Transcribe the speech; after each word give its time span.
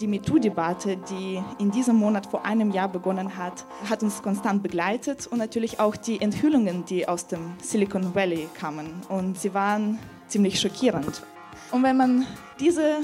Die 0.00 0.06
MeToo-Debatte, 0.06 0.96
die 0.96 1.42
in 1.58 1.70
diesem 1.70 1.96
Monat 1.96 2.26
vor 2.26 2.46
einem 2.46 2.70
Jahr 2.70 2.88
begonnen 2.88 3.36
hat, 3.36 3.66
hat 3.88 4.02
uns 4.02 4.22
konstant 4.22 4.62
begleitet 4.62 5.26
und 5.26 5.36
natürlich 5.36 5.78
auch 5.78 5.94
die 5.94 6.22
Enthüllungen, 6.22 6.86
die 6.86 7.06
aus 7.06 7.26
dem 7.26 7.52
Silicon 7.62 8.14
Valley 8.14 8.48
kamen. 8.58 9.02
Und 9.10 9.38
sie 9.38 9.52
waren 9.52 9.98
ziemlich 10.26 10.58
schockierend. 10.58 11.22
Und 11.70 11.82
wenn 11.82 11.98
man 11.98 12.26
diese 12.58 13.00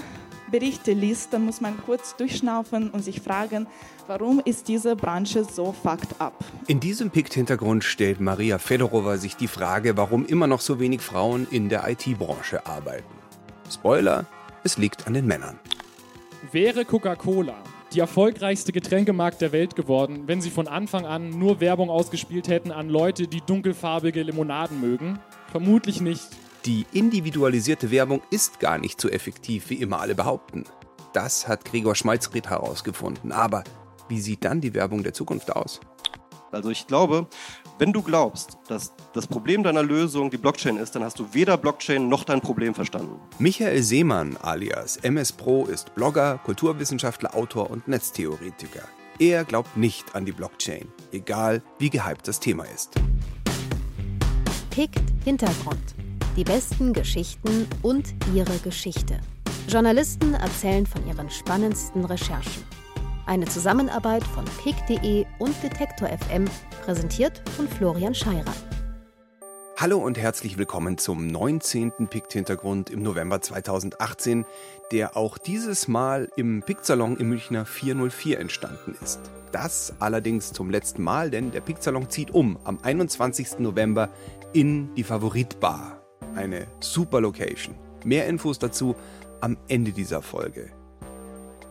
Berichte 0.50 0.92
liest, 0.92 1.34
dann 1.34 1.44
muss 1.44 1.60
man 1.60 1.76
kurz 1.84 2.16
durchschnaufen 2.16 2.88
und 2.90 3.04
sich 3.04 3.20
fragen, 3.20 3.66
warum 4.06 4.40
ist 4.42 4.68
diese 4.68 4.96
Branche 4.96 5.44
so 5.44 5.72
fucked 5.72 6.18
up? 6.18 6.42
In 6.66 6.80
diesem 6.80 7.10
Pikt-Hintergrund 7.10 7.84
stellt 7.84 8.20
Maria 8.20 8.56
Fedorova 8.56 9.18
sich 9.18 9.36
die 9.36 9.48
Frage, 9.48 9.98
warum 9.98 10.24
immer 10.24 10.46
noch 10.46 10.62
so 10.62 10.80
wenig 10.80 11.02
Frauen 11.02 11.46
in 11.50 11.68
der 11.68 11.86
IT-Branche 11.86 12.64
arbeiten. 12.64 13.04
Spoiler, 13.70 14.24
es 14.64 14.78
liegt 14.78 15.06
an 15.06 15.12
den 15.12 15.26
Männern. 15.26 15.58
Wäre 16.52 16.84
Coca-Cola 16.84 17.56
die 17.92 18.00
erfolgreichste 18.00 18.72
Getränkemarkt 18.72 19.40
der 19.40 19.52
Welt 19.52 19.74
geworden, 19.74 20.24
wenn 20.26 20.40
sie 20.40 20.50
von 20.50 20.68
Anfang 20.68 21.06
an 21.06 21.30
nur 21.30 21.60
Werbung 21.60 21.88
ausgespielt 21.88 22.48
hätten 22.48 22.72
an 22.72 22.88
Leute, 22.88 23.26
die 23.26 23.40
dunkelfarbige 23.40 24.22
Limonaden 24.22 24.80
mögen? 24.80 25.18
Vermutlich 25.50 26.00
nicht. 26.00 26.28
Die 26.66 26.84
individualisierte 26.92 27.90
Werbung 27.90 28.22
ist 28.30 28.60
gar 28.60 28.78
nicht 28.78 29.00
so 29.00 29.08
effektiv, 29.08 29.70
wie 29.70 29.76
immer 29.76 30.00
alle 30.00 30.14
behaupten. 30.14 30.64
Das 31.12 31.48
hat 31.48 31.64
Gregor 31.64 31.94
Schmalzried 31.94 32.50
herausgefunden. 32.50 33.32
Aber 33.32 33.64
wie 34.08 34.20
sieht 34.20 34.44
dann 34.44 34.60
die 34.60 34.74
Werbung 34.74 35.02
der 35.02 35.14
Zukunft 35.14 35.54
aus? 35.54 35.80
Also 36.52 36.70
ich 36.70 36.86
glaube, 36.86 37.28
wenn 37.78 37.92
du 37.92 38.02
glaubst, 38.02 38.56
dass 38.68 38.92
das 39.12 39.26
Problem 39.26 39.62
deiner 39.62 39.82
Lösung 39.82 40.30
die 40.30 40.38
Blockchain 40.38 40.78
ist, 40.78 40.94
dann 40.94 41.04
hast 41.04 41.18
du 41.18 41.26
weder 41.32 41.58
Blockchain 41.58 42.08
noch 42.08 42.24
dein 42.24 42.40
Problem 42.40 42.74
verstanden. 42.74 43.20
Michael 43.38 43.82
Seemann 43.82 44.36
alias 44.38 44.96
MS 44.98 45.32
Pro 45.32 45.66
ist 45.66 45.94
Blogger, 45.94 46.38
Kulturwissenschaftler, 46.44 47.34
Autor 47.34 47.70
und 47.70 47.86
Netztheoretiker. 47.86 48.82
Er 49.18 49.44
glaubt 49.44 49.76
nicht 49.76 50.14
an 50.14 50.24
die 50.24 50.32
Blockchain, 50.32 50.88
egal 51.12 51.62
wie 51.78 51.90
gehypt 51.90 52.26
das 52.28 52.40
Thema 52.40 52.64
ist. 52.64 52.94
Pickt 54.70 55.00
Hintergrund. 55.24 55.94
Die 56.36 56.44
besten 56.44 56.92
Geschichten 56.92 57.66
und 57.82 58.14
ihre 58.34 58.56
Geschichte. 58.58 59.20
Journalisten 59.68 60.34
erzählen 60.34 60.86
von 60.86 61.06
ihren 61.06 61.30
spannendsten 61.30 62.04
Recherchen. 62.04 62.75
Eine 63.26 63.46
Zusammenarbeit 63.46 64.22
von 64.22 64.44
pick.de 64.62 65.26
und 65.40 65.60
Detektor 65.60 66.08
FM, 66.08 66.44
präsentiert 66.84 67.42
von 67.56 67.66
Florian 67.66 68.14
Scheirer. 68.14 68.54
Hallo 69.76 69.98
und 69.98 70.16
herzlich 70.16 70.58
willkommen 70.58 70.96
zum 70.96 71.26
19. 71.26 71.90
Pikt-Hintergrund 72.08 72.88
im 72.88 73.02
November 73.02 73.40
2018, 73.40 74.46
der 74.92 75.16
auch 75.16 75.38
dieses 75.38 75.88
Mal 75.88 76.28
im 76.36 76.62
Pikt-Salon 76.62 77.16
im 77.16 77.28
Münchner 77.28 77.66
404 77.66 78.38
entstanden 78.38 78.96
ist. 79.02 79.18
Das 79.50 79.94
allerdings 79.98 80.52
zum 80.52 80.70
letzten 80.70 81.02
Mal, 81.02 81.30
denn 81.30 81.50
der 81.50 81.62
Pikt-Salon 81.62 82.08
zieht 82.08 82.30
um 82.30 82.56
am 82.62 82.78
21. 82.80 83.58
November 83.58 84.08
in 84.52 84.94
die 84.94 85.02
Favoritbar. 85.02 86.00
Eine 86.36 86.68
super 86.78 87.20
Location. 87.20 87.74
Mehr 88.04 88.28
Infos 88.28 88.60
dazu 88.60 88.94
am 89.40 89.56
Ende 89.66 89.90
dieser 89.90 90.22
Folge. 90.22 90.75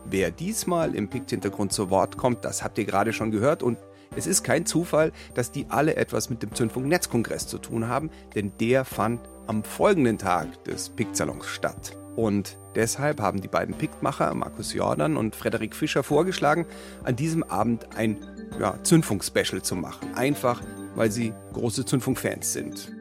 Wer 0.08 0.30
diesmal 0.30 0.94
im 0.94 1.08
Pikt-Hintergrund 1.08 1.72
zu 1.72 1.90
Wort 1.90 2.16
kommt, 2.16 2.44
das 2.44 2.62
habt 2.62 2.78
ihr 2.78 2.84
gerade 2.84 3.12
schon 3.12 3.32
gehört 3.32 3.64
und 3.64 3.76
es 4.14 4.28
ist 4.28 4.44
kein 4.44 4.64
Zufall, 4.64 5.10
dass 5.34 5.50
die 5.50 5.66
alle 5.68 5.96
etwas 5.96 6.30
mit 6.30 6.42
dem 6.44 6.54
Zündfunk-Netzkongress 6.54 7.48
zu 7.48 7.58
tun 7.58 7.88
haben, 7.88 8.10
denn 8.36 8.52
der 8.60 8.84
fand 8.84 9.20
am 9.48 9.64
folgenden 9.64 10.16
Tag 10.16 10.62
des 10.64 10.90
Pikt-Salons 10.90 11.46
statt. 11.46 11.96
Und 12.14 12.56
deshalb 12.76 13.20
haben 13.20 13.40
die 13.40 13.48
beiden 13.48 13.74
Piktmacher, 13.74 14.32
Markus 14.32 14.72
Jordan 14.72 15.16
und 15.16 15.34
Frederik 15.34 15.74
Fischer, 15.74 16.04
vorgeschlagen, 16.04 16.66
an 17.02 17.16
diesem 17.16 17.42
Abend 17.42 17.96
ein 17.96 18.18
ja, 18.60 18.78
Zündfunk-Special 18.84 19.60
zu 19.60 19.74
machen. 19.74 20.14
Einfach, 20.14 20.62
weil 20.94 21.10
sie 21.10 21.34
große 21.52 21.84
Zündfunk-Fans 21.84 22.52
sind. 22.52 22.92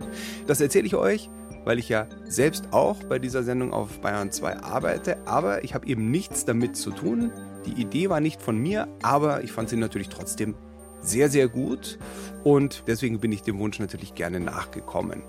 Das 0.48 0.60
erzähle 0.60 0.88
ich 0.88 0.96
euch, 0.96 1.30
weil 1.66 1.80
ich 1.80 1.90
ja 1.90 2.08
selbst 2.24 2.72
auch 2.72 3.04
bei 3.04 3.20
dieser 3.20 3.44
Sendung 3.44 3.74
auf 3.74 4.00
Bayern 4.00 4.32
2 4.32 4.62
arbeite, 4.62 5.18
aber 5.26 5.64
ich 5.64 5.74
habe 5.74 5.88
eben 5.88 6.10
nichts 6.12 6.46
damit 6.46 6.78
zu 6.78 6.92
tun. 6.92 7.32
Die 7.66 7.82
Idee 7.82 8.10
war 8.10 8.22
nicht 8.22 8.42
von 8.42 8.58
mir, 8.58 8.88
aber 9.02 9.44
ich 9.44 9.52
fand 9.52 9.70
sie 9.70 9.76
natürlich 9.76 10.10
trotzdem 10.10 10.56
sehr, 11.02 11.30
sehr 11.30 11.48
gut 11.48 12.00
und 12.44 12.84
deswegen 12.88 13.20
bin 13.20 13.32
ich 13.32 13.42
dem 13.42 13.60
Wunsch 13.60 13.80
natürlich 13.80 14.16
gerne 14.16 14.40
nachgekommen. 14.40 15.22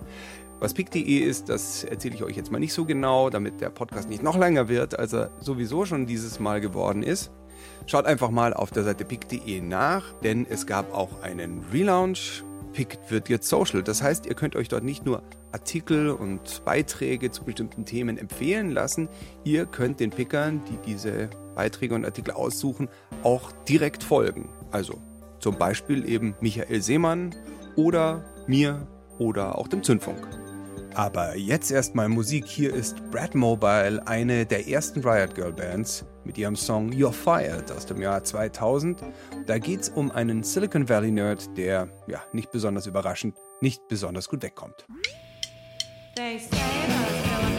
Was 0.58 0.72
pick.de 0.72 1.18
ist, 1.18 1.50
das 1.50 1.84
erzähle 1.84 2.14
ich 2.14 2.22
euch 2.22 2.36
jetzt 2.36 2.50
mal 2.50 2.58
nicht 2.58 2.72
so 2.72 2.86
genau, 2.86 3.28
damit 3.28 3.60
der 3.60 3.68
Podcast 3.68 4.08
nicht 4.08 4.22
noch 4.22 4.38
länger 4.38 4.68
wird, 4.68 4.98
als 4.98 5.12
er 5.12 5.30
sowieso 5.38 5.84
schon 5.84 6.06
dieses 6.06 6.40
Mal 6.40 6.62
geworden 6.62 7.02
ist. 7.02 7.30
Schaut 7.86 8.06
einfach 8.06 8.30
mal 8.30 8.54
auf 8.54 8.70
der 8.70 8.84
Seite 8.84 9.04
pick.de 9.04 9.60
nach, 9.60 10.14
denn 10.22 10.46
es 10.48 10.66
gab 10.66 10.94
auch 10.94 11.22
einen 11.22 11.62
Relaunch. 11.72 12.42
Pick 12.72 12.98
wird 13.08 13.28
jetzt 13.28 13.48
Social. 13.48 13.82
Das 13.82 14.02
heißt, 14.02 14.26
ihr 14.26 14.34
könnt 14.34 14.56
euch 14.56 14.68
dort 14.68 14.84
nicht 14.84 15.04
nur 15.04 15.22
Artikel 15.56 16.10
und 16.10 16.66
Beiträge 16.66 17.30
zu 17.30 17.42
bestimmten 17.42 17.86
Themen 17.86 18.18
empfehlen 18.18 18.70
lassen. 18.70 19.08
Ihr 19.42 19.64
könnt 19.64 20.00
den 20.00 20.10
Pickern, 20.10 20.60
die 20.66 20.76
diese 20.84 21.30
Beiträge 21.54 21.94
und 21.94 22.04
Artikel 22.04 22.32
aussuchen, 22.32 22.90
auch 23.22 23.52
direkt 23.66 24.02
folgen. 24.02 24.50
Also 24.70 25.00
zum 25.38 25.56
Beispiel 25.56 26.06
eben 26.06 26.34
Michael 26.42 26.82
Seemann 26.82 27.34
oder 27.74 28.22
mir 28.46 28.86
oder 29.18 29.56
auch 29.56 29.66
dem 29.66 29.82
Zündfunk. 29.82 30.28
Aber 30.92 31.36
jetzt 31.38 31.70
erstmal 31.70 32.10
Musik. 32.10 32.46
Hier 32.46 32.74
ist 32.74 33.10
Brad 33.10 33.34
Mobile, 33.34 34.06
eine 34.06 34.44
der 34.44 34.68
ersten 34.68 35.00
Riot 35.00 35.34
Girl 35.34 35.54
Bands, 35.54 36.04
mit 36.24 36.36
ihrem 36.36 36.56
Song 36.56 36.90
You're 36.90 37.12
Fired 37.12 37.72
aus 37.72 37.86
dem 37.86 38.02
Jahr 38.02 38.22
2000. 38.22 39.02
Da 39.46 39.58
geht 39.58 39.80
es 39.80 39.88
um 39.88 40.10
einen 40.10 40.42
Silicon 40.42 40.86
Valley 40.86 41.12
Nerd, 41.12 41.56
der, 41.56 41.88
ja, 42.08 42.22
nicht 42.34 42.50
besonders 42.50 42.86
überraschend, 42.86 43.36
nicht 43.62 43.88
besonders 43.88 44.28
gut 44.28 44.42
wegkommt. 44.42 44.86
They 46.16 46.38
say 46.38 47.55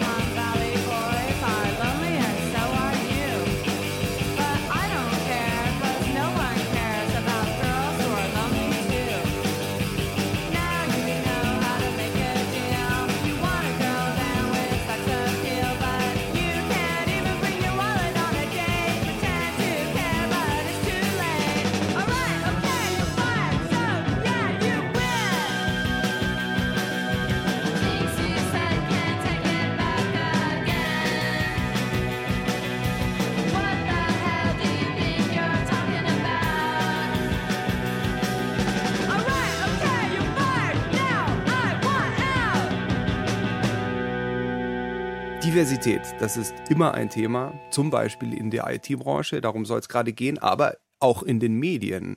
Diversität, 45.58 46.14
das 46.20 46.38
ist 46.38 46.54
immer 46.70 46.94
ein 46.94 47.10
Thema, 47.10 47.52
zum 47.72 47.90
Beispiel 47.90 48.32
in 48.32 48.52
der 48.52 48.68
IT-Branche, 48.70 49.42
darum 49.42 49.66
soll 49.66 49.80
es 49.80 49.90
gerade 49.90 50.14
gehen, 50.14 50.38
aber 50.38 50.78
auch 51.00 51.24
in 51.24 51.40
den 51.40 51.56
Medien. 51.56 52.16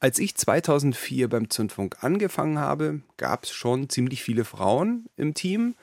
Als 0.00 0.18
ich 0.18 0.34
2004 0.36 1.28
beim 1.28 1.50
Zündfunk 1.50 2.02
angefangen 2.02 2.58
habe, 2.58 3.02
gab 3.18 3.44
es 3.44 3.50
schon 3.50 3.90
ziemlich 3.90 4.22
viele 4.22 4.46
Frauen 4.46 5.04
im 5.18 5.34
Team 5.34 5.74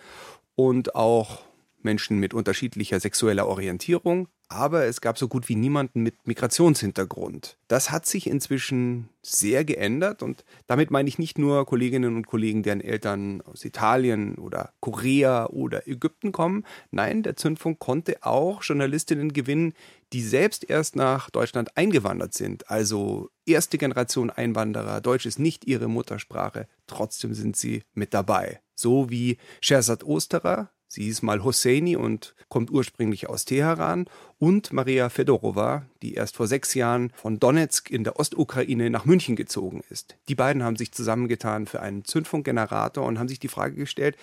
und 0.55 0.95
auch 0.95 1.43
Menschen 1.83 2.17
mit 2.17 2.33
unterschiedlicher 2.33 2.99
sexueller 2.99 3.45
Orientierung, 3.45 4.27
aber 4.47 4.85
es 4.85 5.01
gab 5.01 5.17
so 5.17 5.27
gut 5.27 5.49
wie 5.49 5.55
niemanden 5.55 6.01
mit 6.01 6.27
Migrationshintergrund. 6.27 7.57
Das 7.67 7.91
hat 7.91 8.05
sich 8.05 8.27
inzwischen 8.27 9.09
sehr 9.21 9.65
geändert 9.65 10.21
und 10.21 10.45
damit 10.67 10.91
meine 10.91 11.09
ich 11.09 11.17
nicht 11.17 11.37
nur 11.37 11.65
Kolleginnen 11.65 12.15
und 12.15 12.27
Kollegen, 12.27 12.61
deren 12.61 12.81
Eltern 12.81 13.41
aus 13.41 13.65
Italien 13.65 14.35
oder 14.35 14.71
Korea 14.81 15.47
oder 15.47 15.87
Ägypten 15.87 16.31
kommen. 16.31 16.63
Nein, 16.91 17.23
der 17.23 17.35
Zündfunk 17.35 17.79
konnte 17.79 18.17
auch 18.21 18.61
Journalistinnen 18.61 19.33
gewinnen, 19.33 19.73
die 20.13 20.21
selbst 20.21 20.69
erst 20.69 20.95
nach 20.95 21.29
Deutschland 21.29 21.75
eingewandert 21.75 22.33
sind. 22.33 22.69
Also 22.69 23.29
erste 23.45 23.77
Generation 23.77 24.29
Einwanderer, 24.29 25.01
Deutsch 25.01 25.25
ist 25.25 25.39
nicht 25.39 25.65
ihre 25.65 25.87
Muttersprache, 25.87 26.67
trotzdem 26.87 27.33
sind 27.33 27.57
sie 27.57 27.83
mit 27.93 28.13
dabei. 28.13 28.61
So 28.75 29.09
wie 29.09 29.37
Sherzad 29.61 30.03
Osterer, 30.03 30.69
Sie 30.87 31.07
ist 31.07 31.23
mal 31.23 31.43
Hosseini 31.43 31.95
und 31.95 32.35
kommt 32.47 32.71
ursprünglich 32.71 33.27
aus 33.27 33.45
Teheran. 33.45 34.05
Und 34.37 34.71
Maria 34.71 35.09
Fedorova, 35.09 35.85
die 36.01 36.13
erst 36.13 36.35
vor 36.35 36.47
sechs 36.47 36.73
Jahren 36.73 37.11
von 37.15 37.39
Donetsk 37.39 37.89
in 37.89 38.03
der 38.03 38.19
Ostukraine 38.19 38.89
nach 38.89 39.05
München 39.05 39.35
gezogen 39.35 39.83
ist. 39.89 40.17
Die 40.29 40.35
beiden 40.35 40.63
haben 40.63 40.75
sich 40.75 40.91
zusammengetan 40.91 41.65
für 41.65 41.81
einen 41.81 42.05
Zündfunkgenerator 42.05 43.05
und 43.05 43.19
haben 43.19 43.27
sich 43.27 43.39
die 43.39 43.47
Frage 43.47 43.75
gestellt, 43.75 44.17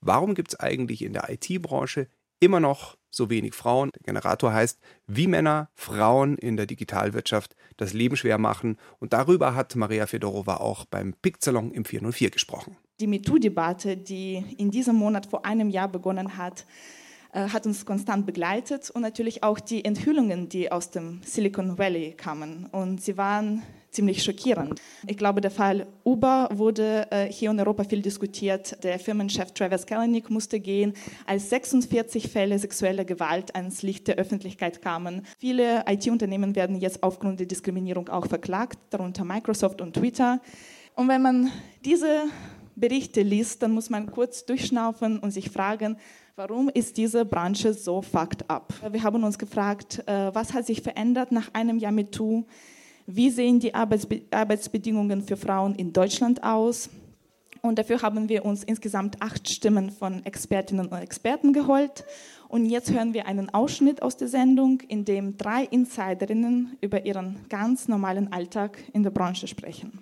warum 0.00 0.34
gibt 0.34 0.52
es 0.52 0.60
eigentlich 0.60 1.02
in 1.02 1.12
der 1.12 1.28
IT-Branche 1.30 2.08
immer 2.40 2.60
noch 2.60 2.96
so 3.10 3.30
wenig 3.30 3.54
Frauen. 3.54 3.90
Der 3.94 4.02
Generator 4.02 4.52
heißt, 4.52 4.78
wie 5.06 5.26
Männer 5.26 5.70
Frauen 5.74 6.36
in 6.36 6.56
der 6.56 6.66
Digitalwirtschaft 6.66 7.56
das 7.76 7.92
Leben 7.92 8.16
schwer 8.16 8.38
machen. 8.38 8.78
Und 8.98 9.12
darüber 9.12 9.54
hat 9.54 9.74
Maria 9.76 10.06
Fedorova 10.06 10.58
auch 10.58 10.84
beim 10.84 11.14
PIC-Salon 11.14 11.72
im 11.72 11.84
404 11.84 12.30
gesprochen. 12.30 12.76
Die 13.00 13.06
MeToo-Debatte, 13.06 13.96
die 13.96 14.44
in 14.56 14.70
diesem 14.70 14.96
Monat 14.96 15.26
vor 15.26 15.44
einem 15.44 15.70
Jahr 15.70 15.88
begonnen 15.88 16.36
hat, 16.36 16.66
äh, 17.32 17.48
hat 17.48 17.64
uns 17.66 17.86
konstant 17.86 18.26
begleitet 18.26 18.90
und 18.90 19.02
natürlich 19.02 19.42
auch 19.42 19.60
die 19.60 19.84
Enthüllungen, 19.84 20.48
die 20.48 20.72
aus 20.72 20.90
dem 20.90 21.20
Silicon 21.24 21.78
Valley 21.78 22.14
kamen. 22.16 22.66
Und 22.72 23.00
sie 23.00 23.16
waren 23.16 23.62
ziemlich 23.90 24.22
schockierend. 24.22 24.80
Ich 25.06 25.16
glaube, 25.16 25.40
der 25.40 25.50
Fall 25.50 25.86
Uber 26.04 26.48
wurde 26.52 27.06
äh, 27.10 27.30
hier 27.30 27.50
in 27.50 27.60
Europa 27.60 27.84
viel 27.84 28.02
diskutiert. 28.02 28.82
Der 28.82 28.98
Firmenchef 28.98 29.52
Travis 29.52 29.86
Kalanick 29.86 30.28
musste 30.30 30.58
gehen, 30.58 30.92
als 31.26 31.50
46 31.50 32.28
Fälle 32.28 32.58
sexueller 32.58 33.04
Gewalt 33.04 33.54
ans 33.54 33.82
Licht 33.82 34.08
der 34.08 34.16
Öffentlichkeit 34.16 34.82
kamen. 34.82 35.24
Viele 35.38 35.84
IT-Unternehmen 35.86 36.56
werden 36.56 36.76
jetzt 36.76 37.02
aufgrund 37.02 37.38
der 37.38 37.46
Diskriminierung 37.46 38.08
auch 38.08 38.26
verklagt, 38.26 38.78
darunter 38.90 39.24
Microsoft 39.24 39.80
und 39.80 39.94
Twitter. 39.94 40.40
Und 40.94 41.08
wenn 41.08 41.22
man 41.22 41.50
diese 41.84 42.24
Berichte 42.80 43.22
liest, 43.22 43.62
dann 43.62 43.72
muss 43.72 43.90
man 43.90 44.10
kurz 44.10 44.44
durchschnaufen 44.46 45.18
und 45.18 45.30
sich 45.30 45.50
fragen, 45.50 45.96
warum 46.36 46.68
ist 46.68 46.96
diese 46.96 47.24
Branche 47.24 47.74
so 47.74 48.02
fucked 48.02 48.48
up? 48.48 48.72
Wir 48.90 49.02
haben 49.02 49.24
uns 49.24 49.38
gefragt, 49.38 50.02
äh, 50.06 50.34
was 50.34 50.52
hat 50.52 50.66
sich 50.66 50.82
verändert 50.82 51.32
nach 51.32 51.52
einem 51.54 51.78
Jahr 51.78 51.92
mit 51.92 52.12
Tu? 52.12 52.44
Wie 53.06 53.30
sehen 53.30 53.58
die 53.58 53.74
Arbeitsbe 53.74 54.22
Arbeitsbedingungen 54.30 55.22
für 55.22 55.36
Frauen 55.36 55.74
in 55.74 55.92
Deutschland 55.92 56.42
aus? 56.42 56.90
Und 57.62 57.78
dafür 57.78 58.02
haben 58.02 58.28
wir 58.28 58.44
uns 58.44 58.62
insgesamt 58.62 59.20
acht 59.20 59.48
Stimmen 59.48 59.90
von 59.90 60.24
Expertinnen 60.24 60.86
und 60.86 60.98
Experten 60.98 61.52
geholt. 61.52 62.04
Und 62.48 62.66
jetzt 62.66 62.92
hören 62.92 63.14
wir 63.14 63.26
einen 63.26 63.50
Ausschnitt 63.50 64.02
aus 64.02 64.16
der 64.16 64.28
Sendung, 64.28 64.80
in 64.82 65.04
dem 65.04 65.36
drei 65.36 65.64
Insiderinnen 65.64 66.76
über 66.80 67.04
ihren 67.04 67.36
ganz 67.48 67.88
normalen 67.88 68.32
Alltag 68.32 68.78
in 68.92 69.02
der 69.02 69.10
Branche 69.10 69.48
sprechen. 69.48 69.98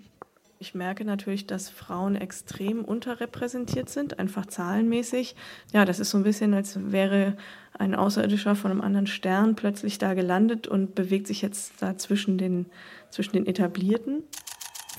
Ich 0.58 0.74
merke 0.74 1.04
natürlich, 1.04 1.46
dass 1.46 1.68
Frauen 1.68 2.16
extrem 2.16 2.82
unterrepräsentiert 2.82 3.90
sind, 3.90 4.18
einfach 4.18 4.46
zahlenmäßig. 4.46 5.36
Ja, 5.74 5.84
das 5.84 6.00
ist 6.00 6.08
so 6.08 6.16
ein 6.16 6.24
bisschen, 6.24 6.54
als 6.54 6.78
wäre 6.92 7.36
ein 7.78 7.94
Außerirdischer 7.94 8.54
von 8.54 8.70
einem 8.70 8.80
anderen 8.80 9.06
Stern 9.06 9.54
plötzlich 9.54 9.98
da 9.98 10.14
gelandet 10.14 10.66
und 10.66 10.94
bewegt 10.94 11.26
sich 11.26 11.42
jetzt 11.42 11.82
da 11.82 11.98
zwischen 11.98 12.38
den, 12.38 12.66
zwischen 13.10 13.34
den 13.34 13.46
Etablierten. 13.46 14.22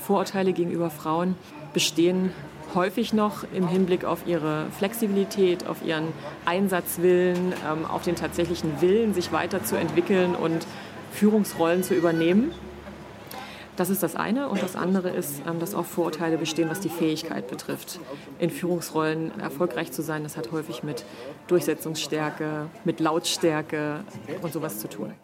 Vorurteile 0.00 0.52
gegenüber 0.52 0.90
Frauen 0.90 1.34
bestehen 1.74 2.30
häufig 2.76 3.12
noch 3.12 3.44
im 3.52 3.66
Hinblick 3.66 4.04
auf 4.04 4.28
ihre 4.28 4.66
Flexibilität, 4.70 5.66
auf 5.66 5.84
ihren 5.84 6.08
Einsatzwillen, 6.44 7.52
ähm, 7.68 7.84
auf 7.84 8.02
den 8.02 8.14
tatsächlichen 8.14 8.80
Willen, 8.80 9.12
sich 9.12 9.32
weiterzuentwickeln 9.32 10.36
und 10.36 10.66
Führungsrollen 11.10 11.82
zu 11.82 11.94
übernehmen. 11.94 12.52
Das 13.78 13.90
ist 13.90 14.02
das 14.02 14.16
eine. 14.16 14.48
Und 14.48 14.60
das 14.60 14.74
andere 14.74 15.08
ist, 15.10 15.40
ähm, 15.46 15.60
dass 15.60 15.74
auch 15.74 15.86
Vorurteile 15.86 16.36
bestehen, 16.36 16.68
was 16.68 16.80
die 16.80 16.88
Fähigkeit 16.88 17.46
betrifft. 17.46 18.00
In 18.40 18.50
Führungsrollen 18.50 19.38
erfolgreich 19.38 19.92
zu 19.92 20.02
sein, 20.02 20.24
das 20.24 20.36
hat 20.36 20.50
häufig 20.50 20.82
mit 20.82 21.04
Durchsetzungsstärke, 21.46 22.66
mit 22.84 22.98
Lautstärke 22.98 24.00
und 24.42 24.52
sowas 24.52 24.80
zu 24.80 24.88
tun. 24.88 25.14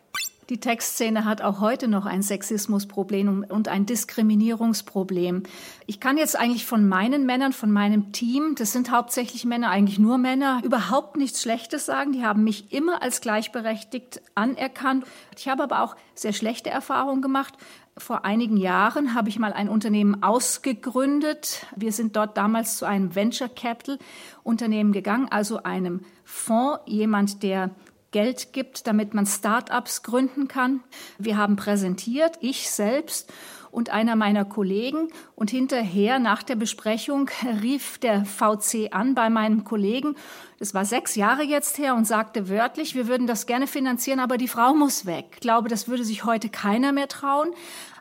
Die 0.51 0.61
Textszene 0.61 1.25
hat 1.25 1.41
auch 1.41 1.61
heute 1.61 1.89
noch 1.89 2.05
ein 2.05 2.23
Sexismusproblem 2.23 3.47
und 3.49 3.69
ein 3.69 3.87
Diskriminierungsproblem. 3.87 5.45
Ich 5.87 6.01
kann 6.01 6.19
jetzt 6.19 6.39
eigentlich 6.39 6.67
von 6.67 6.87
meinen 6.87 7.25
Männern, 7.25 7.55
von 7.55 7.71
meinem 7.71 8.13
Team, 8.13 8.55
das 8.55 8.73
sind 8.73 8.91
hauptsächlich 8.91 9.47
Männer, 9.47 9.71
eigentlich 9.71 9.99
nur 9.99 10.19
Männer, 10.19 10.61
überhaupt 10.63 11.17
nichts 11.17 11.41
Schlechtes 11.41 11.87
sagen. 11.87 12.13
Die 12.13 12.25
haben 12.25 12.45
mich 12.45 12.75
immer 12.75 13.03
als 13.03 13.23
gleichberechtigt 13.23 14.21
anerkannt. 14.35 15.07
Ich 15.39 15.49
habe 15.49 15.63
aber 15.63 15.83
auch 15.83 15.97
sehr 16.15 16.35
schlechte 16.35 16.69
Erfahrungen 16.69 17.23
gemacht. 17.23 17.55
Vor 17.97 18.25
einigen 18.25 18.57
Jahren 18.57 19.15
habe 19.15 19.29
ich 19.29 19.39
mal 19.39 19.53
ein 19.53 19.69
Unternehmen 19.69 20.23
ausgegründet. 20.23 21.65
Wir 21.77 21.93
sind 21.93 22.17
dort 22.17 22.37
damals 22.37 22.79
zu 22.79 22.87
einem 22.87 23.15
Venture 23.15 23.49
Capital 23.49 23.99
Unternehmen 24.43 24.93
gegangen, 24.93 25.29
also 25.31 25.63
einem 25.63 26.01
Fonds, 26.25 26.81
jemand, 26.87 27.45
der 27.45 27.71
Geld 28.11 28.53
gibt, 28.53 28.89
damit 28.89 29.15
man 29.15 29.27
Start-ups 29.27 30.03
gründen 30.03 30.49
kann. 30.49 30.81
Wir 31.19 31.37
haben 31.37 31.55
präsentiert, 31.55 32.37
ich 32.41 32.69
selbst 32.69 33.33
und 33.71 33.91
einer 33.91 34.17
meiner 34.17 34.45
Kollegen. 34.45 35.09
Und 35.35 35.51
hinterher, 35.51 36.19
nach 36.19 36.43
der 36.43 36.57
Besprechung, 36.57 37.29
rief 37.61 37.99
der 37.99 38.25
VC 38.25 38.93
an 38.93 39.15
bei 39.15 39.31
meinem 39.31 39.65
Kollegen. 39.65 40.15
Das 40.59 40.75
war 40.75 40.85
sechs 40.85 41.17
Jahre 41.17 41.43
jetzt 41.43 41.79
her 41.79 41.95
und 41.95 42.07
sagte 42.07 42.49
wörtlich, 42.49 42.95
wir 42.95 43.09
würden 43.09 43.27
das 43.27 43.47
gerne 43.47 43.67
finanzieren, 43.67 44.21
aber 44.21 44.37
die 44.37 44.49
Frau 44.49 44.75
muss 44.75 45.05
weg. 45.05 45.27
Ich 45.35 45.41
glaube, 45.41 45.69
das 45.69 45.89
würde 45.89 46.05
sich 46.05 46.25
heute 46.25 46.49
keiner 46.49 46.93
mehr 46.93 47.09
trauen. 47.09 47.51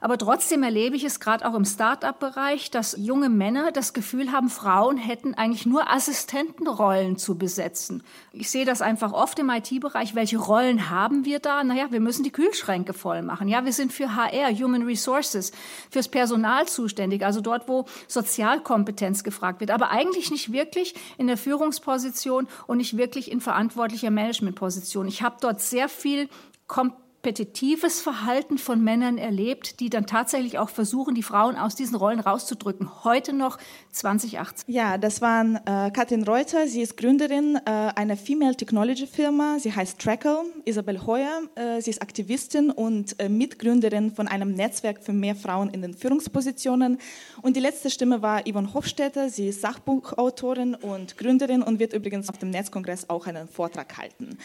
Aber 0.04 0.18
trotzdem 0.18 0.64
erlebe 0.64 0.98
ich 0.98 1.06
es 1.06 1.22
gerade 1.22 1.48
auch 1.48 1.54
im 1.54 1.64
Start-up-Bereich, 1.64 2.70
dass 2.70 2.98
junge 3.00 3.30
Männer 3.30 3.72
das 3.72 3.94
Gefühl 3.94 4.34
haben, 4.34 4.50
Frauen 4.50 4.98
hätten 4.98 5.34
eigentlich 5.34 5.66
nur 5.66 5.90
Assistentenrollen 5.90 7.16
zu 7.16 7.38
besetzen. 7.38 8.04
Ich 8.34 8.52
sehe 8.52 8.66
das 8.66 8.82
einfach 8.82 9.14
oft 9.14 9.40
im 9.40 9.50
IT-Bereich. 9.50 10.14
Welche 10.14 10.40
Rollen 10.40 10.90
haben 10.90 11.24
wir 11.24 11.40
da? 11.40 11.64
Naja, 11.64 11.88
wir 11.92 12.02
müssen 12.02 12.26
die 12.26 12.32
Kühlschränke 12.32 12.92
voll 12.92 13.22
machen. 13.22 13.48
Ja, 13.48 13.64
wir 13.64 13.72
sind 13.72 13.94
für 13.94 14.14
HR, 14.14 14.52
Human 14.52 14.84
Resources, 14.84 15.54
fürs 15.90 16.10
Personal 16.10 16.68
zuständig, 16.68 17.24
also 17.24 17.40
dort, 17.40 17.70
wo 17.70 17.86
Sozialkompetenz 18.10 19.24
gefragt 19.24 19.62
wird. 19.62 19.72
Aber 19.72 19.90
eigentlich 19.90 20.32
nicht 20.32 20.52
wirklich 20.52 20.96
in 21.18 21.28
der 21.28 21.38
Führungsposition 21.38 22.43
und 22.68 22.78
nicht 22.78 22.98
wirklich 22.98 23.32
in 23.32 23.42
verantwortlicher 23.42 24.12
Managementposition. 24.12 25.08
Ich 25.08 25.22
habe 25.22 25.38
dort 25.42 25.62
sehr 25.62 25.90
viel 25.90 26.30
Kompetenz 26.68 27.03
repetitives 27.24 28.02
Verhalten 28.02 28.58
von 28.58 28.84
Männern 28.84 29.18
erlebt, 29.18 29.80
die 29.80 29.90
dann 29.90 30.06
tatsächlich 30.06 30.60
auch 30.60 30.68
versuchen, 30.68 31.16
die 31.16 31.24
Frauen 31.24 31.56
aus 31.56 31.74
diesen 31.74 31.96
Rollen 31.96 32.20
rauszudrücken. 32.20 33.06
Heute 33.06 33.32
noch 33.32 33.58
2018. 33.94 34.74
Ja, 34.74 34.98
das 34.98 35.22
waren 35.22 35.56
äh, 35.66 35.90
Katrin 35.92 36.24
Reuter. 36.24 36.68
Sie 36.68 36.82
ist 36.82 36.98
Gründerin 36.98 37.58
äh, 37.66 37.70
einer 37.70 38.18
Female 38.18 38.56
Technology 38.56 39.08
Firma. 39.08 39.58
Sie 39.58 39.74
heißt 39.74 40.00
Trackle. 40.00 40.44
Isabel 40.66 41.06
Heuer. 41.06 41.44
Äh, 41.56 41.82
sie 41.82 41.92
ist 41.92 42.02
Aktivistin 42.02 42.72
und 42.72 43.18
äh, 43.20 43.30
Mitgründerin 43.30 44.14
von 44.14 44.28
einem 44.28 44.52
Netzwerk 44.52 45.02
für 45.02 45.14
mehr 45.14 45.36
Frauen 45.36 45.70
in 45.70 45.82
den 45.82 45.94
Führungspositionen. 45.94 46.98
Und 47.42 47.56
die 47.56 47.62
letzte 47.62 47.90
Stimme 47.90 48.22
war 48.22 48.42
Yvonne 48.42 48.74
Hofstetter. 48.74 49.30
Sie 49.30 49.48
ist 49.48 49.62
Sachbuchautorin 49.62 50.76
und 50.76 51.18
Gründerin 51.18 51.62
und 51.62 51.80
wird 51.80 51.94
übrigens 51.94 52.28
auf 52.28 52.38
dem 52.38 52.50
Netzkongress 52.50 53.10
auch 53.10 53.28
einen 53.28 53.48
Vortrag 53.48 53.98
halten. 53.98 54.38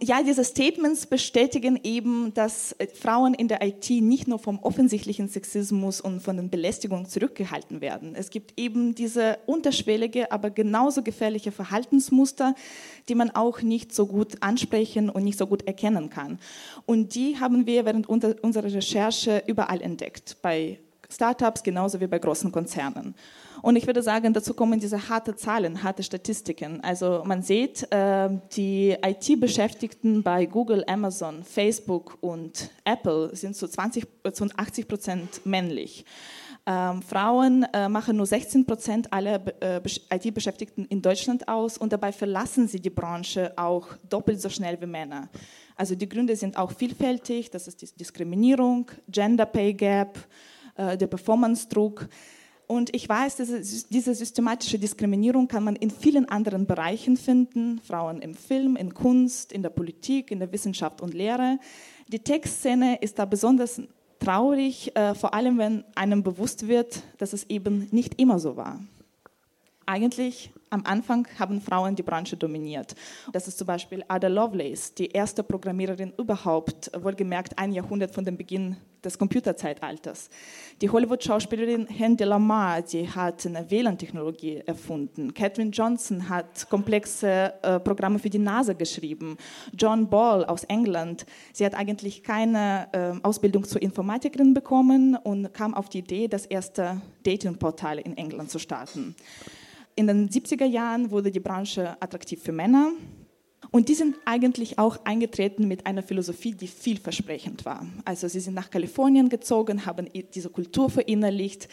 Ja, 0.00 0.22
diese 0.22 0.44
Statements 0.44 1.06
bestätigen 1.06 1.78
eben, 1.82 2.32
dass 2.34 2.72
äh, 2.72 2.86
Frauen 2.86 3.34
in 3.34 3.48
der 3.48 3.62
IT 3.62 3.90
nicht 3.90 4.28
nur 4.28 4.38
vom 4.38 4.58
offensichtlichen 4.60 5.28
Sexismus 5.28 6.00
und 6.00 6.20
von 6.20 6.36
den 6.36 6.50
Belästigungen 6.50 7.06
zurückgehalten 7.06 7.80
werden. 7.80 8.14
Es 8.14 8.30
gibt 8.30 8.58
eben 8.58 8.94
diese 8.94 9.38
unterschwellige, 9.46 10.30
aber 10.30 10.50
genauso 10.50 11.02
gefährliche 11.02 11.52
Verhaltensmuster, 11.52 12.54
die 13.08 13.14
man 13.14 13.30
auch 13.30 13.62
nicht 13.62 13.94
so 13.94 14.06
gut 14.06 14.40
ansprechen 14.40 15.10
und 15.10 15.24
nicht 15.24 15.38
so 15.38 15.46
gut 15.46 15.66
erkennen 15.66 16.10
kann. 16.10 16.38
Und 16.86 17.14
die 17.14 17.38
haben 17.40 17.66
wir 17.66 17.84
während 17.84 18.08
unserer 18.08 18.64
Recherche 18.64 19.42
überall 19.46 19.80
entdeckt, 19.80 20.36
bei 20.42 20.78
Startups 21.10 21.62
genauso 21.62 22.00
wie 22.00 22.06
bei 22.06 22.18
großen 22.18 22.52
Konzernen. 22.52 23.14
Und 23.62 23.76
ich 23.76 23.86
würde 23.86 24.02
sagen, 24.02 24.32
dazu 24.32 24.54
kommen 24.54 24.78
diese 24.78 25.08
harte 25.08 25.34
Zahlen, 25.34 25.82
harte 25.82 26.02
Statistiken. 26.02 26.80
Also 26.82 27.22
man 27.24 27.42
sieht, 27.42 27.90
äh, 27.90 28.28
die 28.52 28.96
IT-Beschäftigten 29.02 30.22
bei 30.22 30.46
Google, 30.46 30.84
Amazon, 30.86 31.42
Facebook 31.42 32.18
und 32.20 32.70
Apple 32.84 33.34
sind 33.34 33.56
zu, 33.56 33.68
20, 33.68 34.06
zu 34.32 34.46
80 34.56 34.88
Prozent 34.88 35.46
männlich. 35.46 36.04
Ähm, 36.70 37.00
Frauen 37.00 37.62
äh, 37.72 37.88
machen 37.88 38.18
nur 38.18 38.26
16 38.26 38.66
Prozent 38.66 39.10
aller 39.10 39.40
äh, 39.62 39.80
IT-Beschäftigten 40.10 40.84
in 40.84 41.00
Deutschland 41.00 41.48
aus 41.48 41.78
und 41.78 41.94
dabei 41.94 42.12
verlassen 42.12 42.68
sie 42.68 42.78
die 42.78 42.90
Branche 42.90 43.54
auch 43.56 43.88
doppelt 44.06 44.38
so 44.40 44.50
schnell 44.50 44.78
wie 44.78 44.86
Männer. 44.86 45.30
Also 45.76 45.94
die 45.94 46.08
Gründe 46.08 46.36
sind 46.36 46.58
auch 46.58 46.72
vielfältig, 46.72 47.50
das 47.50 47.68
ist 47.68 47.80
die 47.80 47.86
Diskriminierung, 47.96 48.90
Gender 49.08 49.46
Pay 49.46 49.72
Gap, 49.72 50.18
äh, 50.76 50.98
der 50.98 51.06
Performance-Druck. 51.06 52.06
Und 52.68 52.94
ich 52.94 53.08
weiß, 53.08 53.36
diese, 53.36 54.14
systematische 54.14 54.78
Diskriminierung 54.78 55.48
kann 55.48 55.64
man 55.64 55.74
in 55.74 55.90
vielen 55.90 56.28
anderen 56.28 56.66
Bereichen 56.66 57.16
finden, 57.16 57.80
Frauen 57.82 58.20
im 58.20 58.34
Film, 58.34 58.76
in 58.76 58.92
Kunst, 58.92 59.52
in 59.52 59.62
der 59.62 59.70
Politik, 59.70 60.30
in 60.30 60.38
der 60.38 60.52
Wissenschaft 60.52 61.00
und 61.00 61.14
Lehre. 61.14 61.58
Die 62.08 62.18
Textszene 62.18 62.96
ist 63.00 63.18
da 63.18 63.24
besonders 63.24 63.80
traurig, 64.20 64.94
äh, 64.94 65.14
vor 65.14 65.32
allem 65.32 65.56
wenn 65.56 65.84
einem 65.94 66.22
bewusst 66.22 66.68
wird, 66.68 67.02
dass 67.16 67.32
es 67.32 67.48
eben 67.48 67.88
nicht 67.90 68.20
immer 68.20 68.38
so 68.38 68.58
war. 68.58 68.78
Eigentlich 69.88 70.52
Am 70.70 70.82
Anfang 70.84 71.26
haben 71.38 71.62
Frauen 71.62 71.96
die 71.96 72.02
Branche 72.02 72.36
dominiert. 72.36 72.94
Das 73.32 73.48
ist 73.48 73.56
zum 73.56 73.66
Beispiel 73.66 74.04
Ada 74.06 74.28
Lovelace, 74.28 74.92
die 74.92 75.06
erste 75.06 75.42
Programmiererin 75.42 76.12
überhaupt, 76.18 76.90
wohlgemerkt 77.00 77.58
ein 77.58 77.72
Jahrhundert 77.72 78.10
von 78.10 78.22
dem 78.22 78.36
Beginn 78.36 78.76
des 79.02 79.16
Computerzeitalters. 79.16 80.28
Die 80.82 80.90
Hollywood-Schauspielerin 80.90 81.86
Hedy 81.86 82.24
Lamar, 82.24 82.82
die 82.82 83.08
hat 83.08 83.46
eine 83.46 83.70
WLAN-Technologie 83.70 84.62
erfunden. 84.66 85.32
Catherine 85.32 85.70
Johnson 85.70 86.28
hat 86.28 86.68
komplexe 86.68 87.54
äh, 87.62 87.80
Programme 87.80 88.18
für 88.18 88.28
die 88.28 88.38
NASA 88.38 88.74
geschrieben. 88.74 89.38
John 89.72 90.10
Ball 90.10 90.44
aus 90.44 90.64
England, 90.64 91.24
sie 91.54 91.64
hat 91.64 91.74
eigentlich 91.74 92.22
keine 92.22 92.88
äh, 92.92 93.12
Ausbildung 93.22 93.64
zur 93.64 93.80
Informatikerin 93.80 94.52
bekommen 94.52 95.16
und 95.16 95.54
kam 95.54 95.72
auf 95.72 95.88
die 95.88 96.00
Idee, 96.00 96.28
das 96.28 96.44
erste 96.44 97.00
Dating-Portal 97.22 98.00
in 98.00 98.18
England 98.18 98.50
zu 98.50 98.58
starten. 98.58 99.14
In 99.98 100.06
den 100.06 100.28
70er 100.28 100.64
Jahren 100.64 101.10
wurde 101.10 101.32
die 101.32 101.40
Branche 101.40 102.00
attraktiv 102.00 102.40
für 102.40 102.52
Männer. 102.52 102.92
Und 103.72 103.88
die 103.88 103.94
sind 103.94 104.14
eigentlich 104.24 104.78
auch 104.78 104.96
eingetreten 105.04 105.66
mit 105.66 105.86
einer 105.86 106.04
Philosophie, 106.04 106.52
die 106.52 106.68
vielversprechend 106.68 107.64
war. 107.64 107.84
Also 108.04 108.28
sie 108.28 108.38
sind 108.38 108.54
nach 108.54 108.70
Kalifornien 108.70 109.28
gezogen, 109.28 109.86
haben 109.86 110.08
diese 110.32 110.50
Kultur 110.50 110.88
verinnerlicht. 110.88 111.68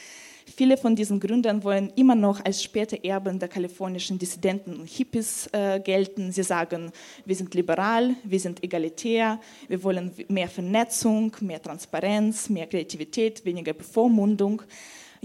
Viele 0.57 0.75
von 0.75 0.95
diesen 0.95 1.19
Gründern 1.19 1.63
wollen 1.63 1.93
immer 1.95 2.15
noch 2.15 2.43
als 2.43 2.63
späte 2.63 3.03
Erben 3.03 3.37
der 3.37 3.47
kalifornischen 3.47 4.17
Dissidenten 4.17 4.75
und 4.75 4.89
Hippies 4.89 5.47
äh, 5.51 5.79
gelten. 5.79 6.31
Sie 6.31 6.41
sagen, 6.41 6.91
wir 7.25 7.35
sind 7.35 7.53
liberal, 7.53 8.15
wir 8.23 8.39
sind 8.39 8.63
egalitär, 8.63 9.39
wir 9.67 9.83
wollen 9.83 10.11
mehr 10.29 10.49
Vernetzung, 10.49 11.31
mehr 11.41 11.61
Transparenz, 11.61 12.49
mehr 12.49 12.65
Kreativität, 12.65 13.45
weniger 13.45 13.73
Bevormundung. 13.73 14.63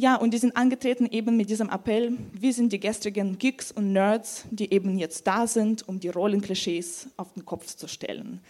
Ja, 0.00 0.16
und 0.16 0.32
die 0.32 0.38
sind 0.38 0.56
angetreten 0.56 1.06
eben 1.10 1.36
mit 1.36 1.50
diesem 1.50 1.68
Appell, 1.68 2.16
wir 2.32 2.54
sind 2.54 2.72
die 2.72 2.80
gestrigen 2.80 3.36
Geeks 3.36 3.70
und 3.70 3.92
Nerds, 3.92 4.46
die 4.50 4.72
eben 4.72 4.98
jetzt 4.98 5.26
da 5.26 5.46
sind, 5.46 5.86
um 5.86 6.00
die 6.00 6.08
Rollenklischees 6.08 7.08
auf 7.18 7.34
den 7.34 7.44
Kopf 7.44 7.66
zu 7.66 7.86
stellen. 7.86 8.40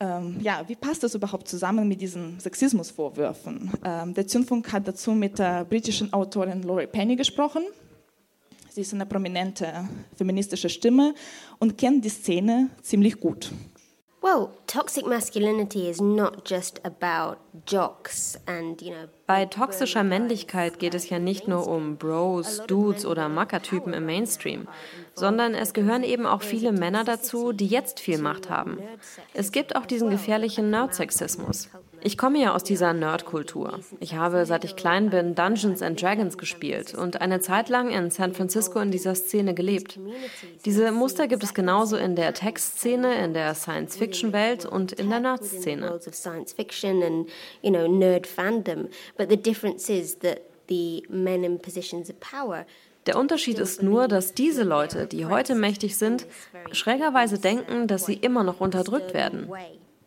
Ähm, 0.00 0.36
ja, 0.42 0.62
wie 0.66 0.76
passt 0.76 1.02
das 1.02 1.14
überhaupt 1.14 1.48
zusammen 1.48 1.88
mit 1.88 2.02
diesen 2.02 2.38
Sexismusvorwürfen? 2.40 3.70
Ähm, 3.86 4.12
der 4.12 4.26
Zündfunk 4.26 4.70
hat 4.70 4.86
dazu 4.86 5.12
mit 5.12 5.38
der 5.38 5.64
britischen 5.64 6.12
Autorin 6.12 6.62
Laurie 6.62 6.86
Penny 6.86 7.16
gesprochen. 7.16 7.62
Sie 8.68 8.82
ist 8.82 8.92
eine 8.92 9.06
prominente 9.06 9.88
feministische 10.14 10.68
Stimme 10.68 11.14
und 11.58 11.78
kennt 11.78 12.04
die 12.04 12.10
Szene 12.10 12.68
ziemlich 12.82 13.18
gut. 13.18 13.50
Well, 14.22 14.50
toxic 14.66 15.06
masculinity 15.06 15.88
is 15.88 16.00
not 16.00 16.44
just 16.44 16.80
about 16.84 17.36
jocks 17.66 18.38
and, 18.46 18.80
you 18.82 18.90
know, 18.90 19.08
bei 19.26 19.44
toxischer 19.44 20.04
Männlichkeit 20.04 20.78
geht 20.78 20.94
es 20.94 21.10
ja 21.10 21.18
nicht 21.18 21.48
nur 21.48 21.66
um 21.66 21.96
Bros, 21.96 22.62
Dudes 22.66 23.04
oder 23.04 23.28
Mackertypen 23.28 23.92
im 23.92 24.06
Mainstream, 24.06 24.68
sondern 25.14 25.54
es 25.54 25.72
gehören 25.72 26.04
eben 26.04 26.26
auch 26.26 26.42
viele 26.42 26.72
Männer 26.72 27.04
dazu, 27.04 27.52
die 27.52 27.66
jetzt 27.66 27.98
viel 28.00 28.18
Macht 28.18 28.50
haben. 28.50 28.78
Es 29.34 29.50
gibt 29.52 29.74
auch 29.74 29.84
diesen 29.84 30.10
gefährlichen 30.10 30.70
Nerdsexismus. 30.70 31.68
Ich 32.02 32.16
komme 32.18 32.40
ja 32.40 32.54
aus 32.54 32.62
dieser 32.62 32.92
Nerdkultur. 32.92 33.80
Ich 34.00 34.14
habe, 34.14 34.46
seit 34.46 34.64
ich 34.64 34.76
klein 34.76 35.10
bin, 35.10 35.34
Dungeons 35.34 35.82
and 35.82 36.00
Dragons 36.00 36.38
gespielt 36.38 36.94
und 36.94 37.20
eine 37.20 37.40
Zeit 37.40 37.68
lang 37.68 37.90
in 37.90 38.10
San 38.10 38.32
Francisco 38.32 38.78
in 38.80 38.90
dieser 38.90 39.14
Szene 39.14 39.54
gelebt. 39.54 39.98
Diese 40.64 40.92
Muster 40.92 41.26
gibt 41.26 41.42
es 41.42 41.54
genauso 41.54 41.96
in 41.96 42.16
der 42.16 42.34
Text-Szene, 42.34 43.24
in 43.24 43.34
der 43.34 43.54
Science-Fiction-Welt 43.54 44.66
und 44.66 44.92
in 44.92 45.10
der 45.10 45.20
Nerd-Szene. 45.20 46.00
Der 53.06 53.16
Unterschied 53.16 53.58
ist 53.60 53.82
nur, 53.82 54.08
dass 54.08 54.34
diese 54.34 54.64
Leute, 54.64 55.06
die 55.06 55.26
heute 55.26 55.54
mächtig 55.54 55.96
sind, 55.96 56.26
schrägerweise 56.72 57.38
denken, 57.38 57.86
dass 57.86 58.06
sie 58.06 58.14
immer 58.14 58.42
noch 58.42 58.60
unterdrückt 58.60 59.14
werden. 59.14 59.48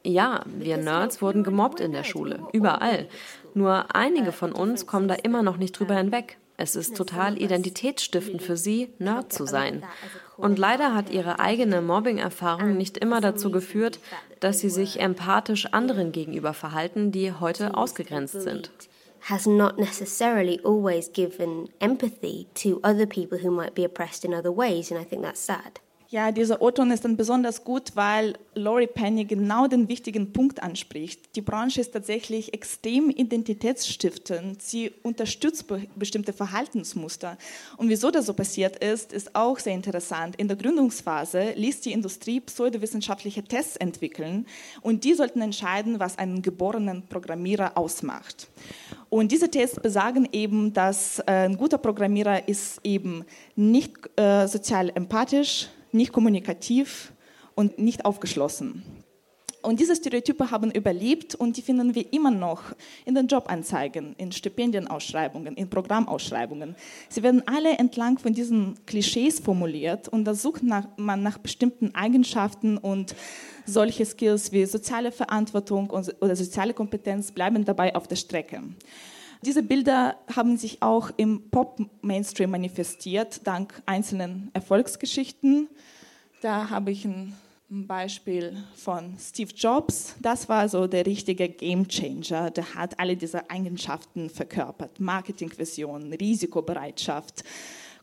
Ja, 0.04 0.44
wir 0.46 0.78
Nerds 0.78 1.22
wurden 1.22 1.44
gemobbt 1.44 1.80
in 1.80 1.92
der 1.92 2.04
Schule, 2.04 2.48
überall. 2.54 3.08
Nur 3.54 3.96
einige 3.96 4.32
von 4.32 4.52
uns 4.52 4.86
kommen 4.86 5.08
da 5.08 5.16
immer 5.16 5.44
noch 5.44 5.58
nicht 5.58 5.74
drüber 5.74 5.96
hinweg. 5.96 6.38
Es 6.58 6.76
ist 6.76 6.96
total 6.96 7.42
identitätsstiftend 7.42 8.42
für 8.42 8.58
sie, 8.58 8.90
Nerd 9.00 9.32
zu 9.32 9.46
sein. 9.46 9.84
Und 10.36 10.60
leider 10.60 10.94
hat 10.94 11.10
ihre 11.10 11.40
eigene 11.40 11.82
Mobbing-Erfahrung 11.82 12.76
nicht 12.76 12.98
immer 12.98 13.22
dazu 13.22 13.50
geführt, 13.50 14.00
dass 14.42 14.60
sie 14.60 14.70
sich 14.70 15.00
empathisch 15.00 15.68
anderen 15.68 16.12
gegenüber 16.12 16.54
verhalten, 16.54 17.12
die 17.12 17.32
heute 17.32 17.76
ausgegrenzt 17.76 18.42
sind 18.42 18.72
has 19.22 19.46
not 19.46 19.78
necessarily 19.78 20.60
always 20.64 21.10
given 21.10 21.70
empathy 21.82 22.48
to 22.54 22.80
other 22.84 23.06
people 23.06 23.40
who 23.40 23.52
might 23.52 23.76
be 23.76 23.84
oppressed 23.84 24.24
in 24.24 24.34
other 24.34 24.52
ways, 24.52 24.92
and 24.92 25.00
I 25.00 25.04
think 25.04 25.24
that's 25.24 25.42
sad. 25.42 25.80
Ja, 26.12 26.32
dieser 26.32 26.60
O-Ton 26.60 26.90
ist 26.90 27.06
dann 27.06 27.18
besonders 27.18 27.64
gut, 27.64 27.92
weil 27.96 28.34
Laurie 28.56 28.88
Penny 28.88 29.26
genau 29.26 29.68
den 29.68 29.88
wichtigen 29.88 30.34
Punkt 30.34 30.64
anspricht. 30.64 31.36
Die 31.36 31.42
Branche 31.42 31.82
ist 31.82 31.92
tatsächlich 31.92 32.52
extrem 32.52 33.12
identitätsstiftend. 33.12 34.60
Sie 34.60 34.92
unterstützt 35.04 35.68
be 35.68 35.84
bestimmte 35.96 36.34
Verhaltensmuster. 36.34 37.38
Und 37.78 37.90
wieso 37.90 38.10
das 38.10 38.26
so 38.26 38.34
passiert 38.34 38.84
ist, 38.84 39.14
ist 39.14 39.36
auch 39.36 39.60
sehr 39.60 39.76
interessant. 39.76 40.36
In 40.38 40.48
der 40.48 40.58
Gründungsphase 40.58 41.52
ließ 41.56 41.82
die 41.82 41.92
Industrie 41.92 42.40
pseudowissenschaftliche 42.40 43.44
Tests 43.44 43.76
entwickeln 43.76 44.48
und 44.82 45.04
die 45.04 45.14
sollten 45.14 45.42
entscheiden, 45.42 46.00
was 46.00 46.18
einen 46.18 46.42
geborenen 46.42 47.04
Programmierer 47.08 47.78
ausmacht. 47.78 48.48
Und 49.10 49.32
diese 49.32 49.52
Tests 49.52 49.80
besagen 49.80 50.28
eben, 50.32 50.74
dass 50.74 51.20
äh, 51.20 51.46
ein 51.46 51.56
guter 51.56 51.78
Programmierer 51.78 52.48
ist 52.48 52.80
eben 52.84 53.26
nicht 53.56 53.92
äh, 54.20 54.48
sozial 54.48 54.92
empathisch, 54.96 55.70
nicht 55.92 56.12
kommunikativ 56.12 57.14
und 57.56 57.80
nicht 57.80 58.06
aufgeschlossen. 58.06 58.84
Und 59.62 59.82
diese 59.82 59.94
Stereotype 59.94 60.52
haben 60.52 60.72
überlebt 60.72 61.36
und 61.36 61.58
die 61.58 61.62
finden 61.62 61.94
wir 61.94 62.14
immer 62.14 62.32
noch 62.32 62.64
in 63.04 63.14
den 63.14 63.28
Jobanzeigen, 63.28 64.16
in 64.18 64.32
Stipendienausschreibungen, 64.32 65.56
in 65.56 65.70
Programmausschreibungen. 65.70 66.76
Sie 67.10 67.24
werden 67.24 67.44
alle 67.46 67.78
entlang 67.78 68.18
von 68.20 68.34
diesen 68.34 68.80
Klischees 68.86 69.42
formuliert 69.42 70.08
und 70.08 70.24
da 70.24 70.34
sucht 70.34 70.64
man 70.64 71.24
nach 71.24 71.38
bestimmten 71.40 71.94
Eigenschaften 71.94 72.78
und 72.78 73.16
solche 73.66 74.06
Skills 74.06 74.54
wie 74.54 74.66
soziale 74.66 75.12
Verantwortung 75.12 75.90
oder 75.90 76.36
soziale 76.38 76.74
Kompetenz 76.74 77.32
bleiben 77.34 77.66
dabei 77.66 77.96
auf 77.96 78.08
der 78.08 78.16
Strecke. 78.16 78.64
Diese 79.42 79.64
Bilder 79.64 80.18
haben 80.36 80.58
sich 80.58 80.82
auch 80.82 81.12
im 81.16 81.50
Pop-Mainstream 81.50 82.52
manifestiert, 82.52 83.48
dank 83.48 83.82
einzelnen 83.86 84.50
Erfolgsgeschichten. 84.54 85.70
Da 86.42 86.70
habe 86.70 86.92
ich 86.92 87.06
ein 87.06 87.34
Beispiel 87.70 88.58
von 88.76 89.16
Steve 89.18 89.52
Jobs. 89.56 90.16
Das 90.20 90.50
war 90.50 90.68
so 90.68 90.88
der 90.88 91.06
richtige 91.06 91.48
Game 91.48 91.88
Changer. 91.88 92.52
Der 92.52 92.76
hat 92.76 93.00
alle 93.00 93.16
diese 93.16 93.50
Eigenschaften 93.50 94.30
verkörpert. 94.30 95.00
Marketingvision, 95.00 96.12
Risikobereitschaft, 96.12 97.44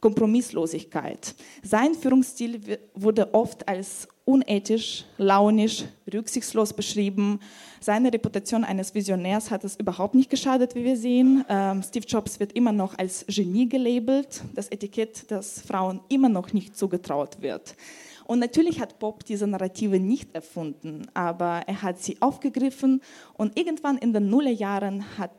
Kompromisslosigkeit. 0.00 1.34
Sein 1.62 1.94
Führungsstil 1.94 2.78
wurde 2.94 3.34
oft 3.34 3.68
als 3.68 4.08
unethisch, 4.26 5.04
launisch, 5.18 5.84
rücksichtslos 6.12 6.74
beschrieben. 6.74 7.40
Seine 7.80 8.12
Reputation 8.12 8.64
eines 8.64 8.94
Visionärs 8.94 9.50
hat 9.50 9.64
es 9.64 9.76
überhaupt 9.76 10.16
nicht 10.16 10.28
geschadet, 10.28 10.74
wie 10.74 10.84
wir 10.84 10.96
sehen. 10.96 11.44
Ähm, 11.48 11.82
Steve 11.82 12.04
Jobs 12.06 12.40
wird 12.40 12.52
immer 12.52 12.72
noch 12.72 12.98
als 12.98 13.24
Genie 13.28 13.68
gelabelt, 13.68 14.42
das 14.54 14.68
Etikett, 14.68 15.30
das 15.30 15.60
Frauen 15.60 16.00
immer 16.08 16.28
noch 16.28 16.52
nicht 16.52 16.76
zugetraut 16.76 17.40
wird. 17.40 17.76
Und 18.26 18.40
natürlich 18.40 18.80
hat 18.80 18.98
Bob 18.98 19.24
diese 19.24 19.46
Narrative 19.46 20.00
nicht 20.00 20.34
erfunden, 20.34 21.06
aber 21.14 21.62
er 21.68 21.82
hat 21.82 22.00
sie 22.00 22.20
aufgegriffen 22.20 23.00
und 23.34 23.56
irgendwann 23.56 23.96
in 23.96 24.12
den 24.12 24.28
Nullerjahren 24.28 25.16
hat 25.16 25.30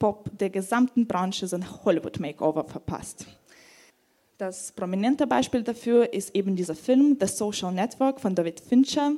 Bob 0.00 0.36
der 0.36 0.50
gesamten 0.50 1.06
Branche 1.06 1.46
sein 1.46 1.64
Hollywood-Makeover 1.84 2.64
verpasst. 2.64 3.26
Das 4.46 4.72
prominente 4.72 5.26
Beispiel 5.26 5.62
dafür 5.62 6.12
ist 6.12 6.34
eben 6.34 6.54
dieser 6.54 6.74
Film 6.74 7.16
The 7.18 7.26
Social 7.26 7.72
Network 7.72 8.20
von 8.20 8.34
David 8.34 8.60
Fincher. 8.60 9.12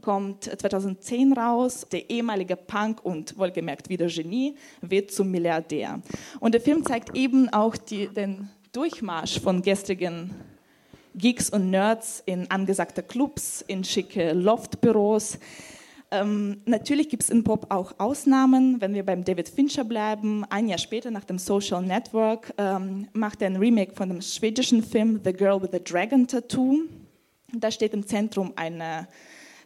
Kommt 0.00 0.44
2010 0.44 1.34
raus. 1.34 1.86
Der 1.92 2.08
ehemalige 2.08 2.56
Punk 2.56 3.04
und 3.04 3.36
wohlgemerkt 3.36 3.90
wieder 3.90 4.06
Genie 4.06 4.54
wird 4.80 5.10
zum 5.10 5.30
Milliardär. 5.30 6.00
Und 6.40 6.54
der 6.54 6.62
Film 6.62 6.82
zeigt 6.82 7.14
eben 7.14 7.50
auch 7.50 7.76
die, 7.76 8.08
den 8.08 8.48
Durchmarsch 8.72 9.38
von 9.38 9.60
gestrigen 9.60 10.30
Geeks 11.14 11.50
und 11.50 11.68
Nerds 11.68 12.22
in 12.24 12.50
angesagte 12.50 13.02
Clubs, 13.02 13.62
in 13.66 13.84
schicke 13.84 14.32
Loftbüros. 14.32 15.38
Ähm, 16.12 16.62
natürlich 16.66 17.08
gibt 17.08 17.22
es 17.22 17.30
in 17.30 17.44
Pop 17.44 17.66
auch 17.68 17.94
Ausnahmen. 17.98 18.80
Wenn 18.80 18.94
wir 18.94 19.04
beim 19.04 19.24
David 19.24 19.48
Fincher 19.48 19.84
bleiben, 19.84 20.44
ein 20.50 20.68
Jahr 20.68 20.78
später 20.78 21.10
nach 21.10 21.24
dem 21.24 21.38
Social 21.38 21.82
Network 21.82 22.52
ähm, 22.58 23.08
macht 23.12 23.42
er 23.42 23.46
ein 23.46 23.56
Remake 23.56 23.94
von 23.94 24.08
dem 24.08 24.20
schwedischen 24.20 24.82
Film 24.82 25.20
The 25.24 25.32
Girl 25.32 25.62
with 25.62 25.70
the 25.72 25.82
Dragon 25.82 26.26
Tattoo. 26.26 26.80
Da 27.52 27.70
steht 27.70 27.94
im 27.94 28.04
Zentrum 28.06 28.52
eine 28.56 29.06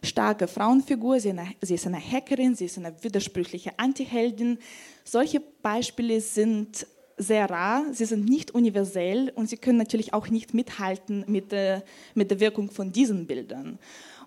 starke 0.03 0.47
Frauenfigur. 0.47 1.19
Sie, 1.19 1.31
eine, 1.31 1.47
sie 1.61 1.75
ist 1.75 1.87
eine 1.87 1.99
Hackerin, 1.99 2.55
sie 2.55 2.65
ist 2.65 2.77
eine 2.77 2.93
widersprüchliche 3.03 3.79
Antiheldin. 3.79 4.59
Solche 5.03 5.41
Beispiele 5.63 6.21
sind 6.21 6.85
sehr 7.17 7.49
rar, 7.49 7.85
sie 7.91 8.05
sind 8.05 8.25
nicht 8.25 8.51
universell 8.51 9.31
und 9.35 9.49
sie 9.49 9.57
können 9.57 9.77
natürlich 9.77 10.13
auch 10.13 10.29
nicht 10.29 10.53
mithalten 10.53 11.23
mit 11.27 11.51
der, 11.51 11.83
mit 12.13 12.29
der 12.29 12.39
Wirkung 12.39 12.69
von 12.69 12.91
diesen 12.91 13.25
Bildern. 13.25 13.79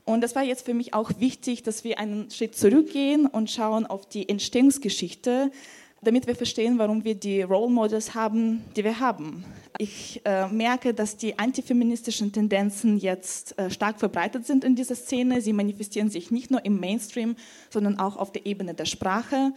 Und 0.09 0.23
das 0.23 0.35
war 0.35 0.43
jetzt 0.43 0.65
für 0.65 0.73
mich 0.73 0.95
auch 0.95 1.11
wichtig, 1.19 1.65
dass 1.65 1.85
wir 1.85 1.99
einen 1.99 2.31
Schritt 2.31 2.57
zurückgehen 2.57 3.27
und 3.27 3.51
schauen 3.51 3.85
auf 3.85 4.09
die 4.09 4.27
Entstehungsgeschichte, 4.27 5.53
damit 6.01 6.27
wir 6.27 6.35
verstehen, 6.35 6.79
warum 6.79 7.05
wir 7.05 7.15
die 7.15 7.43
Role 7.43 7.71
Models 7.71 8.15
haben, 8.15 8.65
die 8.75 8.85
wir 8.85 9.01
haben. 9.01 9.45
Ich 9.77 10.23
äh, 10.25 10.49
merke, 10.49 10.95
dass 10.95 11.19
die 11.19 11.39
antifeministischen 11.39 12.33
Tendenzen 12.33 12.97
jetzt 12.97 13.59
äh, 13.59 13.71
stark 13.71 13.99
verbreitet 14.01 14.47
sind 14.47 14.65
in 14.65 14.75
dieser 14.75 14.95
Szene. 14.95 15.43
Sie 15.43 15.53
manifestieren 15.53 16.09
sich 16.09 16.31
nicht 16.31 16.51
nur 16.51 16.65
im 16.65 16.81
Mainstream, 16.81 17.37
sondern 17.69 17.99
auch 17.99 18.17
auf 18.17 18.33
der 18.33 18.47
Ebene 18.47 18.73
der 18.73 18.87
Sprache. 18.87 19.53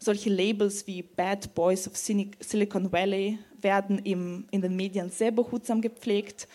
Solche 0.00 0.30
Labels 0.30 0.88
wie 0.88 1.02
Bad 1.02 1.54
Boys 1.54 1.86
of 1.86 1.96
Silicon 1.96 2.90
Valley 2.90 3.38
werden 3.60 4.00
im, 4.00 4.46
in 4.50 4.62
den 4.62 4.74
Medien 4.74 5.10
sehr 5.10 5.30
behutsam 5.30 5.80
gepflegt. 5.80 6.48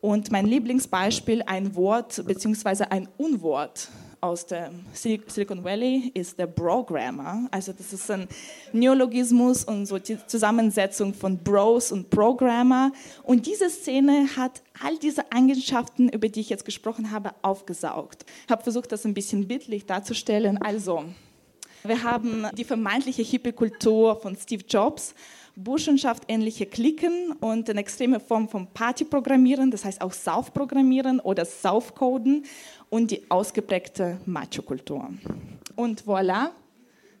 Und 0.00 0.30
mein 0.30 0.46
Lieblingsbeispiel, 0.46 1.42
ein 1.46 1.74
Wort 1.76 2.24
bzw. 2.26 2.84
ein 2.88 3.08
Unwort 3.18 3.88
aus 4.22 4.46
dem 4.46 4.84
Silicon 4.92 5.62
Valley 5.64 6.10
ist 6.14 6.38
der 6.38 6.46
Programmer. 6.46 7.48
Also 7.50 7.72
das 7.72 7.92
ist 7.92 8.10
ein 8.10 8.26
Neologismus 8.72 9.64
und 9.64 9.86
so 9.86 9.98
die 9.98 10.18
Zusammensetzung 10.26 11.12
von 11.12 11.38
Bros 11.38 11.92
und 11.92 12.08
Programmer. 12.08 12.92
Und 13.24 13.46
diese 13.46 13.68
Szene 13.68 14.26
hat 14.36 14.62
all 14.82 14.96
diese 14.98 15.30
Eigenschaften, 15.32 16.08
über 16.08 16.28
die 16.28 16.40
ich 16.40 16.50
jetzt 16.50 16.64
gesprochen 16.64 17.10
habe, 17.10 17.32
aufgesaugt. 17.42 18.24
Ich 18.46 18.50
habe 18.50 18.62
versucht, 18.62 18.92
das 18.92 19.04
ein 19.04 19.14
bisschen 19.14 19.46
bildlich 19.46 19.86
darzustellen. 19.86 20.58
Also, 20.62 21.04
wir 21.82 22.02
haben 22.02 22.46
die 22.56 22.64
vermeintliche 22.64 23.22
Hippie-Kultur 23.22 24.16
von 24.16 24.36
Steve 24.36 24.64
Jobs, 24.68 25.14
Burschenschaft-ähnliche 25.56 26.66
Klicken 26.66 27.32
und 27.40 27.68
eine 27.68 27.80
extreme 27.80 28.20
Form 28.20 28.48
von 28.48 28.66
Partyprogrammieren, 28.72 29.70
das 29.70 29.84
heißt 29.84 30.00
auch 30.00 30.12
Saufprogrammieren 30.12 31.20
oder 31.20 31.44
Saufcoden 31.44 32.44
und 32.88 33.10
die 33.10 33.30
ausgeprägte 33.30 34.20
Macho-Kultur. 34.26 35.10
Und 35.76 36.02
voilà, 36.04 36.50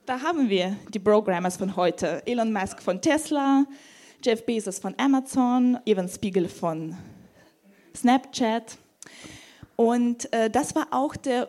da 0.06 0.20
haben 0.20 0.48
wir 0.48 0.76
die 0.92 0.98
Programmers 0.98 1.56
von 1.56 1.76
heute. 1.76 2.22
Elon 2.26 2.52
Musk 2.52 2.82
von 2.82 3.00
Tesla, 3.00 3.64
Jeff 4.24 4.44
Bezos 4.44 4.78
von 4.78 4.94
Amazon, 4.98 5.78
Evan 5.84 6.08
Spiegel 6.08 6.48
von 6.48 6.96
Snapchat. 7.94 8.76
Und 9.76 10.32
äh, 10.32 10.50
das 10.50 10.74
war 10.74 10.88
auch 10.90 11.16
der 11.16 11.48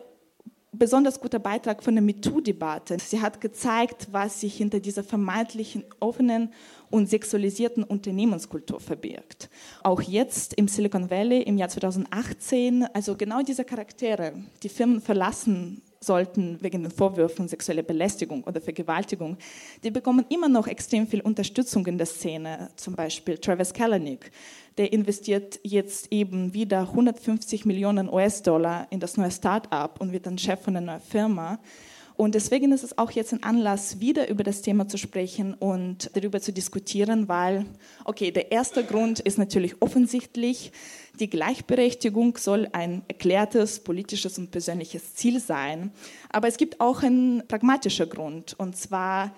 besonders 0.72 1.20
guter 1.20 1.38
Beitrag 1.38 1.82
von 1.82 1.94
der 1.94 2.02
MeToo-Debatte. 2.02 2.96
Sie 2.98 3.20
hat 3.20 3.40
gezeigt, 3.40 4.08
was 4.10 4.40
sich 4.40 4.56
hinter 4.56 4.80
dieser 4.80 5.04
vermeintlichen 5.04 5.84
offenen 6.00 6.52
und 6.90 7.08
sexualisierten 7.08 7.84
Unternehmenskultur 7.84 8.80
verbirgt. 8.80 9.50
Auch 9.82 10.00
jetzt 10.00 10.54
im 10.54 10.68
Silicon 10.68 11.10
Valley 11.10 11.42
im 11.42 11.58
Jahr 11.58 11.68
2018, 11.68 12.86
also 12.94 13.16
genau 13.16 13.42
diese 13.42 13.64
Charaktere, 13.64 14.32
die 14.62 14.68
Firmen 14.68 15.00
verlassen 15.00 15.82
sollten 16.02 16.58
wegen 16.60 16.82
den 16.82 16.90
Vorwürfen 16.90 17.48
sexueller 17.48 17.82
Belästigung 17.82 18.44
oder 18.44 18.60
Vergewaltigung, 18.60 19.36
die 19.82 19.90
bekommen 19.90 20.26
immer 20.28 20.48
noch 20.48 20.66
extrem 20.66 21.06
viel 21.06 21.20
Unterstützung 21.20 21.86
in 21.86 21.98
der 21.98 22.06
Szene. 22.06 22.70
Zum 22.76 22.94
Beispiel 22.94 23.38
Travis 23.38 23.72
Kalanick, 23.72 24.30
der 24.78 24.92
investiert 24.92 25.60
jetzt 25.62 26.12
eben 26.12 26.54
wieder 26.54 26.80
150 26.80 27.64
Millionen 27.64 28.08
US-Dollar 28.08 28.86
in 28.90 29.00
das 29.00 29.16
neue 29.16 29.30
Start-up 29.30 30.00
und 30.00 30.12
wird 30.12 30.26
dann 30.26 30.38
Chef 30.38 30.60
von 30.60 30.76
einer 30.76 30.92
neuen 30.92 31.00
Firma. 31.00 31.58
Und 32.16 32.34
deswegen 32.34 32.72
ist 32.72 32.84
es 32.84 32.98
auch 32.98 33.10
jetzt 33.10 33.32
ein 33.32 33.42
Anlass, 33.42 34.00
wieder 34.00 34.28
über 34.28 34.44
das 34.44 34.62
Thema 34.62 34.88
zu 34.88 34.98
sprechen 34.98 35.54
und 35.54 36.10
darüber 36.14 36.40
zu 36.40 36.52
diskutieren, 36.52 37.28
weil, 37.28 37.66
okay, 38.04 38.30
der 38.30 38.52
erste 38.52 38.84
Grund 38.84 39.20
ist 39.20 39.38
natürlich 39.38 39.80
offensichtlich, 39.80 40.72
die 41.18 41.28
Gleichberechtigung 41.28 42.36
soll 42.36 42.68
ein 42.72 43.02
erklärtes 43.08 43.80
politisches 43.80 44.38
und 44.38 44.50
persönliches 44.50 45.14
Ziel 45.14 45.40
sein. 45.40 45.92
Aber 46.30 46.48
es 46.48 46.56
gibt 46.56 46.80
auch 46.80 47.02
einen 47.02 47.46
pragmatischen 47.46 48.08
Grund, 48.08 48.54
und 48.58 48.76
zwar 48.76 49.34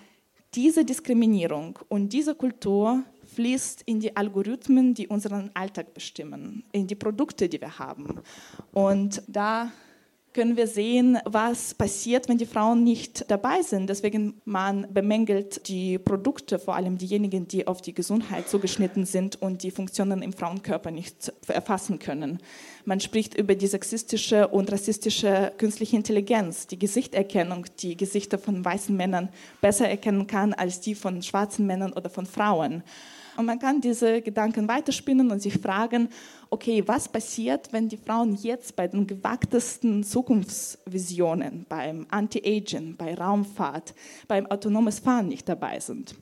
diese 0.53 0.85
Diskriminierung 0.85 1.79
und 1.89 2.13
diese 2.13 2.33
Kultur 2.33 3.03
fließt 3.35 3.81
in 3.85 3.99
die 3.99 4.15
Algorithmen, 4.15 4.93
die 4.93 5.07
unseren 5.07 5.51
Alltag 5.53 5.93
bestimmen, 5.93 6.63
in 6.71 6.87
die 6.87 6.95
Produkte, 6.95 7.49
die 7.49 7.59
wir 7.59 7.77
haben. 7.77 8.21
Und 8.71 9.21
da 9.27 9.71
können 10.35 10.57
wir 10.57 10.67
sehen, 10.67 11.17
was 11.23 11.73
passiert, 11.73 12.27
wenn 12.27 12.37
die 12.37 12.45
Frauen 12.45 12.83
nicht 12.83 13.31
dabei 13.31 13.61
sind. 13.61 13.89
Deswegen 13.89 14.41
man 14.43 14.85
bemängelt 14.93 15.69
die 15.69 15.97
Produkte, 15.97 16.59
vor 16.59 16.75
allem 16.75 16.97
diejenigen, 16.97 17.47
die 17.47 17.67
auf 17.67 17.81
die 17.81 17.93
Gesundheit 17.93 18.49
zugeschnitten 18.49 19.05
sind 19.05 19.41
und 19.41 19.63
die 19.63 19.71
Funktionen 19.71 20.21
im 20.21 20.33
Frauenkörper 20.33 20.91
nicht 20.91 21.31
erfassen 21.47 21.99
können. 21.99 22.39
Man 22.83 22.99
spricht 22.99 23.33
über 23.37 23.55
die 23.55 23.67
sexistische 23.67 24.49
und 24.49 24.69
rassistische 24.73 25.53
künstliche 25.57 25.95
Intelligenz, 25.95 26.67
die 26.67 26.79
Gesichterkennung, 26.79 27.65
die 27.79 27.95
Gesichter 27.95 28.37
von 28.37 28.63
weißen 28.65 28.95
Männern 28.95 29.29
besser 29.61 29.87
erkennen 29.87 30.27
kann 30.27 30.53
als 30.53 30.81
die 30.81 30.95
von 30.95 31.21
schwarzen 31.21 31.65
Männern 31.65 31.93
oder 31.93 32.09
von 32.09 32.25
Frauen. 32.25 32.83
Und 33.37 33.45
man 33.45 33.59
kann 33.59 33.81
diese 33.81 34.21
Gedanken 34.21 34.67
weiterspinnen 34.67 35.29
und 35.31 35.41
sich 35.41 35.57
fragen, 35.57 36.09
okay, 36.49 36.83
was 36.85 37.09
passiert, 37.09 37.73
wenn 37.73 37.89
die 37.89 37.97
Frauen 37.97 38.35
jetzt 38.35 38.75
bei 38.75 38.87
den 38.87 39.07
gewagtesten 39.07 40.03
Zukunftsvisionen, 40.03 41.65
beim 41.67 42.07
Anti-Aging, 42.09 42.95
bei 42.95 43.13
Raumfahrt, 43.13 43.93
beim 44.27 44.45
autonomes 44.45 44.99
Fahren 44.99 45.27
nicht 45.27 45.49
dabei 45.49 45.79
sind? 45.79 46.15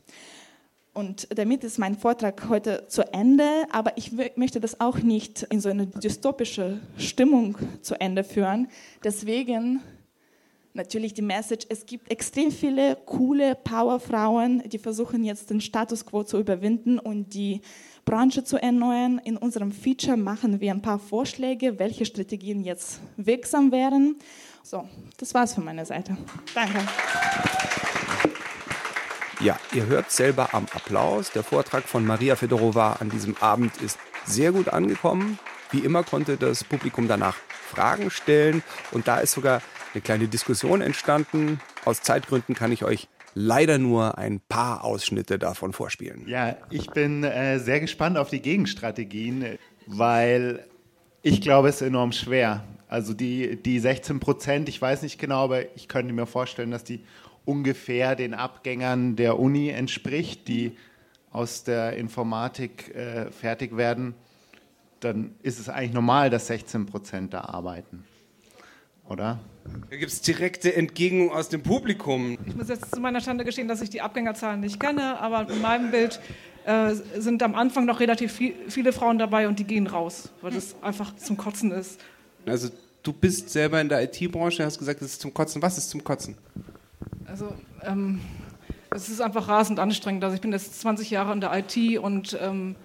Und 0.94 1.28
damit 1.36 1.64
ist 1.64 1.80
mein 1.80 1.96
Vortrag 1.96 2.50
heute 2.50 2.86
zu 2.88 3.02
Ende, 3.14 3.66
aber 3.72 3.98
ich 3.98 4.12
möchte 4.36 4.60
das 4.60 4.80
auch 4.80 5.00
nicht 5.00 5.42
in 5.44 5.60
so 5.60 5.70
eine 5.70 5.88
dystopische 5.88 6.82
Stimmung 6.98 7.58
zu 7.82 8.00
Ende 8.00 8.24
führen. 8.24 8.68
Deswegen 9.04 9.82
natürlich 10.74 11.14
die 11.14 11.22
Message, 11.22 11.66
es 11.70 11.86
gibt 11.86 12.12
extrem 12.12 12.52
viele 12.52 12.98
coole 13.06 13.56
Powerfrauen, 13.56 14.68
die 14.68 14.80
versuchen 14.80 15.24
jetzt 15.24 15.50
den 15.50 15.62
Status 15.62 16.06
quo 16.06 16.24
zu 16.24 16.40
überwinden 16.40 17.00
und 17.00 17.34
die 17.34 17.62
Branche 18.06 18.44
zu 18.44 18.62
erneuern. 18.62 19.20
In 19.24 19.38
unserem 19.38 19.72
Feature 19.72 20.18
machen 20.18 20.60
wir 20.60 20.72
ein 20.72 20.82
paar 20.82 21.00
Vorschläge, 21.00 21.80
welche 21.80 22.06
Strategien 22.06 22.64
jetzt 22.64 23.00
wirksam 23.18 23.72
wären. 23.72 24.18
So, 24.64 24.88
das 25.18 25.34
war's 25.34 25.54
von 25.54 25.66
meiner 25.66 25.86
Seite. 25.86 26.18
Danke. 26.54 26.80
Ja, 29.40 29.60
ihr 29.74 29.86
hört 29.88 30.12
selber 30.12 30.54
am 30.54 30.66
Applaus. 30.74 31.32
Der 31.32 31.44
Vortrag 31.44 31.84
von 31.84 32.06
Maria 32.06 32.36
Fedorova 32.36 32.94
an 32.94 33.10
diesem 33.10 33.36
Abend 33.38 33.82
ist 33.82 33.98
sehr 34.26 34.52
gut 34.52 34.70
angekommen. 34.70 35.38
Wie 35.72 35.80
immer 35.80 36.04
konnte 36.04 36.38
das 36.38 36.64
Publikum 36.64 37.08
danach 37.08 37.36
Fragen 37.74 38.12
stellen 38.12 38.64
und 38.92 39.08
da 39.08 39.18
ist 39.18 39.32
sogar 39.32 39.62
eine 39.94 40.02
kleine 40.02 40.28
Diskussion 40.28 40.82
entstanden. 40.82 41.60
Aus 41.86 42.02
Zeitgründen 42.02 42.56
kann 42.56 42.72
ich 42.72 42.84
euch 42.84 43.08
leider 43.36 43.78
nur 43.78 44.18
ein 44.18 44.40
paar 44.40 44.84
Ausschnitte 44.84 45.40
davon 45.40 45.74
vorspielen. 45.74 46.28
Ja, 46.28 46.58
ich 46.70 46.90
bin 46.92 47.24
äh, 47.24 47.60
sehr 47.60 47.80
gespannt 47.80 48.18
auf 48.18 48.30
die 48.30 48.42
Gegenstrategien, 48.42 49.58
weil 49.88 50.66
ich 51.22 51.42
glaube, 51.42 51.70
es 51.70 51.76
ist 51.76 51.88
enorm 51.88 52.12
schwer. 52.12 52.64
Also 52.88 53.14
die, 53.14 53.62
die 53.62 53.80
16 53.80 54.20
Prozent, 54.20 54.70
ich 54.70 54.82
weiß 54.82 55.02
nicht 55.02 55.20
genau, 55.20 55.46
aber 55.46 55.76
ich 55.76 55.88
könnte 55.88 56.14
mir 56.14 56.28
vorstellen, 56.28 56.72
dass 56.72 56.84
die 56.84 57.02
ungefähr 57.46 58.16
den 58.16 58.34
Abgängern 58.34 59.16
der 59.16 59.40
Uni 59.40 59.70
entspricht, 59.70 60.48
die 60.48 60.78
aus 61.32 61.64
der 61.64 61.98
Informatik 61.98 62.94
äh, 62.96 63.32
fertig 63.32 63.76
werden. 63.76 64.14
Dann 65.00 65.36
ist 65.42 65.60
es 65.60 65.70
eigentlich 65.70 65.94
normal, 65.94 66.30
dass 66.30 66.48
16 66.48 66.86
Prozent 66.86 67.34
da 67.34 67.42
arbeiten 67.42 68.06
oder? 69.14 69.40
Da 69.90 69.96
gibt 69.96 70.12
es 70.12 70.22
direkte 70.22 70.76
Entgegnung 70.76 71.32
aus 71.32 71.48
dem 71.48 71.64
Publikum. 71.64 72.38
Ich 72.46 72.56
muss 72.56 72.68
jetzt 72.68 72.94
zu 72.94 73.00
meiner 73.00 73.22
Schande 73.22 73.46
gestehen, 73.46 73.68
dass 73.68 73.82
ich 73.82 73.90
die 73.90 74.02
Abgängerzahlen 74.02 74.60
nicht 74.60 74.80
kenne, 74.80 75.20
aber 75.20 75.50
in 75.50 75.62
meinem 75.62 75.92
Bild 75.92 76.20
äh, 76.66 76.94
sind 77.18 77.42
am 77.44 77.56
Anfang 77.56 77.86
noch 77.86 78.00
relativ 78.00 78.34
viel, 78.34 78.56
viele 78.68 78.92
Frauen 78.92 79.18
dabei 79.18 79.48
und 79.48 79.60
die 79.60 79.64
gehen 79.64 79.88
raus, 79.88 80.30
weil 80.42 80.52
das 80.52 80.76
einfach 80.82 81.16
zum 81.16 81.38
Kotzen 81.38 81.72
ist. 81.72 82.02
Also 82.46 82.70
du 83.04 83.14
bist 83.14 83.50
selber 83.50 83.80
in 83.80 83.88
der 83.88 84.04
IT-Branche, 84.04 84.66
hast 84.66 84.80
gesagt, 84.80 85.02
es 85.02 85.14
ist 85.14 85.22
zum 85.22 85.34
Kotzen. 85.34 85.62
Was 85.62 85.78
ist 85.78 85.90
zum 85.90 86.04
Kotzen? 86.04 86.36
Also 87.26 87.54
ähm, 87.84 88.20
es 88.90 89.08
ist 89.08 89.22
einfach 89.22 89.48
rasend 89.48 89.80
anstrengend. 89.80 90.24
Also 90.24 90.36
ich 90.36 90.42
bin 90.42 90.52
jetzt 90.52 90.82
20 90.82 91.10
Jahre 91.10 91.32
in 91.34 91.40
der 91.40 91.54
IT 91.58 92.00
und 92.00 92.38
ähm, 92.42 92.76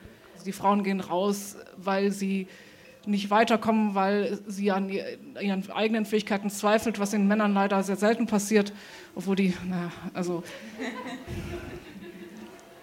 die 0.47 0.53
Frauen 0.53 0.85
gehen 0.85 1.01
raus, 1.01 1.57
weil 1.77 2.12
sie 2.12 2.47
nicht 3.09 3.31
weiterkommen, 3.31 3.94
weil 3.94 4.38
sie 4.47 4.71
an 4.71 4.88
ihren 4.88 5.71
eigenen 5.71 6.05
Fähigkeiten 6.05 6.51
zweifelt, 6.51 6.99
was 6.99 7.11
den 7.11 7.27
Männern 7.27 7.55
leider 7.55 7.83
sehr 7.83 7.97
selten 7.97 8.27
passiert, 8.27 8.73
obwohl 9.14 9.37
die, 9.37 9.55
naja, 9.68 9.90
also. 10.14 10.42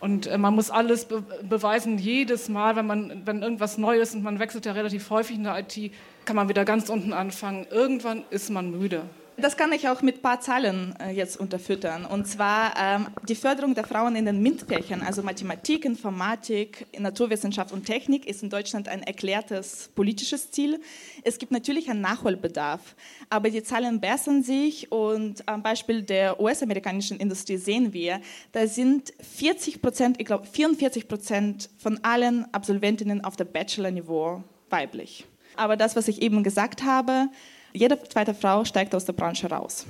Und 0.02 0.28
äh, 0.28 0.38
man 0.38 0.54
muss 0.54 0.70
alles 0.70 1.06
be 1.06 1.24
beweisen, 1.42 1.98
jedes 1.98 2.50
Mal, 2.50 2.76
wenn, 2.76 2.86
man, 2.86 3.22
wenn 3.26 3.42
irgendwas 3.42 3.78
neu 3.78 3.98
ist 3.98 4.14
und 4.14 4.24
man 4.24 4.40
wechselt 4.40 4.66
ja 4.66 4.74
relativ 4.74 5.10
häufig 5.10 5.38
in 5.38 5.44
der 5.44 5.58
IT, 5.60 5.92
kann 6.26 6.36
man 6.36 6.50
wieder 6.50 6.66
ganz 6.66 6.90
unten 6.90 7.14
anfangen. 7.14 7.66
Irgendwann 7.72 8.24
ist 8.30 8.50
man 8.50 8.72
müde. 8.72 9.04
Das 9.38 9.58
kann 9.58 9.74
ich 9.74 9.90
auch 9.90 10.02
mit 10.02 10.18
ein 10.18 10.22
paar 10.22 10.40
Zahlen 10.40 10.96
äh, 10.98 11.12
jetzt 11.12 11.38
unterfüttern. 11.38 12.06
Und 12.06 12.26
zwar 12.26 12.74
ähm, 12.80 13.08
die 13.28 13.36
Förderung 13.36 13.76
der 13.76 13.86
Frauen 13.86 14.16
in 14.16 14.26
den 14.26 14.42
MINT-Fächern, 14.42 15.02
also 15.02 15.24
Mathematik, 15.24 15.84
Informatik, 15.84 16.88
Naturwissenschaft 16.98 17.74
und 17.74 17.86
Technik, 17.86 18.28
ist 18.28 18.44
in 18.44 18.50
Deutschland 18.50 18.88
ein 18.88 19.04
erklärtes 19.04 19.90
politisches 19.94 20.52
Ziel. 20.52 20.80
Es 21.24 21.38
gibt 21.38 21.52
natürlich 21.52 21.90
einen 21.90 22.00
Nachholbedarf, 22.00 22.96
aber 23.30 23.50
die 23.50 23.62
Zahlen 23.62 24.00
bessern 24.00 24.42
sich 24.42 24.90
und 24.92 25.46
am 25.50 25.62
Beispiel 25.62 26.02
der 26.02 26.40
US-amerikanischen 26.40 27.20
Industrie 27.20 27.58
sehen 27.58 27.92
wir, 27.92 28.22
da 28.54 28.68
sind 28.68 29.14
40 29.20 29.82
Prozent, 29.82 30.22
ich 30.22 30.26
glaube 30.26 30.46
44 30.46 31.10
Prozent 31.10 31.70
von 31.78 32.00
allen 32.04 32.46
Absolventinnen 32.54 33.22
auf 33.26 33.36
der 33.36 33.46
Bachelor-Niveau 33.46 34.44
weiblich. 34.70 35.26
Aber 35.58 35.76
das, 35.76 35.96
was 35.96 36.08
ich 36.08 36.22
eben 36.22 36.44
gesagt 36.44 36.84
habe, 36.84 37.28
jede 37.76 38.02
zweite 38.04 38.34
Frau 38.34 38.66
steigt 38.66 38.96
aus 38.96 39.06
der 39.06 39.14
Branche 39.14 39.50
raus. 39.50 39.86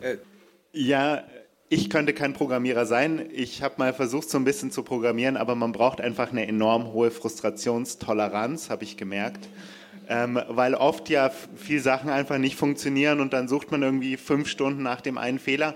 Äh, 0.00 0.16
ja, 0.72 1.22
ich 1.68 1.90
könnte 1.90 2.12
kein 2.12 2.32
Programmierer 2.32 2.86
sein. 2.86 3.28
Ich 3.32 3.62
habe 3.62 3.74
mal 3.78 3.92
versucht, 3.92 4.28
so 4.28 4.38
ein 4.38 4.44
bisschen 4.44 4.70
zu 4.70 4.82
programmieren, 4.82 5.36
aber 5.36 5.54
man 5.54 5.72
braucht 5.72 6.00
einfach 6.00 6.30
eine 6.30 6.46
enorm 6.46 6.92
hohe 6.92 7.10
Frustrationstoleranz, 7.10 8.70
habe 8.70 8.84
ich 8.84 8.96
gemerkt. 8.96 9.48
Ähm, 10.08 10.40
weil 10.48 10.74
oft 10.74 11.08
ja 11.08 11.30
viele 11.56 11.80
Sachen 11.80 12.10
einfach 12.10 12.38
nicht 12.38 12.56
funktionieren 12.56 13.20
und 13.20 13.32
dann 13.32 13.46
sucht 13.46 13.70
man 13.70 13.82
irgendwie 13.82 14.16
fünf 14.16 14.48
Stunden 14.48 14.82
nach 14.82 15.00
dem 15.00 15.16
einen 15.16 15.38
Fehler. 15.38 15.74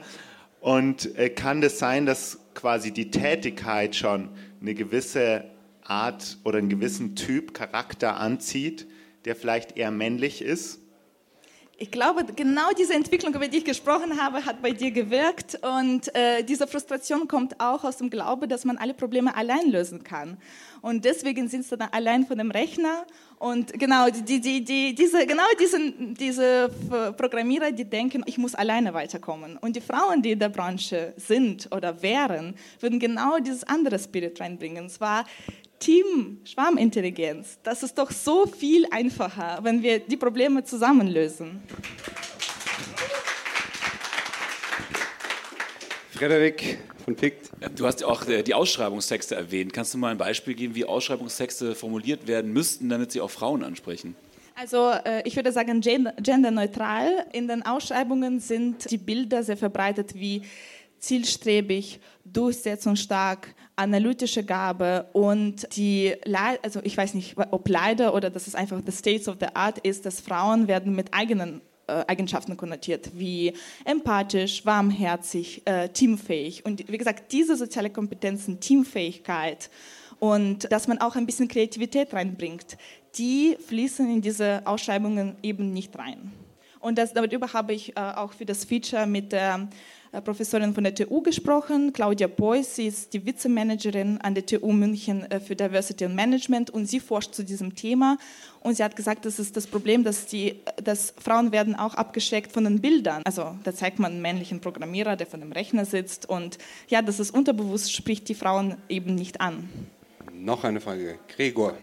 Und 0.61 1.17
äh, 1.17 1.29
kann 1.31 1.61
das 1.61 1.79
sein, 1.79 2.07
dass 2.07 2.41
quasi 2.55 2.91
die 2.91 3.11
Tätigkeit 3.11 3.95
schon 3.95 4.31
eine 4.61 4.75
gewisse 4.75 5.45
Art 5.85 6.39
oder 6.45 6.59
einen 6.59 6.69
gewissen 6.69 7.15
Typ 7.15 7.55
Charakter 7.55 8.17
anzieht, 8.17 8.87
der 9.25 9.37
vielleicht 9.37 9.77
eher 9.77 9.91
männlich 9.91 10.43
ist? 10.43 10.81
Ich 11.79 11.91
glaube, 11.91 12.25
genau 12.25 12.71
diese 12.79 12.95
Entwicklung, 12.95 13.35
über 13.35 13.49
die 13.49 13.59
ich 13.59 13.65
gesprochen 13.67 14.19
habe, 14.19 14.47
hat 14.47 14.63
bei 14.63 14.71
dir 14.71 14.93
gewirkt. 14.93 15.59
Und 15.63 16.15
äh, 16.15 16.43
diese 16.43 16.67
Frustration 16.67 17.29
kommt 17.29 17.61
auch 17.61 17.85
aus 17.85 17.99
dem 17.99 18.09
Glaube, 18.09 18.49
dass 18.49 18.65
man 18.65 18.79
alle 18.79 18.95
Probleme 18.95 19.37
allein 19.37 19.71
lösen 19.71 20.03
kann. 20.03 20.39
Und 20.83 21.05
deswegen 21.05 21.49
sind 21.49 21.65
sie 21.65 21.77
dann 21.77 21.89
allein 21.93 22.27
von 22.27 22.39
dem 22.39 22.51
Rechner. 22.51 23.07
Und 23.39 23.73
genau, 23.75 24.09
die, 24.09 24.41
die, 24.41 24.65
die, 24.65 24.95
diese, 24.95 25.27
genau 25.27 25.45
diese, 25.61 25.79
diese 26.19 26.71
Programmierer, 27.17 27.73
die 27.73 27.85
denken, 27.85 28.23
ich 28.27 28.39
muss 28.39 28.55
alleine 28.55 28.95
weiterkommen. 28.95 29.57
Und 29.59 29.77
die 29.77 29.81
Frauen, 29.81 30.23
die 30.23 30.33
in 30.33 30.39
der 30.39 30.49
Branche 30.49 31.13
sind 31.17 31.69
oder 31.75 32.03
wären, 32.03 32.55
würden 32.81 32.99
genau 32.99 33.39
dieses 33.39 33.65
andere 33.65 33.99
Spirit 33.99 34.41
reinbringen. 34.41 34.85
Und 34.85 34.91
zwar 34.91 35.27
Team, 35.79 36.41
Schwarmintelligenz, 36.45 37.59
das 37.63 37.83
ist 37.83 37.99
doch 37.99 38.11
so 38.11 38.47
viel 38.47 38.87
einfacher, 38.91 39.59
wenn 39.63 39.83
wir 39.83 39.99
die 39.99 40.17
Probleme 40.17 40.65
zusammen 40.65 41.07
lösen. 41.07 41.63
Frederik 46.17 46.79
von 47.05 47.15
Pict. 47.15 47.51
Du 47.77 47.87
hast 47.87 48.01
ja 48.01 48.07
auch 48.07 48.27
äh, 48.27 48.43
die 48.43 48.55
Ausschreibungstexte 48.55 49.35
erwähnt. 49.35 49.73
Kannst 49.73 49.93
du 49.93 49.99
mal 49.99 50.11
ein 50.11 50.19
Beispiel 50.19 50.55
geben, 50.55 50.75
wie 50.75 50.87
Ausschreibungstexte 50.87 51.75
formuliert 51.75 52.27
werden 52.27 52.53
müssten, 52.53 52.89
damit 52.89 53.13
sie 53.13 53.21
auch 53.21 53.31
Frauen 53.31 53.63
ansprechen? 53.63 54.17
Also 54.55 54.91
äh, 55.05 55.23
ich 55.27 55.37
würde 55.37 55.53
sagen 55.53 55.83
genderneutral. 55.83 57.27
In 57.33 57.49
den 57.49 57.65
Ausschreibungen 57.65 58.41
sind 58.41 58.91
die 58.91 58.97
Bilder 58.97 59.43
sehr 59.43 59.59
verbreitet 59.59 60.15
wie 60.15 60.43
zielstrebig, 60.99 62.01
durchsetzungsstark, 62.25 63.55
analytische 63.77 64.43
Gabe 64.43 65.07
und 65.13 65.77
die, 65.77 66.15
also 66.63 66.81
ich 66.83 66.97
weiß 66.97 67.13
nicht, 67.13 67.37
ob 67.51 67.69
leider 67.69 68.15
oder 68.15 68.31
dass 68.31 68.47
es 68.47 68.55
einfach 68.55 68.81
the 68.85 68.93
states 68.93 69.29
of 69.29 69.37
the 69.39 69.49
art 69.53 69.79
ist, 69.81 70.07
dass 70.07 70.21
Frauen 70.21 70.67
werden 70.67 70.97
mit 70.97 71.13
eigenen 71.13 71.61
Eigenschaften 71.93 72.57
konnotiert, 72.57 73.11
wie 73.15 73.53
empathisch, 73.85 74.67
warmherzig, 74.67 75.63
äh, 75.67 75.89
teamfähig. 75.89 76.65
Und 76.65 76.91
wie 76.91 76.99
gesagt, 76.99 77.33
diese 77.33 77.57
soziale 77.57 77.91
Kompetenzen, 77.91 78.61
Teamfähigkeit 78.61 79.71
und 80.19 80.71
dass 80.73 80.89
man 80.89 80.99
auch 80.99 81.17
ein 81.17 81.27
bisschen 81.27 81.49
Kreativität 81.49 82.13
reinbringt, 82.13 82.77
die 83.17 83.57
fließen 83.67 84.09
in 84.11 84.21
diese 84.21 84.63
Ausschreibungen 84.67 85.37
eben 85.43 85.73
nicht 85.73 85.97
rein. 85.99 86.33
Und 86.81 86.99
das, 86.99 87.13
darüber 87.13 87.53
habe 87.53 87.73
ich 87.73 87.97
äh, 87.97 88.01
auch 88.01 88.33
für 88.33 88.47
das 88.47 88.65
Feature 88.65 89.07
mit 89.07 89.33
der 89.33 89.55
äh, 89.57 89.75
Professorin 90.21 90.75
von 90.75 90.85
der 90.85 90.95
TU 90.95 91.21
gesprochen, 91.21 91.93
Claudia 91.93 92.27
Beuys. 92.27 92.77
Sie 92.77 92.87
ist 92.87 93.13
die 93.13 93.25
Vizemanagerin 93.25 94.19
an 94.21 94.35
der 94.35 94.47
TU 94.47 94.73
München 94.73 95.31
äh, 95.31 95.41
für 95.41 95.57
Diversity 95.57 96.05
und 96.05 96.15
Management 96.15 96.71
und 96.71 96.87
sie 96.87 97.01
forscht 97.01 97.35
zu 97.35 97.45
diesem 97.45 97.75
Thema. 97.75 98.19
Und 98.61 98.77
sie 98.77 98.85
hat 98.85 98.97
gesagt, 98.97 99.25
das 99.25 99.39
ist 99.39 99.57
das 99.57 99.67
Problem, 99.67 100.05
dass, 100.05 100.27
die, 100.27 100.61
dass 100.83 101.15
Frauen 101.19 101.53
werden 101.53 101.75
auch 101.75 101.95
abgeschreckt 101.95 102.53
von 102.53 102.65
den 102.65 102.81
Bildern. 102.81 103.23
Also 103.25 103.57
da 103.65 103.75
zeigt 103.75 103.99
man 103.99 104.13
einen 104.13 104.23
männlichen 104.23 104.61
Programmierer, 104.61 105.17
der 105.17 105.27
vor 105.27 105.39
dem 105.39 105.53
Rechner 105.53 105.85
sitzt. 105.85 106.29
Und 106.29 106.59
ja, 106.89 107.03
das 107.03 107.21
ist 107.21 107.33
unterbewusst, 107.33 107.93
spricht 107.93 108.29
die 108.29 108.35
Frauen 108.35 108.77
eben 108.89 109.15
nicht 109.15 109.41
an. 109.41 109.69
Noch 110.33 110.65
eine 110.65 110.81
Frage. 110.81 111.19
Gregor. 111.29 111.75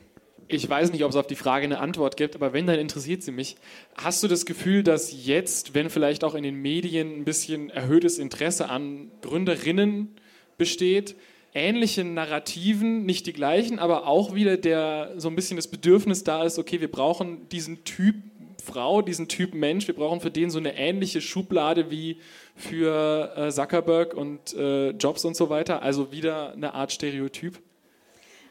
Ich 0.47 0.69
weiß 0.69 0.91
nicht, 0.91 1.03
ob 1.03 1.09
es 1.09 1.15
auf 1.15 1.27
die 1.27 1.35
Frage 1.35 1.65
eine 1.65 1.79
Antwort 1.79 2.17
gibt, 2.17 2.35
aber 2.35 2.53
wenn, 2.53 2.67
dann 2.67 2.79
interessiert 2.79 3.23
sie 3.23 3.31
mich. 3.31 3.55
Hast 3.95 4.23
du 4.23 4.27
das 4.27 4.45
Gefühl, 4.45 4.83
dass 4.83 5.25
jetzt, 5.25 5.73
wenn 5.73 5.89
vielleicht 5.89 6.23
auch 6.23 6.35
in 6.35 6.43
den 6.43 6.61
Medien 6.61 7.15
ein 7.15 7.25
bisschen 7.25 7.69
erhöhtes 7.69 8.17
Interesse 8.17 8.69
an 8.69 9.11
Gründerinnen 9.21 10.15
besteht, 10.57 11.15
ähnliche 11.53 12.03
Narrativen, 12.03 13.05
nicht 13.05 13.25
die 13.25 13.33
gleichen, 13.33 13.79
aber 13.79 14.07
auch 14.07 14.33
wieder 14.33 14.57
der 14.57 15.13
so 15.17 15.29
ein 15.29 15.35
bisschen 15.35 15.57
das 15.57 15.67
Bedürfnis 15.67 16.23
da 16.23 16.43
ist, 16.43 16.59
okay, 16.59 16.81
wir 16.81 16.91
brauchen 16.91 17.47
diesen 17.49 17.83
Typ 17.83 18.15
Frau, 18.63 19.01
diesen 19.01 19.27
Typ 19.27 19.53
Mensch, 19.53 19.87
wir 19.87 19.95
brauchen 19.95 20.21
für 20.21 20.31
den 20.31 20.49
so 20.49 20.57
eine 20.57 20.77
ähnliche 20.77 21.19
Schublade 21.19 21.91
wie 21.91 22.17
für 22.55 23.33
äh, 23.35 23.51
Zuckerberg 23.51 24.13
und 24.13 24.53
äh, 24.53 24.91
Jobs 24.91 25.25
und 25.25 25.35
so 25.35 25.49
weiter, 25.49 25.81
also 25.81 26.11
wieder 26.11 26.53
eine 26.53 26.73
Art 26.73 26.91
Stereotyp? 26.91 27.59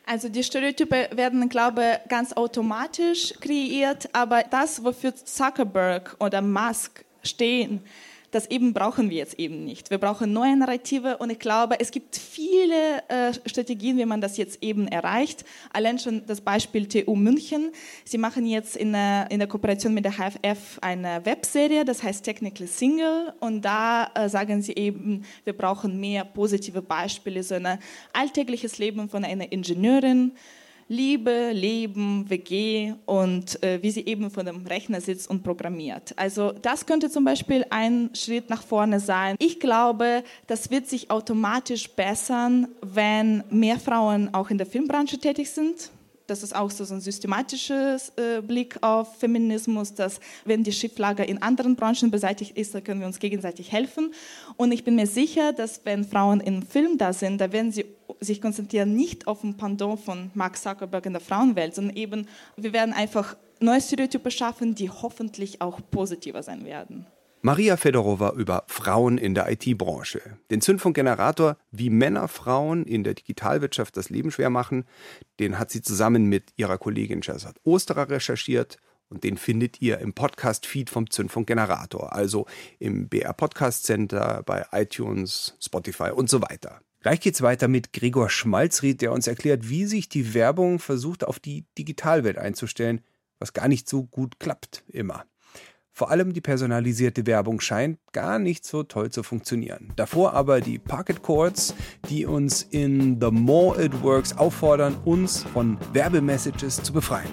Also 0.05 0.29
die 0.29 0.43
Stereotype 0.43 1.11
werden, 1.13 1.49
glaube 1.49 2.01
ich, 2.05 2.09
ganz 2.09 2.33
automatisch 2.33 3.35
kreiert, 3.41 4.09
aber 4.13 4.43
das, 4.43 4.83
wofür 4.83 5.15
Zuckerberg 5.15 6.17
oder 6.19 6.43
Musk 6.43 7.05
stehen, 7.23 7.83
das 8.33 8.51
eben 8.51 8.73
brauchen 8.73 9.11
wir 9.11 9.19
jetzt 9.19 9.39
eben 9.39 9.65
nicht. 9.65 9.91
Wir 9.91 9.99
brauchen 9.99 10.33
neue 10.33 10.57
Narrative 10.57 11.19
und 11.19 11.31
ich 11.31 11.39
glaube, 11.39 11.79
es 11.79 11.91
gibt 11.91 12.17
viele 12.17 13.07
äh, 13.09 13.33
Strategien, 13.47 13.99
wie 13.99 14.07
man 14.07 14.23
das 14.23 14.39
jetzt 14.39 14.63
eben 14.63 14.89
erreicht. 14.89 15.45
Allein 15.71 15.99
schon 15.99 16.25
das 16.27 16.41
Beispiel 16.41 16.89
TU 16.89 17.15
München. 17.15 17.71
Sie 18.07 18.17
machen 18.17 18.47
jetzt 18.47 18.75
in 18.75 18.93
der, 18.93 19.31
in 19.31 19.39
der 19.39 19.49
Kooperation 19.49 19.93
mit 19.93 20.07
der 20.07 20.13
HFF 20.13 20.79
eine 20.81 21.25
Webserie, 21.27 21.85
das 21.85 22.03
heißt 22.03 22.25
Technically 22.25 22.67
Single 22.67 23.35
und 23.41 23.63
da 23.63 24.11
äh, 24.15 24.31
sagen 24.31 24.63
sie 24.63 24.73
eben, 24.77 25.25
wir 25.45 25.53
brauchen 25.53 26.01
mehr 26.01 26.25
positive 26.25 26.81
Beispiele, 26.81 27.43
so 27.43 27.55
ein 27.55 27.79
alltägliches 28.15 28.79
Leben 28.79 29.11
von 29.11 29.27
einer 29.27 29.53
Ingenieurin, 29.53 30.33
Liebe, 30.89 31.53
Leben, 31.53 32.29
WG 32.29 32.95
und 33.07 33.63
äh, 33.63 33.83
wie 33.83 33.91
sie 33.91 34.07
eben 34.07 34.31
vor 34.31 34.45
dem 34.45 34.67
Rechner 34.67 35.01
sitzt 35.01 35.29
und 35.31 35.43
programmiert. 35.43 36.15
Also 36.17 36.53
das 36.53 36.87
könnte 36.87 37.11
zum 37.11 37.25
Beispiel 37.25 37.65
ein 37.71 38.11
Schritt 38.15 38.51
nach 38.51 38.63
vorne 38.63 39.01
sein. 39.01 39.37
Ich 39.39 39.61
glaube, 39.61 40.25
das 40.47 40.71
wird 40.71 40.89
sich 40.89 41.11
automatisch 41.11 41.91
bessern, 41.91 42.69
wenn 42.81 43.45
mehr 43.51 43.79
Frauen 43.79 44.33
auch 44.35 44.51
in 44.51 44.59
der 44.59 44.67
Filmbranche 44.67 45.19
tätig 45.19 45.51
sind 45.51 45.91
das 46.27 46.43
ist 46.43 46.55
auch 46.55 46.71
so 46.71 46.85
ein 46.93 47.01
systematischer 47.01 47.97
äh, 48.17 48.41
Blick 48.41 48.79
auf 48.83 49.19
Feminismus, 49.19 49.95
dass 49.95 50.21
wenn 50.45 50.63
die 50.63 50.73
Schieflage 50.73 51.25
in 51.25 51.43
anderen 51.43 51.77
Branchen 51.77 52.11
beseitigt 52.11 52.57
ist, 52.57 52.75
dann 52.75 52.85
können 52.85 53.01
wir 53.01 53.07
uns 53.07 53.19
gegenseitig 53.19 53.73
helfen. 53.73 54.13
Und 54.57 54.73
ich 54.73 54.85
bin 54.85 54.95
mir 54.95 55.07
sicher, 55.07 55.53
dass 55.53 55.81
wenn 55.85 56.05
Frauen 56.05 56.41
im 56.41 56.63
Film 56.63 56.99
da 56.99 57.13
sind, 57.13 57.41
da 57.41 57.53
werden 57.53 57.73
sie 57.73 57.85
sich 58.21 58.41
konzentrieren 58.41 58.95
nicht 58.95 59.27
auf 59.27 59.43
ein 59.43 59.57
Pendant 59.57 60.01
von 60.01 60.31
Mark 60.35 60.57
Zuckerberg 60.57 61.07
in 61.07 61.13
der 61.13 61.21
Frauenwelt, 61.21 61.75
sondern 61.75 61.97
eben, 61.97 62.29
wir 62.57 62.73
werden 62.73 62.93
einfach 62.93 63.37
neue 63.61 63.81
Stereotype 63.81 64.31
schaffen, 64.31 64.75
die 64.75 64.91
hoffentlich 64.91 65.61
auch 65.61 65.81
positiver 65.91 66.43
sein 66.43 66.65
werden. 66.65 67.07
Maria 67.45 67.77
Fedorova 67.77 68.35
über 68.37 68.63
Frauen 68.69 69.19
in 69.19 69.35
der 69.35 69.51
IT-Branche. 69.51 70.21
Den 70.53 70.61
Zündfunkgenerator, 70.61 71.57
wie 71.73 71.91
Männer 71.91 72.29
Frauen 72.29 72.85
in 72.85 73.03
der 73.03 73.15
Digitalwirtschaft 73.15 73.97
das 73.97 74.11
Leben 74.11 74.31
schwer 74.31 74.49
machen, 74.49 74.85
den 75.41 75.59
hat 75.59 75.73
sie 75.73 75.83
zusammen 75.83 76.27
mit 76.27 76.53
ihrer 76.55 76.79
Kollegin 76.79 77.21
Jasad 77.21 77.57
Osterer 77.65 78.11
recherchiert 78.11 78.77
und 79.09 79.25
den 79.25 79.37
findet 79.37 79.83
ihr 79.83 79.99
im 79.99 80.13
Podcast-Feed 80.13 80.89
vom 80.89 81.11
Zündfunkgenerator, 81.11 82.13
also 82.13 82.47
im 82.79 83.09
BR 83.09 83.33
Podcast 83.33 83.87
Center, 83.87 84.45
bei 84.47 84.65
iTunes, 84.71 85.57
Spotify 85.61 86.11
und 86.11 86.31
so 86.31 86.43
weiter. 86.43 86.81
Gleich 87.01 87.19
geht's 87.19 87.43
weiter 87.43 87.67
mit 87.67 87.93
Gregor 87.93 88.31
Schmalzried, 88.31 89.03
der 89.03 89.11
uns 89.11 89.27
erklärt, 89.27 89.69
wie 89.69 89.87
sich 89.87 90.09
die 90.09 90.35
Werbung 90.35 90.79
versucht, 90.79 91.25
auf 91.25 91.41
die 91.41 91.67
Digitalwelt 91.77 92.39
einzustellen, 92.39 93.01
was 93.41 93.53
gar 93.53 93.67
nicht 93.67 93.89
so 93.89 94.05
gut 94.05 94.39
klappt 94.39 94.85
immer. 94.87 95.25
Vor 95.95 96.11
allem 96.11 96.33
die 96.33 96.41
personalisierte 96.41 97.27
Werbung 97.27 97.61
scheint 97.61 97.99
gar 98.13 98.39
nicht 98.39 98.65
so 98.65 98.83
toll 98.83 99.11
zu 99.11 99.23
funktionieren. 99.23 99.93
Davor 99.97 100.33
aber 100.33 100.63
die 100.63 100.79
Pocket 100.79 101.23
Chords, 101.23 101.75
die 102.09 102.25
uns 102.25 102.63
in 102.63 103.21
The 103.21 103.31
More 103.31 103.85
It 103.85 104.03
Works 104.03 104.37
auffordern, 104.37 104.97
uns 105.05 105.43
von 105.43 105.77
Werbemessages 105.93 106.83
zu 106.83 106.95
befreien. 106.95 107.29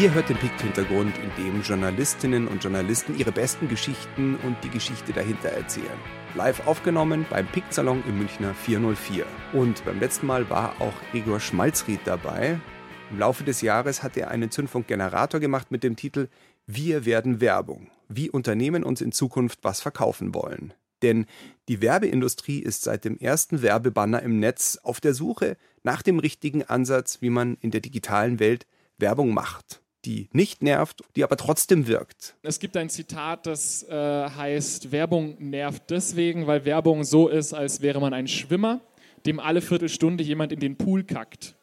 Ihr 0.00 0.14
hört 0.14 0.30
den 0.30 0.38
Pikt-Hintergrund, 0.38 1.12
in 1.18 1.44
dem 1.44 1.60
Journalistinnen 1.60 2.48
und 2.48 2.62
Journalisten 2.64 3.18
ihre 3.18 3.32
besten 3.32 3.68
Geschichten 3.68 4.36
und 4.36 4.56
die 4.64 4.70
Geschichte 4.70 5.12
dahinter 5.12 5.50
erzählen. 5.50 5.98
Live 6.34 6.66
aufgenommen 6.66 7.26
beim 7.28 7.46
Pikt-Salon 7.46 8.02
im 8.08 8.16
Münchner 8.16 8.54
404. 8.54 9.26
Und 9.52 9.84
beim 9.84 10.00
letzten 10.00 10.26
Mal 10.26 10.48
war 10.48 10.80
auch 10.80 10.94
Gregor 11.10 11.38
Schmalzried 11.38 12.00
dabei. 12.06 12.58
Im 13.10 13.18
Laufe 13.18 13.44
des 13.44 13.60
Jahres 13.60 14.02
hat 14.02 14.16
er 14.16 14.30
einen 14.30 14.50
Zündfunkgenerator 14.50 15.38
gemacht 15.38 15.70
mit 15.70 15.82
dem 15.82 15.96
Titel 15.96 16.28
Wir 16.66 17.04
werden 17.04 17.42
Werbung. 17.42 17.90
Wie 18.08 18.30
Unternehmen 18.30 18.84
uns 18.84 19.02
in 19.02 19.12
Zukunft 19.12 19.58
was 19.60 19.82
verkaufen 19.82 20.32
wollen. 20.34 20.72
Denn 21.02 21.26
die 21.68 21.82
Werbeindustrie 21.82 22.60
ist 22.60 22.84
seit 22.84 23.04
dem 23.04 23.18
ersten 23.18 23.60
Werbebanner 23.60 24.22
im 24.22 24.38
Netz 24.38 24.78
auf 24.82 24.98
der 24.98 25.12
Suche 25.12 25.58
nach 25.82 26.00
dem 26.00 26.18
richtigen 26.18 26.62
Ansatz, 26.62 27.20
wie 27.20 27.28
man 27.28 27.58
in 27.60 27.70
der 27.70 27.82
digitalen 27.82 28.40
Welt 28.40 28.66
Werbung 28.96 29.34
macht 29.34 29.82
die 30.04 30.28
nicht 30.32 30.62
nervt, 30.62 31.02
die 31.16 31.24
aber 31.24 31.36
trotzdem 31.36 31.86
wirkt. 31.86 32.34
Es 32.42 32.58
gibt 32.58 32.76
ein 32.76 32.88
Zitat, 32.88 33.46
das 33.46 33.82
äh, 33.82 33.92
heißt, 33.94 34.92
Werbung 34.92 35.36
nervt 35.38 35.84
deswegen, 35.90 36.46
weil 36.46 36.64
Werbung 36.64 37.04
so 37.04 37.28
ist, 37.28 37.52
als 37.52 37.80
wäre 37.82 38.00
man 38.00 38.14
ein 38.14 38.28
Schwimmer, 38.28 38.80
dem 39.26 39.40
alle 39.40 39.60
Viertelstunde 39.60 40.24
jemand 40.24 40.52
in 40.52 40.60
den 40.60 40.76
Pool 40.76 41.04
kackt. 41.04 41.54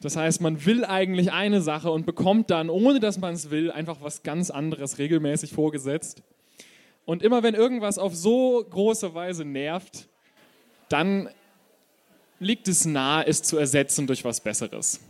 Das 0.00 0.16
heißt, 0.16 0.42
man 0.42 0.66
will 0.66 0.84
eigentlich 0.84 1.32
eine 1.32 1.62
Sache 1.62 1.90
und 1.90 2.04
bekommt 2.04 2.50
dann, 2.50 2.68
ohne 2.68 3.00
dass 3.00 3.18
man 3.18 3.34
es 3.34 3.50
will, 3.50 3.70
einfach 3.70 4.02
was 4.02 4.22
ganz 4.22 4.50
anderes 4.50 4.98
regelmäßig 4.98 5.52
vorgesetzt. 5.52 6.22
Und 7.06 7.22
immer 7.22 7.42
wenn 7.42 7.54
irgendwas 7.54 7.98
auf 7.98 8.14
so 8.14 8.64
große 8.68 9.14
Weise 9.14 9.44
nervt, 9.44 10.08
dann 10.90 11.30
liegt 12.38 12.68
es 12.68 12.84
nahe, 12.84 13.26
es 13.26 13.42
zu 13.42 13.56
ersetzen 13.56 14.06
durch 14.06 14.24
was 14.24 14.40
Besseres. 14.40 15.00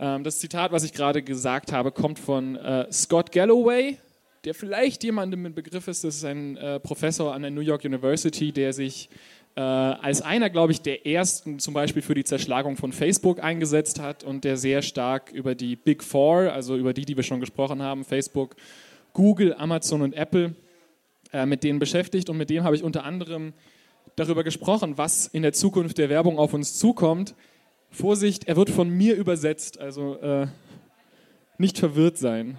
Ähm, 0.00 0.24
das 0.24 0.38
Zitat, 0.38 0.72
was 0.72 0.82
ich 0.82 0.94
gerade 0.94 1.22
gesagt 1.22 1.72
habe, 1.72 1.92
kommt 1.92 2.18
von 2.18 2.56
äh, 2.56 2.90
Scott 2.90 3.32
Galloway, 3.32 3.98
der 4.44 4.54
vielleicht 4.54 5.04
jemandem 5.04 5.44
im 5.44 5.54
Begriff 5.54 5.88
ist. 5.88 6.04
Das 6.04 6.16
ist 6.16 6.24
ein 6.24 6.56
äh, 6.56 6.80
Professor 6.80 7.34
an 7.34 7.42
der 7.42 7.50
New 7.50 7.60
York 7.60 7.84
University, 7.84 8.50
der 8.50 8.72
sich 8.72 9.10
äh, 9.56 9.60
als 9.60 10.22
einer, 10.22 10.48
glaube 10.48 10.72
ich, 10.72 10.80
der 10.80 11.06
ersten 11.06 11.58
zum 11.58 11.74
Beispiel 11.74 12.00
für 12.00 12.14
die 12.14 12.24
Zerschlagung 12.24 12.76
von 12.76 12.92
Facebook 12.92 13.44
eingesetzt 13.44 14.00
hat 14.00 14.24
und 14.24 14.44
der 14.44 14.56
sehr 14.56 14.80
stark 14.80 15.32
über 15.32 15.54
die 15.54 15.76
Big 15.76 16.02
Four, 16.02 16.50
also 16.50 16.78
über 16.78 16.94
die, 16.94 17.04
die 17.04 17.16
wir 17.16 17.22
schon 17.22 17.40
gesprochen 17.40 17.82
haben, 17.82 18.04
Facebook, 18.04 18.56
Google, 19.12 19.52
Amazon 19.52 20.00
und 20.00 20.14
Apple, 20.14 20.54
mit 21.46 21.62
denen 21.62 21.78
beschäftigt. 21.78 22.30
Und 22.30 22.38
mit 22.38 22.48
dem 22.48 22.62
habe 22.62 22.76
ich 22.76 22.84
unter 22.84 23.04
anderem 23.04 23.52
darüber 24.16 24.44
gesprochen, 24.44 24.98
was 24.98 25.26
in 25.26 25.42
der 25.42 25.52
Zukunft 25.52 25.98
der 25.98 26.08
Werbung 26.08 26.38
auf 26.38 26.54
uns 26.54 26.78
zukommt. 26.78 27.34
Vorsicht, 27.90 28.48
er 28.48 28.56
wird 28.56 28.70
von 28.70 28.88
mir 28.88 29.16
übersetzt, 29.16 29.78
also 29.78 30.16
äh, 30.20 30.46
nicht 31.58 31.78
verwirrt 31.78 32.16
sein. 32.16 32.58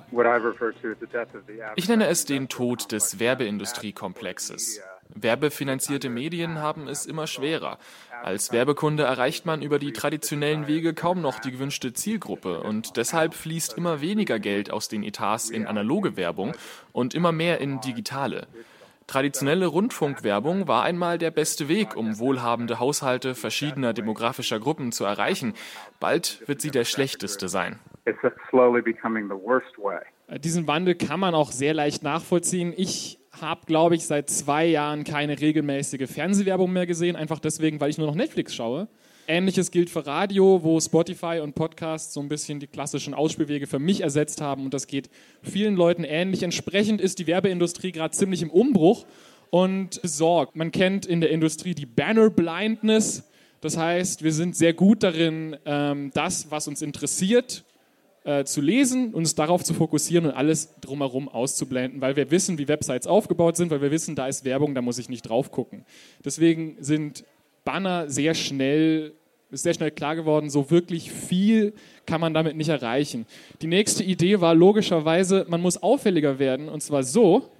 Ich 1.75 1.89
nenne 1.89 2.07
es 2.07 2.25
den 2.25 2.49
Tod 2.49 2.91
des 2.91 3.19
Werbeindustriekomplexes. 3.19 4.81
Werbefinanzierte 5.15 6.09
Medien 6.09 6.59
haben 6.59 6.87
es 6.87 7.05
immer 7.05 7.27
schwerer. 7.27 7.79
Als 8.23 8.51
Werbekunde 8.51 9.03
erreicht 9.03 9.45
man 9.45 9.61
über 9.61 9.79
die 9.79 9.91
traditionellen 9.91 10.67
Wege 10.67 10.93
kaum 10.93 11.21
noch 11.21 11.39
die 11.39 11.51
gewünschte 11.51 11.93
Zielgruppe 11.93 12.61
und 12.61 12.95
deshalb 12.97 13.33
fließt 13.33 13.73
immer 13.73 14.01
weniger 14.01 14.39
Geld 14.39 14.69
aus 14.71 14.87
den 14.87 15.03
Etats 15.03 15.49
in 15.49 15.65
analoge 15.65 16.15
Werbung 16.15 16.53
und 16.91 17.15
immer 17.15 17.31
mehr 17.31 17.59
in 17.59 17.81
digitale. 17.81 18.47
Traditionelle 19.11 19.65
Rundfunkwerbung 19.65 20.69
war 20.69 20.83
einmal 20.83 21.17
der 21.17 21.31
beste 21.31 21.67
Weg, 21.67 21.97
um 21.97 22.17
wohlhabende 22.17 22.79
Haushalte 22.79 23.35
verschiedener 23.35 23.91
demografischer 23.91 24.57
Gruppen 24.57 24.93
zu 24.93 25.03
erreichen. 25.03 25.53
Bald 25.99 26.41
wird 26.47 26.61
sie 26.61 26.71
der 26.71 26.85
schlechteste 26.85 27.49
sein. 27.49 27.77
Diesen 30.37 30.65
Wandel 30.65 30.95
kann 30.95 31.19
man 31.19 31.35
auch 31.35 31.51
sehr 31.51 31.73
leicht 31.73 32.03
nachvollziehen. 32.03 32.73
Ich 32.77 33.19
habe, 33.41 33.65
glaube 33.65 33.95
ich, 33.95 34.07
seit 34.07 34.29
zwei 34.29 34.65
Jahren 34.65 35.03
keine 35.03 35.41
regelmäßige 35.41 36.09
Fernsehwerbung 36.09 36.71
mehr 36.71 36.85
gesehen, 36.85 37.17
einfach 37.17 37.39
deswegen, 37.39 37.81
weil 37.81 37.89
ich 37.89 37.97
nur 37.97 38.07
noch 38.07 38.15
Netflix 38.15 38.55
schaue. 38.55 38.87
Ähnliches 39.27 39.71
gilt 39.71 39.89
für 39.89 40.05
Radio, 40.05 40.63
wo 40.63 40.79
Spotify 40.79 41.39
und 41.41 41.55
Podcasts 41.55 42.13
so 42.13 42.19
ein 42.19 42.29
bisschen 42.29 42.59
die 42.59 42.67
klassischen 42.67 43.13
Ausspielwege 43.13 43.67
für 43.67 43.79
mich 43.79 44.01
ersetzt 44.01 44.41
haben 44.41 44.65
und 44.65 44.73
das 44.73 44.87
geht 44.87 45.09
vielen 45.41 45.75
Leuten 45.75 46.03
ähnlich. 46.03 46.43
Entsprechend 46.43 47.01
ist 47.01 47.19
die 47.19 47.27
Werbeindustrie 47.27 47.91
gerade 47.91 48.13
ziemlich 48.13 48.41
im 48.41 48.49
Umbruch 48.49 49.05
und 49.49 50.01
besorgt. 50.01 50.55
Man 50.55 50.71
kennt 50.71 51.05
in 51.05 51.21
der 51.21 51.29
Industrie 51.29 51.75
die 51.75 51.85
Banner 51.85 52.29
Blindness. 52.29 53.23
Das 53.59 53.77
heißt, 53.77 54.23
wir 54.23 54.33
sind 54.33 54.55
sehr 54.55 54.73
gut 54.73 55.03
darin, 55.03 55.55
ähm, 55.65 56.11
das, 56.13 56.49
was 56.49 56.67
uns 56.67 56.81
interessiert, 56.81 57.63
äh, 58.23 58.43
zu 58.43 58.61
lesen, 58.61 59.13
uns 59.13 59.35
darauf 59.35 59.63
zu 59.63 59.73
fokussieren 59.73 60.27
und 60.27 60.31
alles 60.31 60.69
drumherum 60.79 61.27
auszublenden, 61.27 62.01
weil 62.01 62.15
wir 62.15 62.31
wissen, 62.31 62.57
wie 62.57 62.67
Websites 62.67 63.07
aufgebaut 63.07 63.57
sind, 63.57 63.71
weil 63.71 63.81
wir 63.81 63.91
wissen, 63.91 64.15
da 64.15 64.27
ist 64.27 64.45
Werbung, 64.45 64.75
da 64.75 64.81
muss 64.81 64.97
ich 64.97 65.09
nicht 65.09 65.23
drauf 65.23 65.51
gucken. 65.51 65.85
Deswegen 66.23 66.77
sind 66.79 67.23
Banner 67.63 68.09
sehr 68.09 68.33
schnell 68.33 69.13
ist 69.51 69.63
sehr 69.63 69.73
schnell 69.73 69.91
klar 69.91 70.15
geworden, 70.15 70.49
so 70.49 70.71
wirklich 70.71 71.11
viel 71.11 71.73
kann 72.05 72.21
man 72.21 72.33
damit 72.33 72.55
nicht 72.55 72.69
erreichen. 72.69 73.25
Die 73.61 73.67
nächste 73.67 74.03
Idee 74.03 74.39
war 74.39 74.55
logischerweise, 74.55 75.45
man 75.49 75.61
muss 75.61 75.81
auffälliger 75.83 76.39
werden 76.39 76.69
und 76.69 76.81
zwar 76.81 77.03
so, 77.03 77.51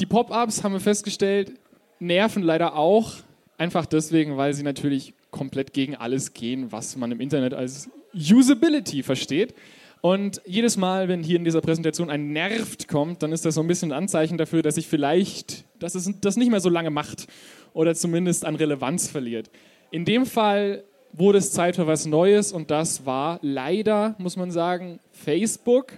die 0.00 0.06
Pop-ups 0.06 0.62
haben 0.62 0.72
wir 0.72 0.80
festgestellt, 0.80 1.52
nerven 1.98 2.42
leider 2.42 2.76
auch, 2.76 3.14
einfach 3.58 3.86
deswegen, 3.86 4.36
weil 4.36 4.54
sie 4.54 4.62
natürlich 4.62 5.14
komplett 5.30 5.72
gegen 5.72 5.96
alles 5.96 6.32
gehen, 6.32 6.70
was 6.70 6.96
man 6.96 7.10
im 7.12 7.20
Internet 7.20 7.54
als 7.54 7.90
Usability 8.14 9.02
versteht. 9.02 9.54
Und 10.00 10.42
jedes 10.44 10.76
Mal, 10.76 11.08
wenn 11.08 11.22
hier 11.22 11.36
in 11.36 11.44
dieser 11.44 11.62
Präsentation 11.62 12.10
ein 12.10 12.32
Nervt 12.32 12.88
kommt, 12.88 13.22
dann 13.22 13.32
ist 13.32 13.46
das 13.46 13.54
so 13.54 13.62
ein 13.62 13.66
bisschen 13.66 13.90
ein 13.90 14.02
Anzeichen 14.02 14.36
dafür, 14.36 14.60
dass 14.60 14.76
ich 14.76 14.86
vielleicht, 14.86 15.64
dass 15.78 15.94
es 15.94 16.10
das 16.20 16.36
nicht 16.36 16.50
mehr 16.50 16.60
so 16.60 16.68
lange 16.68 16.90
macht 16.90 17.26
oder 17.74 17.94
zumindest 17.94 18.46
an 18.46 18.56
Relevanz 18.56 19.08
verliert. 19.08 19.50
In 19.90 20.06
dem 20.06 20.24
Fall 20.24 20.84
wurde 21.12 21.38
es 21.38 21.52
Zeit 21.52 21.76
für 21.76 21.86
was 21.86 22.06
Neues 22.06 22.52
und 22.52 22.70
das 22.70 23.04
war 23.04 23.38
leider, 23.42 24.14
muss 24.18 24.36
man 24.36 24.50
sagen, 24.50 24.98
Facebook. 25.12 25.92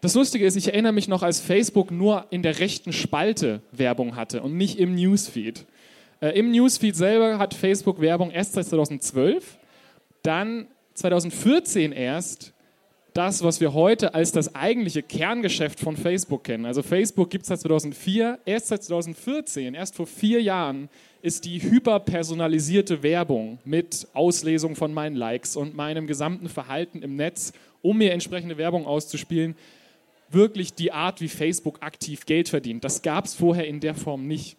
Das 0.00 0.14
Lustige 0.14 0.46
ist, 0.46 0.56
ich 0.56 0.68
erinnere 0.68 0.92
mich 0.92 1.08
noch, 1.08 1.22
als 1.22 1.40
Facebook 1.40 1.90
nur 1.90 2.26
in 2.30 2.42
der 2.42 2.58
rechten 2.60 2.92
Spalte 2.92 3.62
Werbung 3.72 4.14
hatte 4.14 4.42
und 4.42 4.56
nicht 4.56 4.78
im 4.78 4.94
Newsfeed. 4.94 5.64
Äh, 6.20 6.38
Im 6.38 6.52
Newsfeed 6.52 6.94
selber 6.94 7.38
hat 7.38 7.54
Facebook 7.54 8.00
Werbung 8.00 8.30
erst 8.30 8.52
seit 8.52 8.66
2012, 8.66 9.58
dann 10.22 10.66
2014 10.94 11.92
erst 11.92 12.52
das, 13.18 13.42
was 13.42 13.60
wir 13.60 13.74
heute 13.74 14.14
als 14.14 14.30
das 14.30 14.54
eigentliche 14.54 15.02
Kerngeschäft 15.02 15.80
von 15.80 15.96
Facebook 15.96 16.44
kennen. 16.44 16.64
Also 16.66 16.84
Facebook 16.84 17.30
gibt 17.30 17.42
es 17.42 17.48
seit 17.48 17.60
2004, 17.60 18.38
erst 18.44 18.68
seit 18.68 18.84
2014, 18.84 19.74
erst 19.74 19.96
vor 19.96 20.06
vier 20.06 20.40
Jahren 20.40 20.88
ist 21.20 21.44
die 21.44 21.60
hyperpersonalisierte 21.60 23.02
Werbung 23.02 23.58
mit 23.64 24.06
Auslesung 24.14 24.76
von 24.76 24.94
meinen 24.94 25.16
Likes 25.16 25.56
und 25.56 25.74
meinem 25.74 26.06
gesamten 26.06 26.48
Verhalten 26.48 27.02
im 27.02 27.16
Netz, 27.16 27.52
um 27.82 27.98
mir 27.98 28.12
entsprechende 28.12 28.56
Werbung 28.56 28.86
auszuspielen, 28.86 29.56
wirklich 30.30 30.74
die 30.74 30.92
Art, 30.92 31.20
wie 31.20 31.26
Facebook 31.26 31.82
aktiv 31.82 32.24
Geld 32.24 32.48
verdient. 32.48 32.84
Das 32.84 33.02
gab 33.02 33.24
es 33.24 33.34
vorher 33.34 33.66
in 33.66 33.80
der 33.80 33.96
Form 33.96 34.28
nicht. 34.28 34.56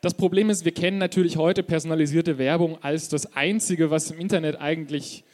Das 0.00 0.14
Problem 0.14 0.48
ist, 0.48 0.64
wir 0.64 0.72
kennen 0.72 0.98
natürlich 0.98 1.38
heute 1.38 1.64
personalisierte 1.64 2.38
Werbung 2.38 2.78
als 2.82 3.08
das 3.08 3.34
Einzige, 3.34 3.90
was 3.90 4.12
im 4.12 4.20
Internet 4.20 4.60
eigentlich 4.60 5.24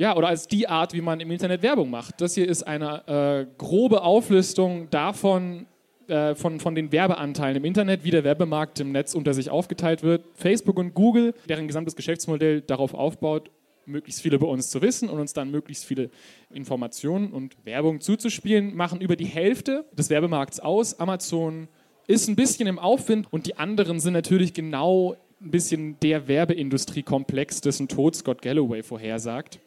ja, 0.00 0.16
oder 0.16 0.28
als 0.28 0.48
die 0.48 0.66
Art, 0.66 0.94
wie 0.94 1.02
man 1.02 1.20
im 1.20 1.30
Internet 1.30 1.62
Werbung 1.62 1.90
macht. 1.90 2.22
Das 2.22 2.34
hier 2.34 2.48
ist 2.48 2.62
eine 2.62 3.06
äh, 3.06 3.46
grobe 3.58 4.00
Auflistung 4.00 4.88
davon, 4.88 5.66
äh, 6.08 6.34
von, 6.34 6.58
von 6.58 6.74
den 6.74 6.90
Werbeanteilen 6.90 7.58
im 7.58 7.66
Internet, 7.66 8.02
wie 8.02 8.10
der 8.10 8.24
Werbemarkt 8.24 8.80
im 8.80 8.92
Netz 8.92 9.14
unter 9.14 9.34
sich 9.34 9.50
aufgeteilt 9.50 10.02
wird. 10.02 10.24
Facebook 10.32 10.78
und 10.78 10.94
Google, 10.94 11.34
deren 11.50 11.66
gesamtes 11.66 11.96
Geschäftsmodell 11.96 12.62
darauf 12.62 12.94
aufbaut, 12.94 13.50
möglichst 13.84 14.22
viele 14.22 14.38
bei 14.38 14.46
uns 14.46 14.70
zu 14.70 14.80
wissen 14.80 15.10
und 15.10 15.20
uns 15.20 15.34
dann 15.34 15.50
möglichst 15.50 15.84
viele 15.84 16.08
Informationen 16.48 17.30
und 17.34 17.54
Werbung 17.66 18.00
zuzuspielen, 18.00 18.74
machen 18.74 19.02
über 19.02 19.16
die 19.16 19.26
Hälfte 19.26 19.84
des 19.92 20.08
Werbemarkts 20.08 20.60
aus. 20.60 20.98
Amazon 20.98 21.68
ist 22.06 22.26
ein 22.26 22.36
bisschen 22.36 22.66
im 22.68 22.78
Aufwind 22.78 23.30
und 23.30 23.46
die 23.46 23.58
anderen 23.58 24.00
sind 24.00 24.14
natürlich 24.14 24.54
genau 24.54 25.16
ein 25.42 25.50
bisschen 25.50 26.00
der 26.00 26.26
Werbeindustriekomplex, 26.26 27.60
dessen 27.60 27.86
Tod 27.86 28.16
Scott 28.16 28.40
Galloway 28.40 28.82
vorhersagt. 28.82 29.60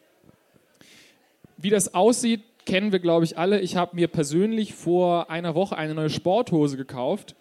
Wie 1.64 1.70
das 1.70 1.94
aussieht, 1.94 2.42
kennen 2.66 2.92
wir, 2.92 3.00
glaube 3.00 3.24
ich, 3.24 3.38
alle. 3.38 3.62
Ich 3.62 3.78
habe 3.78 3.96
mir 3.96 4.10
persönlich 4.10 4.74
vor 4.74 5.30
einer 5.30 5.56
Woche 5.56 5.78
eine 5.78 5.94
neue 5.94 6.10
Sporthose 6.10 6.76
gekauft. 6.76 7.36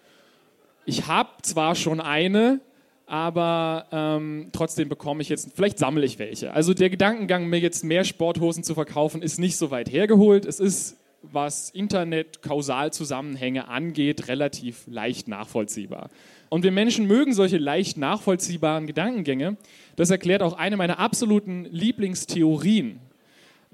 Ich 0.87 1.09
habe 1.09 1.31
zwar 1.43 1.75
schon 1.75 2.01
eine, 2.01 2.61
aber 3.07 3.87
ähm, 3.91 4.51
trotzdem 4.53 4.89
bekomme 4.89 5.23
ich 5.23 5.29
jetzt, 5.29 5.51
vielleicht 5.57 5.81
sammle 5.81 6.05
ich 6.07 6.21
welche. 6.21 6.53
Also 6.53 6.73
der 6.73 6.89
Gedankengang, 6.89 7.49
mir 7.49 7.59
jetzt 7.59 7.83
mehr 7.83 8.05
Sporthosen 8.05 8.63
zu 8.63 8.75
verkaufen, 8.75 9.23
ist 9.23 9.41
nicht 9.41 9.57
so 9.57 9.73
weit 9.73 9.91
hergeholt. 9.91 10.45
Es 10.45 10.61
ist, 10.61 10.99
was 11.23 11.71
Internet-Kausalzusammenhänge 11.71 13.67
angeht, 13.67 14.29
relativ 14.29 14.85
leicht 14.87 15.27
nachvollziehbar. 15.27 16.11
Und 16.49 16.63
wir 16.63 16.71
Menschen 16.71 17.09
mögen 17.09 17.33
solche 17.33 17.59
leicht 17.59 17.97
nachvollziehbaren 17.97 18.87
Gedankengänge. 18.87 19.57
Das 19.97 20.11
erklärt 20.11 20.43
auch 20.43 20.53
eine 20.53 20.77
meiner 20.77 21.01
absoluten 21.01 21.65
Lieblingstheorien 21.65 23.01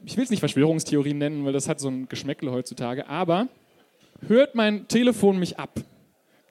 ich 0.05 0.17
will 0.17 0.25
es 0.25 0.31
nicht 0.31 0.41
Verschwörungstheorien 0.41 1.19
nennen, 1.19 1.45
weil 1.45 1.53
das 1.53 1.69
hat 1.69 1.81
so 1.81 1.89
ein 1.89 2.09
Geschmäckle 2.09 2.51
heutzutage, 2.53 3.09
aber 3.09 3.49
hört 4.27 4.55
mein 4.55 4.89
Telefon 4.89 5.39
mich 5.39 5.59
ab? 5.59 5.81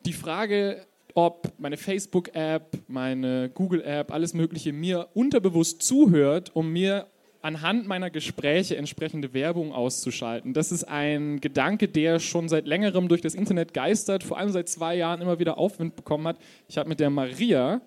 Die 0.05 0.13
Frage, 0.13 0.85
ob 1.13 1.51
meine 1.57 1.77
Facebook-App, 1.77 2.77
meine 2.87 3.49
Google-App, 3.49 4.13
alles 4.13 4.33
Mögliche 4.33 4.71
mir 4.71 5.07
unterbewusst 5.13 5.81
zuhört, 5.81 6.51
um 6.55 6.71
mir 6.71 7.07
anhand 7.41 7.87
meiner 7.87 8.09
Gespräche 8.09 8.77
entsprechende 8.77 9.33
Werbung 9.33 9.71
auszuschalten. 9.71 10.53
Das 10.53 10.71
ist 10.71 10.83
ein 10.83 11.39
Gedanke, 11.39 11.87
der 11.87 12.19
schon 12.19 12.49
seit 12.49 12.67
längerem 12.67 13.07
durch 13.07 13.21
das 13.21 13.35
Internet 13.35 13.73
geistert, 13.73 14.23
vor 14.23 14.37
allem 14.37 14.49
seit 14.49 14.69
zwei 14.69 14.95
Jahren 14.95 15.21
immer 15.21 15.39
wieder 15.39 15.57
Aufwind 15.57 15.95
bekommen 15.95 16.27
hat. 16.27 16.37
Ich 16.67 16.77
habe 16.77 16.89
mit 16.89 16.99
der 16.99 17.09
Maria 17.09 17.81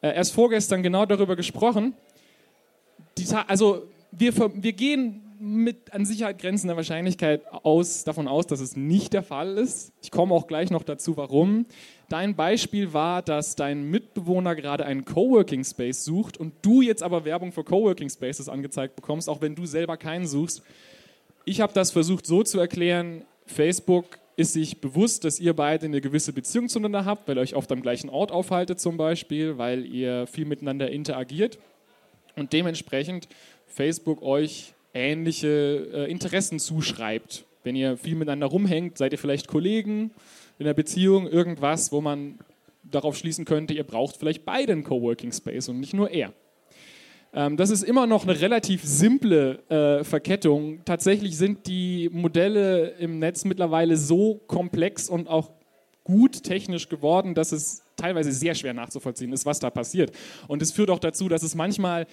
äh, 0.00 0.14
erst 0.14 0.32
vorgestern 0.32 0.82
genau 0.82 1.04
darüber 1.06 1.36
gesprochen. 1.36 1.94
Die, 3.18 3.26
also 3.46 3.86
wir, 4.12 4.34
wir 4.62 4.72
gehen 4.72 5.22
mit 5.38 5.92
an 5.92 6.04
Sicherheit 6.04 6.38
grenzender 6.38 6.76
Wahrscheinlichkeit 6.76 7.42
aus, 7.52 8.04
davon 8.04 8.28
aus, 8.28 8.46
dass 8.46 8.60
es 8.60 8.76
nicht 8.76 9.12
der 9.12 9.22
Fall 9.22 9.58
ist. 9.58 9.92
Ich 10.02 10.10
komme 10.10 10.34
auch 10.34 10.46
gleich 10.46 10.70
noch 10.70 10.82
dazu, 10.82 11.16
warum. 11.16 11.66
Dein 12.08 12.36
Beispiel 12.36 12.92
war, 12.92 13.22
dass 13.22 13.56
dein 13.56 13.90
Mitbewohner 13.90 14.54
gerade 14.54 14.86
einen 14.86 15.04
Coworking 15.04 15.64
Space 15.64 16.04
sucht 16.04 16.38
und 16.38 16.54
du 16.62 16.82
jetzt 16.82 17.02
aber 17.02 17.24
Werbung 17.24 17.52
für 17.52 17.64
Coworking 17.64 18.08
Spaces 18.08 18.48
angezeigt 18.48 18.96
bekommst, 18.96 19.28
auch 19.28 19.40
wenn 19.40 19.54
du 19.54 19.66
selber 19.66 19.96
keinen 19.96 20.26
suchst. 20.26 20.62
Ich 21.44 21.60
habe 21.60 21.72
das 21.72 21.90
versucht 21.90 22.26
so 22.26 22.42
zu 22.42 22.58
erklären, 22.58 23.24
Facebook 23.46 24.18
ist 24.36 24.52
sich 24.52 24.80
bewusst, 24.80 25.24
dass 25.24 25.40
ihr 25.40 25.54
beide 25.54 25.86
eine 25.86 26.00
gewisse 26.00 26.32
Beziehung 26.32 26.68
zueinander 26.68 27.04
habt, 27.04 27.26
weil 27.26 27.38
ihr 27.38 27.40
euch 27.40 27.54
oft 27.54 27.70
am 27.72 27.82
gleichen 27.82 28.10
Ort 28.10 28.32
aufhaltet 28.32 28.80
zum 28.80 28.96
Beispiel, 28.96 29.56
weil 29.56 29.86
ihr 29.86 30.26
viel 30.26 30.44
miteinander 30.44 30.90
interagiert 30.90 31.58
und 32.36 32.52
dementsprechend 32.52 33.28
Facebook 33.76 34.22
euch 34.22 34.72
ähnliche 34.94 35.88
äh, 35.92 36.10
Interessen 36.10 36.58
zuschreibt. 36.58 37.44
Wenn 37.62 37.76
ihr 37.76 37.98
viel 37.98 38.14
miteinander 38.14 38.46
rumhängt, 38.46 38.96
seid 38.96 39.12
ihr 39.12 39.18
vielleicht 39.18 39.48
Kollegen 39.48 40.12
in 40.58 40.64
der 40.64 40.72
Beziehung, 40.72 41.28
irgendwas, 41.28 41.92
wo 41.92 42.00
man 42.00 42.38
darauf 42.84 43.18
schließen 43.18 43.44
könnte, 43.44 43.74
ihr 43.74 43.84
braucht 43.84 44.16
vielleicht 44.16 44.46
beide 44.46 44.72
einen 44.72 44.82
Coworking 44.82 45.30
Space 45.30 45.68
und 45.68 45.78
nicht 45.78 45.92
nur 45.92 46.10
er. 46.10 46.32
Ähm, 47.34 47.58
das 47.58 47.68
ist 47.68 47.82
immer 47.82 48.06
noch 48.06 48.22
eine 48.22 48.40
relativ 48.40 48.82
simple 48.82 49.58
äh, 49.68 50.04
Verkettung. 50.04 50.80
Tatsächlich 50.86 51.36
sind 51.36 51.66
die 51.66 52.08
Modelle 52.10 52.94
im 52.98 53.18
Netz 53.18 53.44
mittlerweile 53.44 53.98
so 53.98 54.40
komplex 54.46 55.10
und 55.10 55.28
auch 55.28 55.50
gut 56.02 56.44
technisch 56.44 56.88
geworden, 56.88 57.34
dass 57.34 57.52
es 57.52 57.82
teilweise 57.96 58.32
sehr 58.32 58.54
schwer 58.54 58.72
nachzuvollziehen 58.72 59.32
ist, 59.32 59.44
was 59.44 59.58
da 59.58 59.68
passiert. 59.68 60.12
Und 60.48 60.62
es 60.62 60.72
führt 60.72 60.88
auch 60.88 60.98
dazu, 60.98 61.28
dass 61.28 61.42
es 61.42 61.54
manchmal 61.54 62.06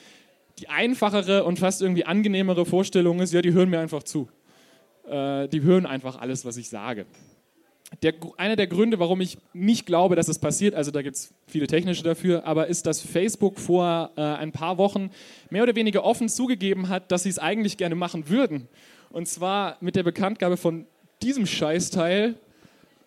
die 0.59 0.69
einfachere 0.69 1.43
und 1.43 1.59
fast 1.59 1.81
irgendwie 1.81 2.05
angenehmere 2.05 2.65
Vorstellung 2.65 3.19
ist, 3.19 3.33
ja, 3.33 3.41
die 3.41 3.53
hören 3.53 3.69
mir 3.69 3.79
einfach 3.79 4.03
zu. 4.03 4.29
Äh, 5.07 5.47
die 5.49 5.61
hören 5.61 5.85
einfach 5.85 6.19
alles, 6.19 6.45
was 6.45 6.57
ich 6.57 6.69
sage. 6.69 7.05
Der, 8.01 8.13
einer 8.37 8.55
der 8.55 8.67
Gründe, 8.67 8.97
warum 8.97 9.21
ich 9.21 9.37
nicht 9.53 9.85
glaube, 9.85 10.15
dass 10.15 10.27
es 10.27 10.39
passiert, 10.39 10.73
also 10.73 10.89
da 10.89 11.01
gibt 11.03 11.15
es 11.15 11.33
viele 11.45 11.67
technische 11.67 12.03
dafür, 12.03 12.45
aber 12.45 12.67
ist, 12.67 12.87
dass 12.87 13.01
Facebook 13.01 13.59
vor 13.59 14.11
äh, 14.15 14.21
ein 14.21 14.51
paar 14.51 14.77
Wochen 14.77 15.11
mehr 15.49 15.63
oder 15.63 15.75
weniger 15.75 16.03
offen 16.03 16.27
zugegeben 16.27 16.89
hat, 16.89 17.11
dass 17.11 17.23
sie 17.23 17.29
es 17.29 17.37
eigentlich 17.37 17.77
gerne 17.77 17.95
machen 17.95 18.29
würden. 18.29 18.67
Und 19.11 19.27
zwar 19.27 19.77
mit 19.79 19.95
der 19.95 20.03
Bekanntgabe 20.03 20.57
von 20.57 20.87
diesem 21.21 21.45
Scheißteil, 21.45 22.35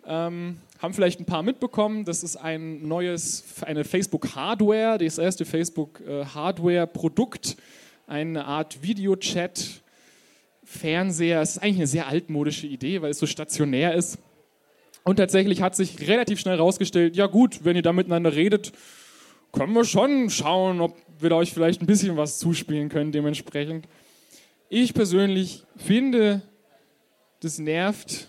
ähm, 0.05 0.57
haben 0.79 0.93
vielleicht 0.93 1.19
ein 1.19 1.25
paar 1.25 1.43
mitbekommen. 1.43 2.05
Das 2.05 2.23
ist 2.23 2.37
ein 2.37 2.87
neues, 2.87 3.43
eine 3.61 3.83
Facebook-Hardware, 3.83 4.97
das 4.97 5.17
erste 5.17 5.43
Facebook-Hardware-Produkt, 5.45 7.57
eine 8.05 8.45
Art 8.45 8.83
Videochat, 8.83 9.81
Fernseher. 10.63 11.41
Es 11.41 11.51
ist 11.51 11.59
eigentlich 11.59 11.77
eine 11.77 11.87
sehr 11.87 12.07
altmodische 12.07 12.67
Idee, 12.67 13.01
weil 13.01 13.11
es 13.11 13.19
so 13.19 13.25
stationär 13.25 13.95
ist. 13.95 14.19
Und 15.03 15.17
tatsächlich 15.17 15.61
hat 15.61 15.75
sich 15.75 16.07
relativ 16.07 16.39
schnell 16.39 16.57
herausgestellt, 16.57 17.15
ja 17.15 17.27
gut, 17.27 17.63
wenn 17.63 17.75
ihr 17.75 17.81
da 17.81 17.93
miteinander 17.93 18.35
redet, 18.35 18.73
können 19.53 19.73
wir 19.73 19.85
schon 19.85 20.29
schauen, 20.29 20.81
ob 20.81 20.97
wir 21.19 21.31
euch 21.31 21.53
vielleicht 21.53 21.81
ein 21.81 21.87
bisschen 21.87 22.17
was 22.17 22.37
zuspielen 22.37 22.89
können 22.89 23.11
dementsprechend. 23.11 23.87
Ich 24.69 24.93
persönlich 24.93 25.63
finde, 25.77 26.41
das 27.39 27.57
nervt 27.57 28.27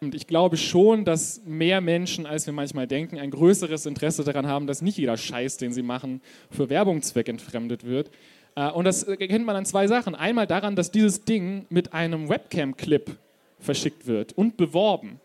und 0.00 0.14
ich 0.14 0.26
glaube 0.26 0.56
schon, 0.56 1.04
dass 1.04 1.42
mehr 1.44 1.80
Menschen, 1.80 2.26
als 2.26 2.46
wir 2.46 2.52
manchmal 2.52 2.86
denken, 2.86 3.18
ein 3.18 3.30
größeres 3.30 3.86
Interesse 3.86 4.24
daran 4.24 4.46
haben, 4.46 4.66
dass 4.66 4.82
nicht 4.82 4.98
jeder 4.98 5.16
Scheiß, 5.16 5.56
den 5.56 5.72
sie 5.72 5.82
machen, 5.82 6.20
für 6.50 6.68
Werbungszweck 6.68 7.28
entfremdet 7.28 7.84
wird. 7.84 8.10
Äh, 8.56 8.70
und 8.70 8.84
das 8.84 9.04
erkennt 9.04 9.46
man 9.46 9.56
an 9.56 9.64
zwei 9.64 9.86
Sachen. 9.86 10.14
Einmal 10.14 10.46
daran, 10.46 10.76
dass 10.76 10.90
dieses 10.90 11.24
Ding 11.24 11.66
mit 11.70 11.94
einem 11.94 12.28
Webcam-Clip 12.28 13.16
verschickt 13.58 14.06
wird 14.06 14.32
und 14.34 14.56
beworben. 14.56 15.20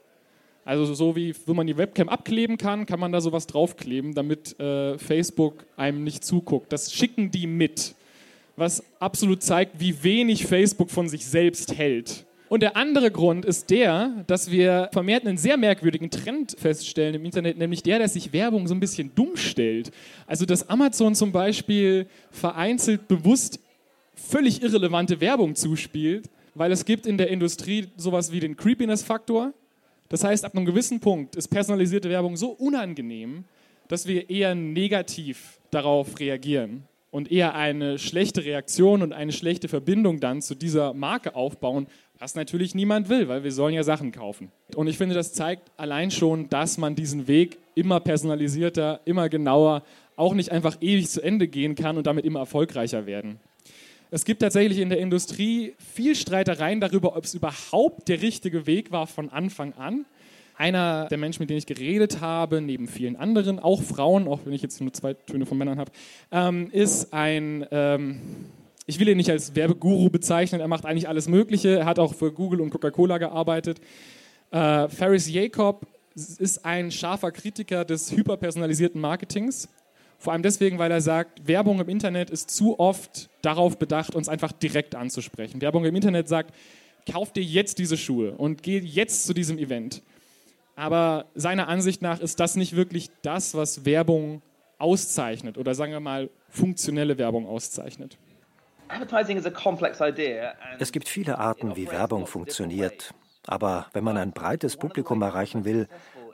Also 0.63 0.93
so 0.93 1.15
wie 1.15 1.33
wenn 1.45 1.55
man 1.55 1.67
die 1.67 1.77
Webcam 1.77 2.07
abkleben 2.07 2.57
kann, 2.57 2.85
kann 2.85 2.99
man 2.99 3.11
da 3.11 3.19
sowas 3.19 3.47
draufkleben, 3.47 4.13
damit 4.13 4.59
äh, 4.59 4.97
Facebook 4.97 5.65
einem 5.75 6.03
nicht 6.03 6.23
zuguckt. 6.23 6.71
Das 6.71 6.93
schicken 6.93 7.31
die 7.31 7.47
mit, 7.47 7.95
was 8.55 8.83
absolut 8.99 9.41
zeigt, 9.41 9.79
wie 9.79 10.03
wenig 10.03 10.45
Facebook 10.45 10.91
von 10.91 11.09
sich 11.09 11.25
selbst 11.25 11.77
hält. 11.77 12.25
Und 12.51 12.63
der 12.63 12.75
andere 12.75 13.11
Grund 13.11 13.45
ist 13.45 13.69
der, 13.69 14.25
dass 14.27 14.51
wir 14.51 14.89
vermehrt 14.91 15.25
einen 15.25 15.37
sehr 15.37 15.55
merkwürdigen 15.55 16.09
Trend 16.11 16.53
feststellen 16.59 17.15
im 17.15 17.23
Internet, 17.23 17.57
nämlich 17.57 17.81
der, 17.81 17.97
dass 17.97 18.11
sich 18.11 18.33
Werbung 18.33 18.67
so 18.67 18.73
ein 18.73 18.81
bisschen 18.81 19.15
dumm 19.15 19.37
stellt. 19.37 19.89
Also 20.27 20.45
dass 20.45 20.67
Amazon 20.67 21.15
zum 21.15 21.31
Beispiel 21.31 22.07
vereinzelt 22.29 23.07
bewusst 23.07 23.61
völlig 24.15 24.61
irrelevante 24.61 25.21
Werbung 25.21 25.55
zuspielt, 25.55 26.29
weil 26.53 26.73
es 26.73 26.83
gibt 26.83 27.05
in 27.05 27.17
der 27.17 27.29
Industrie 27.29 27.87
sowas 27.95 28.33
wie 28.33 28.41
den 28.41 28.57
Creepiness-Faktor. 28.57 29.53
Das 30.09 30.25
heißt, 30.25 30.43
ab 30.43 30.53
einem 30.53 30.65
gewissen 30.65 30.99
Punkt 30.99 31.37
ist 31.37 31.47
personalisierte 31.47 32.09
Werbung 32.09 32.35
so 32.35 32.49
unangenehm, 32.49 33.45
dass 33.87 34.07
wir 34.07 34.29
eher 34.29 34.55
negativ 34.55 35.61
darauf 35.71 36.19
reagieren 36.19 36.83
und 37.11 37.31
eher 37.31 37.55
eine 37.55 37.97
schlechte 37.97 38.43
Reaktion 38.43 39.03
und 39.03 39.13
eine 39.13 39.31
schlechte 39.33 39.67
Verbindung 39.67 40.19
dann 40.19 40.41
zu 40.41 40.55
dieser 40.55 40.93
Marke 40.93 41.35
aufbauen, 41.35 41.87
was 42.21 42.35
natürlich 42.35 42.75
niemand 42.75 43.09
will, 43.09 43.27
weil 43.27 43.43
wir 43.43 43.51
sollen 43.51 43.73
ja 43.73 43.81
Sachen 43.81 44.11
kaufen. 44.11 44.51
Und 44.75 44.85
ich 44.85 44.95
finde, 44.95 45.15
das 45.15 45.33
zeigt 45.33 45.71
allein 45.75 46.11
schon, 46.11 46.47
dass 46.49 46.77
man 46.77 46.93
diesen 46.93 47.27
Weg 47.27 47.57
immer 47.73 47.99
personalisierter, 47.99 49.01
immer 49.05 49.27
genauer, 49.27 49.81
auch 50.15 50.35
nicht 50.35 50.51
einfach 50.51 50.77
ewig 50.81 51.09
zu 51.09 51.21
Ende 51.23 51.47
gehen 51.47 51.73
kann 51.73 51.97
und 51.97 52.05
damit 52.05 52.23
immer 52.23 52.41
erfolgreicher 52.41 53.07
werden. 53.07 53.39
Es 54.11 54.23
gibt 54.23 54.43
tatsächlich 54.43 54.77
in 54.77 54.89
der 54.89 54.99
Industrie 54.99 55.73
viel 55.79 56.15
Streitereien 56.15 56.79
darüber, 56.79 57.15
ob 57.17 57.23
es 57.23 57.33
überhaupt 57.33 58.07
der 58.07 58.21
richtige 58.21 58.67
Weg 58.67 58.91
war 58.91 59.07
von 59.07 59.29
Anfang 59.29 59.73
an. 59.73 60.05
Einer 60.55 61.07
der 61.07 61.17
Menschen, 61.17 61.41
mit 61.41 61.49
denen 61.49 61.57
ich 61.57 61.65
geredet 61.65 62.21
habe, 62.21 62.61
neben 62.61 62.87
vielen 62.87 63.15
anderen, 63.15 63.57
auch 63.57 63.81
Frauen, 63.81 64.27
auch 64.27 64.41
wenn 64.45 64.53
ich 64.53 64.61
jetzt 64.61 64.79
nur 64.79 64.93
zwei 64.93 65.15
Töne 65.15 65.47
von 65.47 65.57
Männern 65.57 65.79
habe, 65.79 65.91
ähm, 66.31 66.69
ist 66.71 67.13
ein 67.13 67.65
ähm, 67.71 68.21
ich 68.91 68.99
will 68.99 69.07
ihn 69.07 69.15
nicht 69.15 69.29
als 69.29 69.55
Werbeguru 69.55 70.09
bezeichnen, 70.09 70.59
er 70.59 70.67
macht 70.67 70.85
eigentlich 70.85 71.07
alles 71.07 71.29
Mögliche. 71.29 71.79
Er 71.79 71.85
hat 71.85 71.97
auch 71.97 72.13
für 72.13 72.33
Google 72.33 72.59
und 72.59 72.71
Coca-Cola 72.71 73.19
gearbeitet. 73.19 73.79
Äh, 74.51 74.89
Ferris 74.89 75.31
Jacob 75.31 75.87
ist 76.13 76.65
ein 76.65 76.91
scharfer 76.91 77.31
Kritiker 77.31 77.85
des 77.85 78.11
hyperpersonalisierten 78.11 78.99
Marketings. 78.99 79.69
Vor 80.19 80.33
allem 80.33 80.43
deswegen, 80.43 80.77
weil 80.77 80.91
er 80.91 80.99
sagt, 80.99 81.47
Werbung 81.47 81.79
im 81.79 81.87
Internet 81.87 82.29
ist 82.31 82.51
zu 82.51 82.77
oft 82.79 83.29
darauf 83.41 83.79
bedacht, 83.79 84.13
uns 84.13 84.27
einfach 84.27 84.51
direkt 84.51 84.93
anzusprechen. 84.93 85.61
Werbung 85.61 85.85
im 85.85 85.95
Internet 85.95 86.27
sagt, 86.27 86.53
kauf 87.09 87.31
dir 87.31 87.43
jetzt 87.43 87.79
diese 87.79 87.95
Schuhe 87.95 88.33
und 88.33 88.61
geh 88.61 88.77
jetzt 88.79 89.25
zu 89.25 89.33
diesem 89.33 89.57
Event. 89.57 90.01
Aber 90.75 91.27
seiner 91.33 91.69
Ansicht 91.69 92.01
nach 92.01 92.19
ist 92.19 92.41
das 92.41 92.57
nicht 92.57 92.75
wirklich 92.75 93.09
das, 93.21 93.55
was 93.55 93.85
Werbung 93.85 94.41
auszeichnet 94.79 95.57
oder 95.57 95.75
sagen 95.75 95.93
wir 95.93 96.01
mal 96.01 96.29
funktionelle 96.49 97.17
Werbung 97.17 97.47
auszeichnet. 97.47 98.17
Es 100.79 100.91
gibt 100.91 101.07
viele 101.07 101.37
Arten, 101.37 101.75
wie 101.75 101.89
Werbung 101.89 102.27
funktioniert. 102.27 103.13
Aber 103.47 103.87
wenn 103.93 104.03
man 104.03 104.17
ein 104.17 104.31
breites 104.31 104.77
Publikum 104.77 105.21
erreichen 105.21 105.65
will, 105.65 105.87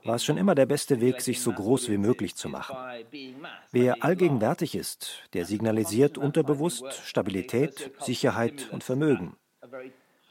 war 0.03 0.15
es 0.15 0.25
schon 0.25 0.37
immer 0.37 0.55
der 0.55 0.65
beste 0.65 1.01
Weg, 1.01 1.21
sich 1.21 1.41
so 1.41 1.51
groß 1.51 1.89
wie 1.89 1.97
möglich 1.97 2.35
zu 2.35 2.49
machen. 2.49 2.75
Wer 3.71 4.03
allgegenwärtig 4.03 4.75
ist, 4.75 5.23
der 5.33 5.45
signalisiert 5.45 6.17
unterbewusst 6.17 6.93
Stabilität, 7.03 7.91
Sicherheit 7.99 8.69
und 8.71 8.83
Vermögen. 8.83 9.35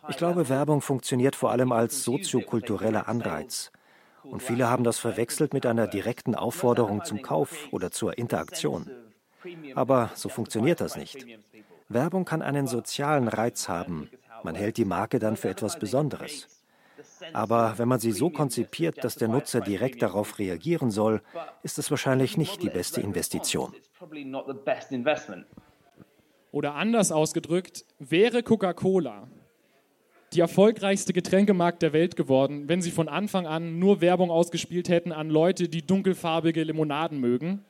Ich 0.08 0.16
glaube, 0.16 0.48
Werbung 0.48 0.80
funktioniert 0.80 1.36
vor 1.36 1.50
allem 1.50 1.72
als 1.72 2.04
soziokultureller 2.04 3.08
Anreiz. 3.08 3.72
Und 4.22 4.42
viele 4.42 4.68
haben 4.68 4.84
das 4.84 4.98
verwechselt 4.98 5.52
mit 5.52 5.66
einer 5.66 5.86
direkten 5.86 6.34
Aufforderung 6.34 7.04
zum 7.04 7.22
Kauf 7.22 7.68
oder 7.70 7.90
zur 7.90 8.18
Interaktion. 8.18 8.90
Aber 9.74 10.10
so 10.14 10.28
funktioniert 10.28 10.80
das 10.80 10.96
nicht. 10.96 11.24
Werbung 11.88 12.24
kann 12.24 12.42
einen 12.42 12.66
sozialen 12.66 13.28
Reiz 13.28 13.68
haben. 13.68 14.10
Man 14.42 14.54
hält 14.54 14.76
die 14.76 14.84
Marke 14.84 15.18
dann 15.18 15.36
für 15.36 15.48
etwas 15.48 15.78
Besonderes. 15.78 16.48
Aber 17.32 17.74
wenn 17.78 17.88
man 17.88 18.00
sie 18.00 18.12
so 18.12 18.30
konzipiert, 18.30 19.02
dass 19.04 19.16
der 19.16 19.28
Nutzer 19.28 19.60
direkt 19.60 20.02
darauf 20.02 20.38
reagieren 20.38 20.90
soll, 20.90 21.22
ist 21.62 21.78
es 21.78 21.90
wahrscheinlich 21.90 22.36
nicht 22.36 22.62
die 22.62 22.68
beste 22.68 23.00
Investition. 23.00 23.72
Oder 26.52 26.74
anders 26.74 27.12
ausgedrückt, 27.12 27.84
wäre 27.98 28.42
Coca-Cola 28.42 29.28
die 30.32 30.40
erfolgreichste 30.40 31.12
Getränkemarkt 31.12 31.82
der 31.82 31.92
Welt 31.92 32.16
geworden, 32.16 32.68
wenn 32.68 32.82
sie 32.82 32.90
von 32.90 33.08
Anfang 33.08 33.46
an 33.46 33.78
nur 33.78 34.00
Werbung 34.00 34.30
ausgespielt 34.30 34.88
hätten 34.88 35.12
an 35.12 35.30
Leute, 35.30 35.68
die 35.68 35.86
dunkelfarbige 35.86 36.62
Limonaden 36.64 37.20
mögen? 37.20 37.64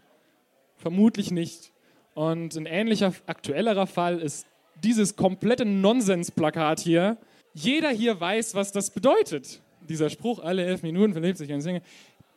Vermutlich 0.77 1.31
nicht. 1.31 1.73
Und 2.17 2.57
ein 2.57 2.65
ähnlicher 2.65 3.13
aktuellerer 3.27 3.87
Fall 3.87 4.21
ist 4.21 4.47
dieses 4.83 5.17
komplette 5.17 5.67
Nonsensplakat 5.67 6.81
hier. 6.81 7.19
Jeder 7.53 7.91
hier 7.91 8.19
weiß, 8.19 8.55
was 8.55 8.73
das 8.73 8.89
bedeutet. 8.89 9.61
Dieser 9.87 10.09
Spruch, 10.09 10.43
alle 10.43 10.65
elf 10.65 10.83
Minuten 10.83 11.13
verlebt 11.13 11.37
sich 11.37 11.53
ein 11.53 11.61
Single, 11.61 11.83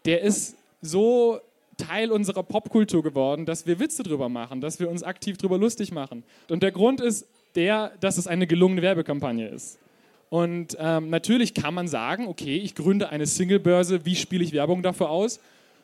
der 0.03 0.21
ist 0.21 0.57
so 0.81 1.39
Teil 1.77 2.11
unserer 2.11 2.43
Popkultur 2.43 3.01
geworden, 3.03 3.45
dass 3.45 3.65
wir 3.65 3.79
Witze 3.79 4.03
drüber 4.03 4.27
machen, 4.27 4.59
dass 4.59 4.81
wir 4.81 4.89
uns 4.89 5.01
aktiv 5.01 5.37
drüber 5.37 5.57
lustig 5.57 5.93
machen. 5.93 6.25
Und 6.49 6.61
der 6.61 6.73
Grund 6.73 6.99
ist 6.99 7.25
der, 7.55 7.93
dass 8.01 8.17
es 8.17 8.27
eine 8.27 8.47
gelungene 8.47 8.81
Werbekampagne 8.81 9.47
ist. 9.47 9.79
Und 10.29 10.75
ähm, 10.77 11.09
natürlich 11.09 11.53
kann 11.53 11.73
man 11.73 11.87
sagen, 11.87 12.27
okay, 12.27 12.57
ich 12.57 12.75
gründe 12.75 13.09
eine 13.09 13.25
Single-Börse, 13.25 14.05
wie 14.05 14.17
spiele 14.17 14.43
ich 14.43 14.51
Werbung 14.51 14.83
dafür 14.83 15.09
aus? 15.09 15.39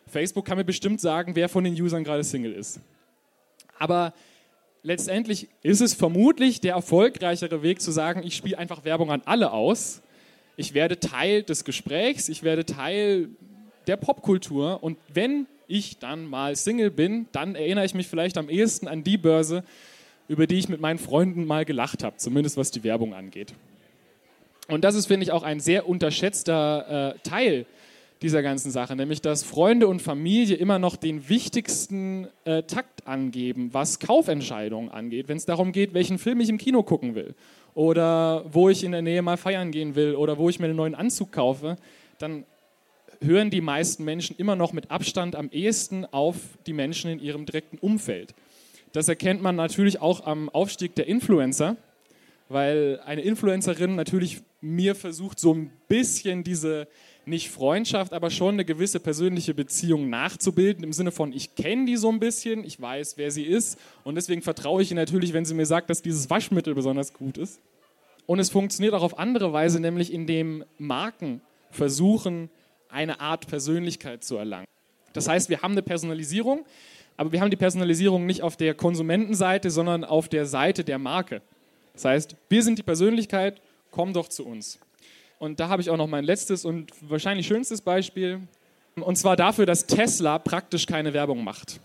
Facebook 0.06 0.43
kann 0.43 0.58
mir 0.58 0.66
bestimmt 0.66 1.00
sagen, 1.00 1.34
wer 1.38 1.48
von 1.48 1.64
den 1.64 1.82
Usern 1.82 2.04
gerade 2.04 2.26
Single 2.26 2.52
ist. 2.52 2.82
Aber 3.78 4.14
letztendlich 4.84 5.48
ist 5.62 5.82
es 5.82 5.94
vermutlich 5.94 6.62
der 6.62 6.74
erfolgreichere 6.74 7.64
Weg 7.64 7.82
zu 7.82 7.92
sagen, 7.92 8.24
ich 8.24 8.36
spiele 8.36 8.58
einfach 8.58 8.86
Werbung 8.86 9.12
an 9.12 9.22
alle 9.26 9.52
aus. 9.52 10.02
Ich 10.58 10.74
werde 10.74 11.00
Teil 11.00 11.44
des 11.44 11.66
Gesprächs, 11.66 12.30
ich 12.30 12.44
werde 12.44 12.66
Teil 12.66 13.30
der 13.88 13.98
Popkultur 13.98 14.82
und 14.82 14.98
wenn 15.14 15.48
ich 15.68 15.98
dann 16.00 16.26
mal 16.26 16.56
Single 16.56 16.92
bin, 16.92 17.28
dann 17.32 17.56
erinnere 17.56 17.86
ich 17.86 17.94
mich 17.94 18.08
vielleicht 18.08 18.38
am 18.38 18.50
ehesten 18.50 18.88
an 18.88 19.04
die 19.04 19.18
Börse, 19.18 19.64
über 20.28 20.48
die 20.48 20.56
ich 20.56 20.70
mit 20.70 20.80
meinen 20.80 21.00
Freunden 21.00 21.46
mal 21.46 21.66
gelacht 21.66 22.04
habe, 22.04 22.18
zumindest 22.18 22.58
was 22.58 22.72
die 22.72 22.84
Werbung 22.84 23.14
angeht. 23.14 23.54
Und 24.68 24.84
das 24.84 24.96
ist, 24.96 25.06
finde 25.08 25.24
ich, 25.24 25.32
auch 25.32 25.44
ein 25.44 25.60
sehr 25.60 25.88
unterschätzter 25.88 27.14
äh, 27.16 27.20
Teil 27.28 27.66
dieser 28.22 28.41
ganzen 28.41 28.72
Sache, 28.72 28.95
nämlich 28.95 29.22
dass 29.22 29.43
Freunde 29.43 29.88
und 29.88 30.01
Familie 30.01 30.55
immer 30.55 30.80
noch 30.80 30.95
den 30.95 31.28
wichtigsten 31.30 32.28
äh, 32.45 32.63
Takt 32.63 33.05
angeben, 33.07 33.70
was 33.74 33.99
Kaufentscheidungen 33.99 34.89
angeht, 34.89 35.28
wenn 35.28 35.38
es 35.38 35.45
darum 35.45 35.72
geht, 35.72 35.93
welchen 35.93 36.18
Film 36.18 36.39
ich 36.39 36.49
im 36.49 36.57
Kino 36.57 36.84
gucken 36.84 37.16
will 37.16 37.36
oder 37.74 38.45
wo 38.51 38.70
ich 38.70 38.84
in 38.84 38.93
der 38.93 39.01
Nähe 39.01 39.22
mal 39.22 39.38
feiern 39.38 39.72
gehen 39.72 39.95
will 39.95 40.16
oder 40.16 40.38
wo 40.38 40.49
ich 40.49 40.59
mir 40.59 40.66
einen 40.66 40.78
neuen 40.78 40.95
Anzug 40.95 41.32
kaufe, 41.32 41.76
dann 42.20 42.45
hören 43.22 43.49
die 43.49 43.61
meisten 43.61 44.03
Menschen 44.03 44.36
immer 44.38 44.55
noch 44.55 44.74
mit 44.74 44.91
Abstand 44.91 45.36
am 45.36 45.49
ehesten 45.51 46.05
auf 46.05 46.38
die 46.66 46.74
Menschen 46.74 47.11
in 47.11 47.20
ihrem 47.20 47.45
direkten 47.45 47.78
Umfeld. 47.78 48.34
Das 48.93 49.09
erkennt 49.09 49.41
man 49.41 49.55
natürlich 49.55 49.99
auch 49.99 50.26
am 50.26 50.49
Aufstieg 50.49 50.95
der 50.95 51.07
Influencer, 51.07 51.76
weil 52.47 53.01
eine 53.05 53.22
Influencerin 53.22 53.95
natürlich 53.95 54.41
mir 54.61 54.95
versucht, 54.95 55.39
so 55.39 55.53
ein 55.53 55.72
bisschen 55.88 56.43
diese, 56.43 56.88
nicht 57.28 57.50
Freundschaft, 57.50 58.14
aber 58.14 58.30
schon 58.30 58.56
eine 58.56 58.66
gewisse 58.66 59.00
persönliche 59.00 59.54
Beziehung 59.54 60.10
nachzubilden, 60.10 60.84
im 60.84 60.94
Sinne 60.94 61.12
von, 61.12 61.34
ich 61.34 61.56
kenne 61.56 61.86
die 61.86 61.98
so 61.98 62.10
ein 62.10 62.20
bisschen, 62.20 62.64
ich 62.64 62.80
weiß, 62.80 63.18
wer 63.18 63.32
sie 63.32 63.44
ist 63.44 63.80
und 64.04 64.16
deswegen 64.16 64.42
vertraue 64.42 64.82
ich 64.82 64.92
ihr 64.92 64.96
natürlich, 64.96 65.34
wenn 65.34 65.46
sie 65.46 65.54
mir 65.54 65.66
sagt, 65.66 65.90
dass 65.90 66.02
dieses 66.02 66.30
Waschmittel 66.30 66.76
besonders 66.76 67.14
gut 67.14 67.38
ist. 67.38 67.60
Und 68.26 68.40
es 68.40 68.50
funktioniert 68.50 68.94
auch 68.94 69.04
auf 69.04 69.20
andere 69.20 69.54
Weise, 69.54 69.80
nämlich 69.80 70.12
indem 70.12 70.64
Marken 70.78 71.42
versuchen, 71.70 72.50
eine 72.90 73.20
Art 73.20 73.48
Persönlichkeit 73.48 74.24
zu 74.24 74.38
erlangen. 74.38 74.68
Das 75.14 75.28
heißt, 75.28 75.50
wir 75.50 75.62
haben 75.62 75.74
eine 75.74 75.84
Personalisierung, 75.84 76.66
aber 77.18 77.32
wir 77.32 77.42
haben 77.42 77.52
die 77.52 77.56
Personalisierung 77.56 78.26
nicht 78.26 78.42
auf 78.42 78.58
der 78.58 78.74
Konsumentenseite, 78.74 79.70
sondern 79.70 80.04
auf 80.04 80.28
der 80.28 80.46
Seite 80.46 80.84
der 80.84 80.98
Marke. 80.98 81.42
Das 81.94 82.06
heißt, 82.06 82.36
wir 82.50 82.64
sind 82.64 82.80
die 82.80 82.84
Persönlichkeit 82.84 83.62
komm 83.96 84.12
doch 84.12 84.28
zu 84.28 84.46
uns. 84.46 84.78
Und 85.40 85.60
da 85.60 85.70
habe 85.70 85.82
ich 85.82 85.90
auch 85.90 85.98
noch 85.98 86.08
mein 86.08 86.24
letztes 86.24 86.66
und 86.66 86.92
wahrscheinlich 87.02 87.48
schönstes 87.48 87.82
Beispiel. 87.82 88.42
Und 88.96 89.18
zwar 89.18 89.36
dafür, 89.36 89.66
dass 89.66 89.86
Tesla 89.86 90.40
praktisch 90.40 90.86
keine 90.86 91.14
Werbung 91.14 91.44
macht. 91.44 91.80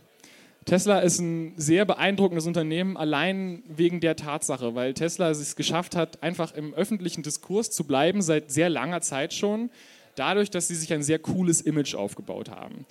Tesla 0.66 1.00
ist 1.00 1.18
ein 1.18 1.54
sehr 1.56 1.84
beeindruckendes 1.84 2.46
Unternehmen, 2.46 2.96
allein 2.96 3.62
wegen 3.66 4.00
der 4.00 4.14
Tatsache, 4.14 4.74
weil 4.74 4.94
Tesla 4.94 5.30
es 5.30 5.56
geschafft 5.56 5.96
hat, 5.96 6.22
einfach 6.22 6.54
im 6.54 6.74
öffentlichen 6.74 7.22
Diskurs 7.22 7.70
zu 7.70 7.84
bleiben, 7.84 8.22
seit 8.22 8.52
sehr 8.52 8.68
langer 8.68 9.00
Zeit 9.00 9.32
schon, 9.32 9.70
dadurch, 10.16 10.50
dass 10.50 10.68
sie 10.68 10.74
sich 10.74 10.92
ein 10.92 11.02
sehr 11.02 11.18
cooles 11.18 11.60
Image 11.62 11.94
aufgebaut 11.94 12.50
haben. 12.50 12.84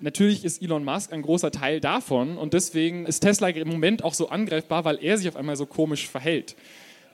Natürlich 0.00 0.44
ist 0.44 0.60
Elon 0.60 0.84
Musk 0.84 1.12
ein 1.12 1.22
großer 1.22 1.52
Teil 1.52 1.78
davon 1.78 2.36
und 2.36 2.54
deswegen 2.54 3.06
ist 3.06 3.20
Tesla 3.20 3.48
im 3.48 3.68
Moment 3.68 4.02
auch 4.02 4.14
so 4.14 4.28
angreifbar, 4.28 4.84
weil 4.84 4.98
er 5.02 5.16
sich 5.16 5.28
auf 5.28 5.36
einmal 5.36 5.56
so 5.56 5.64
komisch 5.64 6.08
verhält. 6.08 6.56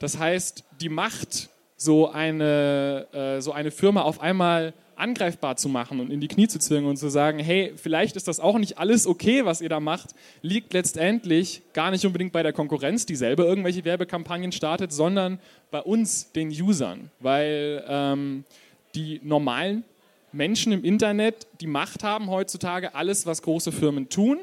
Das 0.00 0.18
heißt, 0.18 0.64
die 0.80 0.88
Macht, 0.88 1.50
so 1.78 2.10
eine, 2.10 3.06
äh, 3.12 3.40
so 3.40 3.52
eine 3.52 3.70
Firma 3.70 4.02
auf 4.02 4.20
einmal 4.20 4.74
angreifbar 4.96 5.56
zu 5.56 5.68
machen 5.68 6.00
und 6.00 6.10
in 6.10 6.20
die 6.20 6.26
Knie 6.26 6.48
zu 6.48 6.58
zwingen 6.58 6.90
und 6.90 6.96
zu 6.96 7.08
sagen, 7.08 7.38
hey, 7.38 7.72
vielleicht 7.76 8.16
ist 8.16 8.26
das 8.26 8.40
auch 8.40 8.58
nicht 8.58 8.78
alles 8.78 9.06
okay, 9.06 9.44
was 9.44 9.60
ihr 9.60 9.68
da 9.68 9.78
macht, 9.78 10.10
liegt 10.42 10.74
letztendlich 10.74 11.62
gar 11.72 11.92
nicht 11.92 12.04
unbedingt 12.04 12.32
bei 12.32 12.42
der 12.42 12.52
Konkurrenz, 12.52 13.06
die 13.06 13.14
selber 13.14 13.46
irgendwelche 13.46 13.84
Werbekampagnen 13.84 14.50
startet, 14.50 14.92
sondern 14.92 15.38
bei 15.70 15.80
uns, 15.80 16.32
den 16.32 16.48
Usern, 16.48 17.12
weil 17.20 17.84
ähm, 17.88 18.44
die 18.96 19.20
normalen 19.22 19.84
Menschen 20.32 20.72
im 20.72 20.84
Internet 20.84 21.46
die 21.60 21.68
Macht 21.68 22.02
haben 22.02 22.28
heutzutage, 22.28 22.96
alles, 22.96 23.24
was 23.24 23.40
große 23.42 23.70
Firmen 23.70 24.08
tun, 24.08 24.40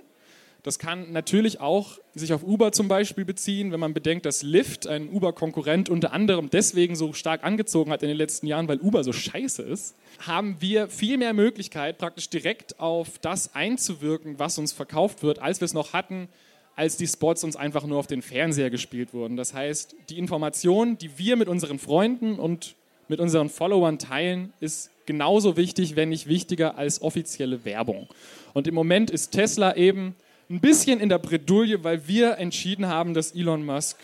das 0.65 0.79
kann 0.79 1.11
natürlich 1.11 1.61
auch 1.61 1.99
sich 2.15 2.33
auf 2.33 2.41
Uber 2.41 2.71
zum 2.71 2.87
Beispiel 2.87 3.23
beziehen, 3.23 3.71
wenn 3.71 3.79
man 3.79 3.93
bedenkt, 3.93 4.25
dass 4.25 4.41
Lyft, 4.41 4.87
ein 4.87 5.09
Uber-Konkurrent, 5.09 5.89
unter 5.89 6.11
anderem 6.11 6.49
deswegen 6.49 6.95
so 6.95 7.13
stark 7.13 7.43
angezogen 7.43 7.91
hat 7.91 8.01
in 8.01 8.07
den 8.07 8.17
letzten 8.17 8.47
Jahren, 8.47 8.67
weil 8.67 8.79
Uber 8.79 9.03
so 9.03 9.13
scheiße 9.13 9.61
ist, 9.61 9.95
haben 10.25 10.55
wir 10.61 10.89
viel 10.89 11.19
mehr 11.19 11.33
Möglichkeit, 11.33 11.99
praktisch 11.99 12.31
direkt 12.31 12.79
auf 12.79 13.19
das 13.19 13.53
einzuwirken, 13.53 14.39
was 14.39 14.57
uns 14.57 14.73
verkauft 14.73 15.21
wird, 15.21 15.37
als 15.37 15.61
wir 15.61 15.65
es 15.65 15.75
noch 15.75 15.93
hatten, 15.93 16.29
als 16.75 16.97
die 16.97 17.05
Spots 17.05 17.43
uns 17.43 17.55
einfach 17.55 17.85
nur 17.85 17.99
auf 17.99 18.07
den 18.07 18.23
Fernseher 18.23 18.71
gespielt 18.71 19.13
wurden. 19.13 19.37
Das 19.37 19.53
heißt, 19.53 19.95
die 20.09 20.17
Information, 20.17 20.97
die 20.97 21.19
wir 21.19 21.35
mit 21.35 21.47
unseren 21.47 21.77
Freunden 21.77 22.39
und 22.39 22.73
mit 23.07 23.19
unseren 23.19 23.49
Followern 23.49 23.99
teilen, 23.99 24.51
ist 24.61 24.89
genauso 25.05 25.57
wichtig, 25.57 25.95
wenn 25.95 26.09
nicht 26.09 26.25
wichtiger 26.25 26.75
als 26.75 27.03
offizielle 27.03 27.65
Werbung. 27.65 28.07
Und 28.55 28.65
im 28.65 28.73
Moment 28.73 29.11
ist 29.11 29.29
Tesla 29.29 29.75
eben 29.75 30.15
ein 30.49 30.59
bisschen 30.59 30.99
in 30.99 31.09
der 31.09 31.17
Bredouille, 31.17 31.83
weil 31.83 32.07
wir 32.07 32.37
entschieden 32.37 32.87
haben, 32.87 33.13
dass 33.13 33.31
Elon 33.31 33.65
Musk 33.65 33.97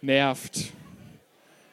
nervt. 0.00 0.72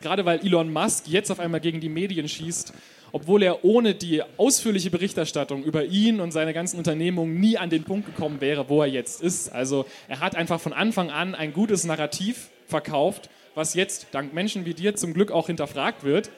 Gerade 0.02 0.26
weil 0.26 0.40
Elon 0.46 0.72
Musk 0.72 1.08
jetzt 1.08 1.32
auf 1.32 1.40
einmal 1.40 1.60
gegen 1.60 1.80
die 1.80 1.90
Medien 1.90 2.28
schießt, 2.28 2.74
obwohl 3.12 3.44
er 3.44 3.64
ohne 3.64 3.94
die 3.94 4.24
ausführliche 4.38 4.90
Berichterstattung 4.90 5.64
über 5.64 5.86
ihn 5.86 6.20
und 6.20 6.32
seine 6.32 6.54
ganzen 6.54 6.78
Unternehmungen 6.78 7.40
nie 7.40 7.58
an 7.58 7.70
den 7.70 7.84
Punkt 7.84 8.08
gekommen 8.08 8.42
wäre, 8.42 8.68
wo 8.68 8.82
er 8.82 8.88
jetzt 8.88 9.22
ist. 9.22 9.54
Also 9.54 9.86
er 10.08 10.20
hat 10.20 10.36
einfach 10.36 10.60
von 10.60 10.74
Anfang 10.74 11.12
an 11.12 11.36
ein 11.36 11.54
gutes 11.54 11.84
Narrativ 11.84 12.50
verkauft, 12.68 13.30
was 13.54 13.76
jetzt 13.76 14.08
dank 14.12 14.34
Menschen 14.34 14.66
wie 14.66 14.74
dir 14.74 14.96
zum 14.96 15.14
Glück 15.14 15.32
auch 15.32 15.46
hinterfragt 15.46 16.04
wird. 16.04 16.32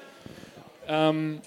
Ähm, 0.89 1.39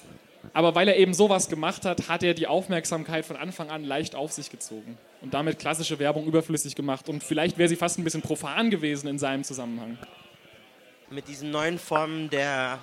aber 0.55 0.75
weil 0.75 0.89
er 0.89 0.97
eben 0.97 1.13
sowas 1.13 1.51
gemacht 1.51 1.85
hat, 1.85 2.09
hat 2.09 2.23
er 2.23 2.33
die 2.33 2.47
Aufmerksamkeit 2.47 3.27
von 3.27 3.37
Anfang 3.37 3.69
an 3.69 3.85
leicht 3.85 4.15
auf 4.15 4.33
sich 4.33 4.51
gezogen 4.51 4.97
und 5.21 5.35
damit 5.35 5.59
klassische 5.59 5.99
Werbung 5.99 6.27
überflüssig 6.27 6.75
gemacht. 6.75 7.09
Und 7.09 7.23
vielleicht 7.23 7.59
wäre 7.59 7.69
sie 7.69 7.77
fast 7.77 7.99
ein 7.99 8.05
bisschen 8.05 8.23
profan 8.23 8.71
gewesen 8.71 9.09
in 9.09 9.19
seinem 9.19 9.45
Zusammenhang. 9.45 9.99
Mit 11.11 11.29
diesen 11.29 11.51
neuen 11.51 11.79
Formen 11.79 12.31
der, 12.31 12.79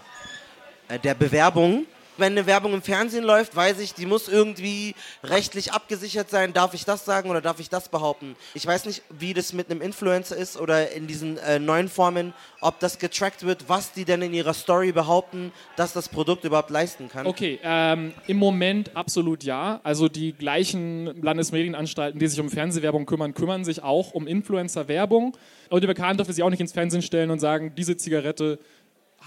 äh, 0.88 1.00
der 1.00 1.14
Bewerbung 1.14 1.86
wenn 2.18 2.34
eine 2.34 2.46
Werbung 2.46 2.74
im 2.74 2.82
Fernsehen 2.82 3.24
läuft, 3.24 3.56
weiß 3.56 3.80
ich, 3.80 3.94
die 3.94 4.06
muss 4.06 4.28
irgendwie 4.28 4.96
rechtlich 5.24 5.74
abgesichert 5.74 6.30
sein. 6.30 6.54
Darf 6.54 6.74
ich 6.74 6.86
das 6.86 7.06
sagen 7.06 7.30
oder 7.30 7.42
darf 7.42 7.60
ich 7.60 7.70
das 7.70 7.90
behaupten? 7.90 8.36
Ich 8.54 8.66
weiß 8.66 8.86
nicht, 8.86 9.02
wie 9.10 9.34
das 9.34 9.54
mit 9.54 9.70
einem 9.70 9.82
Influencer 9.82 10.36
ist 10.36 10.58
oder 10.58 10.92
in 10.92 11.08
diesen 11.08 11.38
äh, 11.38 11.60
neuen 11.60 11.90
Formen, 11.90 12.34
ob 12.62 12.80
das 12.80 13.00
getrackt 13.00 13.46
wird, 13.46 13.68
was 13.68 13.92
die 13.92 14.06
denn 14.06 14.22
in 14.22 14.34
ihrer 14.34 14.54
Story 14.54 14.92
behaupten, 14.92 15.52
dass 15.76 15.94
das 15.94 16.10
Produkt 16.10 16.44
überhaupt 16.44 16.70
leisten 16.70 17.10
kann. 17.10 17.28
Okay, 17.28 17.60
ähm, 17.64 18.14
im 18.28 18.38
Moment 18.38 18.96
absolut 18.96 19.44
ja. 19.44 19.80
Also 19.84 20.08
die 20.08 20.34
gleichen 20.34 21.22
Landesmedienanstalten, 21.22 22.20
die 22.20 22.28
sich 22.28 22.40
um 22.40 22.50
Fernsehwerbung 22.50 23.06
kümmern, 23.06 23.34
kümmern 23.34 23.66
sich 23.66 23.84
auch 23.84 24.14
um 24.14 24.28
Influencer-Werbung. 24.28 25.38
Oliver 25.70 25.94
Kahn 25.94 26.18
dürfte 26.18 26.34
sich 26.34 26.44
auch 26.44 26.50
nicht 26.50 26.62
ins 26.62 26.72
Fernsehen 26.72 27.02
stellen 27.02 27.32
und 27.32 27.40
sagen, 27.40 27.74
diese 27.76 27.98
Zigarette 27.98 28.60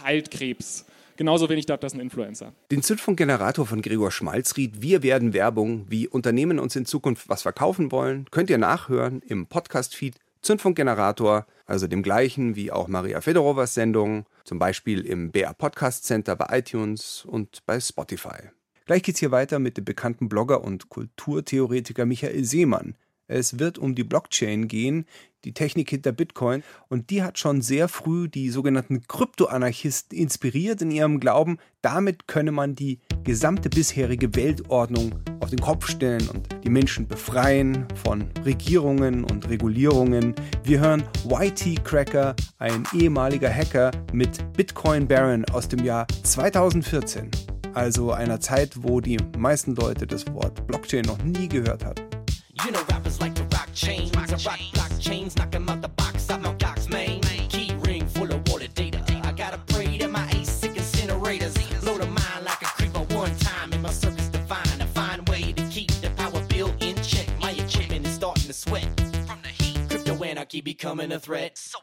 heilt 0.03 0.31
Krebs. 0.31 0.87
Genauso 1.19 1.49
wenig 1.49 1.67
darf 1.67 1.81
das 1.81 1.95
ein 1.95 2.01
Influencer. 2.01 2.53
Den 2.71 2.81
Zündfunkgenerator 2.81 3.67
von 3.67 3.83
Gregor 3.83 4.13
Schmalzried, 4.13 4.83
Wir 4.83 5.03
werden 5.03 5.33
Werbung, 5.33 5.85
wie 5.89 6.07
Unternehmen 6.07 6.61
uns 6.61 6.77
in 6.77 6.87
Zukunft 6.87 7.29
was 7.29 7.43
verkaufen 7.43 7.91
wollen, 7.91 8.27
könnt 8.31 8.51
ihr 8.51 8.59
nachhören 8.59 9.21
im 9.27 9.49
Podcast-Feed 9.49 10.15
Zündfunkgenerator, 10.43 11.45
also 11.67 11.89
dem 11.89 12.05
gleichen 12.05 12.55
wie 12.55 12.71
auch 12.71 12.87
Maria 12.87 13.21
Fedorovas 13.21 13.75
Sendung, 13.75 14.27
zum 14.45 14.61
Beispiel 14.61 15.05
im 15.05 15.33
BR 15.33 15.55
Podcast 15.55 16.05
Center 16.05 16.37
bei 16.37 16.57
iTunes 16.61 17.25
und 17.25 17.67
bei 17.67 17.81
Spotify. 17.81 18.51
Gleich 18.87 19.03
geht's 19.03 19.19
hier 19.19 19.33
weiter 19.33 19.59
mit 19.59 19.77
dem 19.77 19.85
bekannten 19.85 20.29
Blogger 20.29 20.63
und 20.63 20.89
Kulturtheoretiker 20.89 22.07
Michael 22.07 22.45
Seemann. 22.45 22.95
Es 23.29 23.59
wird 23.59 23.79
um 23.79 23.95
die 23.95 24.05
Blockchain 24.05 24.69
gehen, 24.69 25.05
die 25.45 25.53
Technik 25.53 25.91
hinter 25.91 26.13
Bitcoin. 26.13 26.63
Und 26.89 27.11
die 27.11 27.23
hat 27.23 27.39
schon 27.39 27.61
sehr 27.61 27.89
früh 27.89 28.27
die 28.27 28.49
sogenannten 28.49 29.07
Kryptoanarchisten 29.07 30.19
inspiriert 30.19 30.81
in 30.81 30.91
ihrem 30.91 31.21
Glauben, 31.21 31.59
damit 31.83 32.27
könne 32.27 32.53
man 32.53 32.75
die 32.75 33.01
gesamte 33.25 33.69
bisherige 33.69 34.35
Weltordnung 34.35 35.15
auf 35.41 35.51
den 35.51 35.61
Kopf 35.61 35.89
stellen 35.89 36.27
und 36.31 36.49
die 36.65 36.71
Menschen 36.71 37.07
befreien 37.07 37.87
von 38.03 38.31
Regierungen 38.45 39.25
und 39.25 39.49
Regulierungen. 39.49 40.35
Wir 40.65 40.81
hören 40.81 41.05
YT 41.29 41.85
Cracker, 41.85 42.35
ein 42.59 42.85
ehemaliger 42.95 43.53
Hacker 43.53 43.91
mit 44.13 44.53
Bitcoin 44.55 45.07
Baron 45.07 45.45
aus 45.53 45.69
dem 45.69 45.85
Jahr 45.85 46.07
2014. 46.25 47.31
Also 47.75 48.11
einer 48.11 48.41
Zeit, 48.41 48.83
wo 48.83 49.01
die 49.01 49.19
meisten 49.37 49.77
Leute 49.77 50.07
das 50.07 50.27
Wort 50.33 50.67
Blockchain 50.67 51.05
noch 51.05 51.23
nie 51.23 51.49
gehört 51.49 51.85
hatten. 51.85 52.18
You 52.65 52.73
know 52.73 52.85
rappers 52.91 53.21
like 53.21 53.35
to 53.37 53.45
rock 53.45 53.69
chains, 53.73 54.11
rock, 54.17 54.31
rock 54.31 54.59
blockchains, 54.75 55.37
knock 55.37 55.53
them 55.53 55.69
out 55.69 55.81
the 55.81 55.89
box, 55.89 56.29
I'm 56.31 56.45
on 56.45 56.59
Doc's 56.59 56.89
main. 56.89 57.21
Key 57.49 57.73
ring 57.87 58.07
full 58.07 58.31
of 58.33 58.47
water 58.49 58.67
data. 58.69 59.03
I 59.23 59.33
gotta 59.33 59.59
pray 59.69 59.97
that 59.99 60.11
my 60.11 60.27
ASIC 60.29 60.75
incinerators 60.75 61.57
Load 61.85 62.01
a 62.01 62.07
mind 62.07 62.45
like 62.45 62.61
a 62.63 62.67
creeper 62.67 63.01
one 63.15 63.35
time 63.37 63.73
in 63.73 63.81
my 63.81 63.91
circus 63.91 64.29
divine. 64.29 64.81
A 64.81 64.87
fine 64.87 65.25
way 65.27 65.53
to 65.53 65.63
keep 65.69 65.91
the 66.03 66.11
power 66.17 66.43
bill 66.49 66.75
in 66.81 66.97
check. 67.03 67.27
My 67.41 67.53
equipment 67.53 68.07
is 68.07 68.15
starting 68.15 68.45
to 68.45 68.53
sweat 68.53 68.89
from 69.27 69.39
the 69.43 69.49
heat. 69.49 69.79
Crypto 69.89 70.23
anarchy 70.25 70.61
becoming 70.61 71.13
a 71.13 71.21
threat. 71.21 71.57
So 71.57 71.79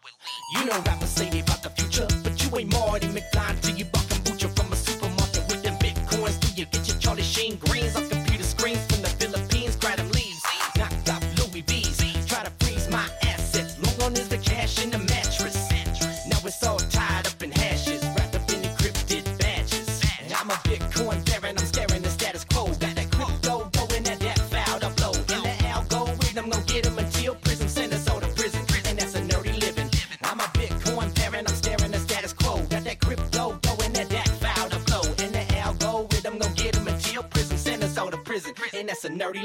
you 0.54 0.66
know 0.66 0.80
rappers 0.86 1.10
say 1.10 1.30
they 1.30 1.40
about 1.40 1.64
the 1.64 1.70
future, 1.70 2.08
but 2.24 2.34
you 2.44 2.58
ain't 2.60 2.72
Marty 2.74 3.08
McFly 3.08 3.62
till 3.62 3.76
you 3.76 3.86
buck 3.86 4.04
kombucha 4.04 4.54
from 4.56 4.72
a 4.74 4.76
supermarket 4.76 5.46
with 5.50 5.64
them 5.64 5.76
bitcoins. 5.76 6.40
Do 6.42 6.62
you 6.62 6.66
get 6.66 6.88
your 6.88 6.98
Charlie 6.98 7.24
Sheen 7.24 7.58
greens 7.58 7.96
off 7.96 8.10
computer 8.10 8.25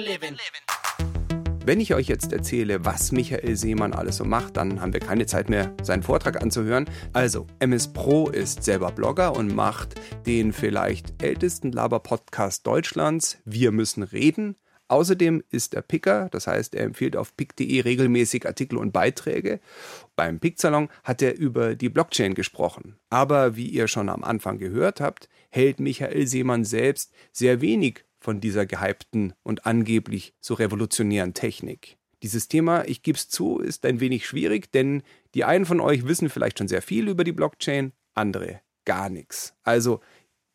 living. 0.01 0.37
Wenn 1.65 1.79
ich 1.79 1.95
euch 1.95 2.09
jetzt 2.09 2.33
erzähle, 2.33 2.85
was 2.85 3.13
Michael 3.13 3.55
Seemann 3.55 3.93
alles 3.93 4.17
so 4.17 4.25
macht, 4.25 4.57
dann 4.57 4.81
haben 4.81 4.95
wir 4.95 5.01
keine 5.01 5.27
Zeit 5.27 5.51
mehr, 5.51 5.75
seinen 5.83 6.03
Vortrag 6.03 6.41
anzuhören. 6.43 6.89
Also, 7.13 7.47
MS 7.59 7.93
Pro 7.93 8.29
ist 8.29 8.65
selber 8.65 8.91
Blogger 8.91 9.37
und 9.37 9.55
macht 9.55 9.95
den 10.27 10.53
vielleicht 10.53 11.23
ältesten 11.23 11.71
Laber-Podcast 11.71 12.67
Deutschlands. 12.67 13.39
Wir 13.45 13.73
müssen 13.73 14.03
reden. 14.03 14.57
Außerdem 14.89 15.45
ist 15.51 15.75
er 15.75 15.83
Picker, 15.83 16.29
das 16.33 16.49
heißt, 16.49 16.75
er 16.75 16.83
empfiehlt 16.83 17.15
auf 17.15 17.37
pick.de 17.37 17.81
regelmäßig 17.83 18.47
Artikel 18.47 18.77
und 18.77 18.93
Beiträge. 18.93 19.61
Beim 20.17 20.41
Pick-Salon 20.41 20.89
hat 21.05 21.23
er 21.23 21.39
über 21.39 21.77
die 21.77 21.91
Blockchain 21.91 22.35
gesprochen. 22.35 22.97
Aber 23.11 23.55
wie 23.55 23.69
ihr 23.69 23.87
schon 23.87 24.09
am 24.09 24.25
Anfang 24.25 24.59
gehört 24.59 25.01
habt, 25.01 25.29
hält 25.51 25.79
Michael 25.79 26.27
Seemann 26.27 26.65
selbst 26.65 27.13
sehr 27.31 27.61
wenig 27.61 28.05
von 28.21 28.41
dieser 28.41 28.67
gehypten 28.67 29.33
und 29.43 29.67
angeblich 29.67 30.35
so 30.41 30.55
revolutionären 30.55 31.35
Technik. 31.35 31.97
Dieses 32.23 32.49
Thema, 32.49 32.85
ich 32.87 33.03
gebe 33.03 33.17
es 33.17 33.29
zu, 33.29 33.59
ist 33.59 33.87
ein 33.87 34.01
wenig 34.01 34.27
schwierig, 34.27 34.71
denn 34.73 35.03
die 35.35 35.45
einen 35.45 35.65
von 35.65 35.81
euch 35.81 36.07
wissen 36.07 36.29
vielleicht 36.29 36.59
schon 36.59 36.69
sehr 36.69 36.83
viel 36.83 37.09
über 37.09 37.25
die 37.25 37.33
Blockchain, 37.33 37.93
andere 38.15 38.61
gar 38.85 39.09
nichts. 39.09 39.55
Also 39.63 40.01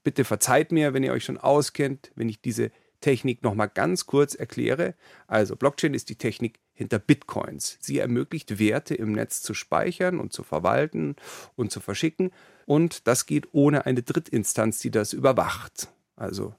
bitte 0.03 0.23
verzeiht 0.23 0.71
mir, 0.71 0.93
wenn 0.93 1.03
ihr 1.03 1.13
euch 1.13 1.25
schon 1.25 1.37
auskennt, 1.37 2.11
wenn 2.15 2.29
ich 2.29 2.41
diese 2.41 2.71
Technik 3.01 3.43
nochmal 3.43 3.69
ganz 3.69 4.05
kurz 4.05 4.35
erkläre. 4.35 4.95
Also 5.27 5.55
Blockchain 5.55 5.93
ist 5.93 6.09
die 6.09 6.17
Technik 6.17 6.59
hinter 6.73 6.99
Bitcoins. 6.99 7.77
Sie 7.79 7.99
ermöglicht 7.99 8.59
Werte 8.59 8.95
im 8.95 9.11
Netz 9.11 9.41
zu 9.41 9.53
speichern 9.53 10.19
und 10.19 10.33
zu 10.33 10.43
verwalten 10.43 11.15
und 11.55 11.71
zu 11.71 11.79
verschicken. 11.79 12.31
Und 12.65 13.07
das 13.07 13.25
geht 13.25 13.47
ohne 13.53 13.85
eine 13.85 14.03
Drittinstanz, 14.03 14.79
die 14.79 14.91
das 14.91 15.13
überwacht. 15.13 15.93
Also 16.15 16.55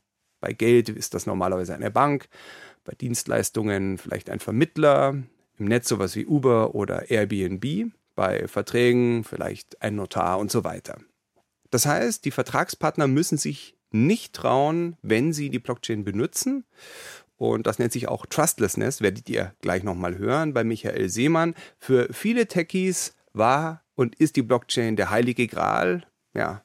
bei 0.47 0.53
Geld 0.53 0.89
ist 0.91 1.13
das 1.13 1.27
normalerweise 1.27 1.75
eine 1.75 1.91
Bank, 1.91 2.29
bei 2.85 2.93
Dienstleistungen 2.95 3.99
vielleicht 3.99 4.31
ein 4.31 4.39
Vermittler, 4.39 5.17
im 5.59 5.65
Netz 5.67 5.89
sowas 5.89 6.15
wie 6.15 6.25
Uber 6.25 6.77
oder 6.77 7.11
Airbnb, 7.11 7.91
bei 8.15 8.47
Verträgen 8.47 9.25
vielleicht 9.25 9.83
ein 9.83 9.97
Notar 9.97 10.39
und 10.39 10.53
so 10.53 10.63
weiter. 10.63 10.99
Das 11.71 11.85
heißt, 11.85 12.25
die 12.25 12.31
Vertragspartner 12.31 13.09
müssen 13.09 13.39
sich 13.39 13.77
nicht 13.91 14.35
trauen, 14.35 14.97
wenn 15.03 15.33
sie 15.33 15.51
die 15.51 15.59
Blockchain 15.59 16.05
benutzen. 16.05 16.65
Und 17.37 17.67
das 17.67 17.81
nennt 17.81 17.91
sich 17.91 18.07
auch 18.07 18.25
Trustlessness, 18.25 19.01
werdet 19.01 19.29
ihr 19.29 19.53
gleich 19.63 19.83
nochmal 19.83 20.17
hören 20.17 20.55
bei 20.55 20.63
Michael 20.63 21.09
Seemann. 21.09 21.57
Für 21.81 22.07
viele 22.13 22.47
Techies 22.47 23.17
war 23.33 23.83
und 23.97 24.15
ist 24.15 24.37
die 24.37 24.43
Blockchain 24.43 24.95
der 24.95 25.11
heilige 25.11 25.49
Gral. 25.49 26.07
Ja, 26.35 26.63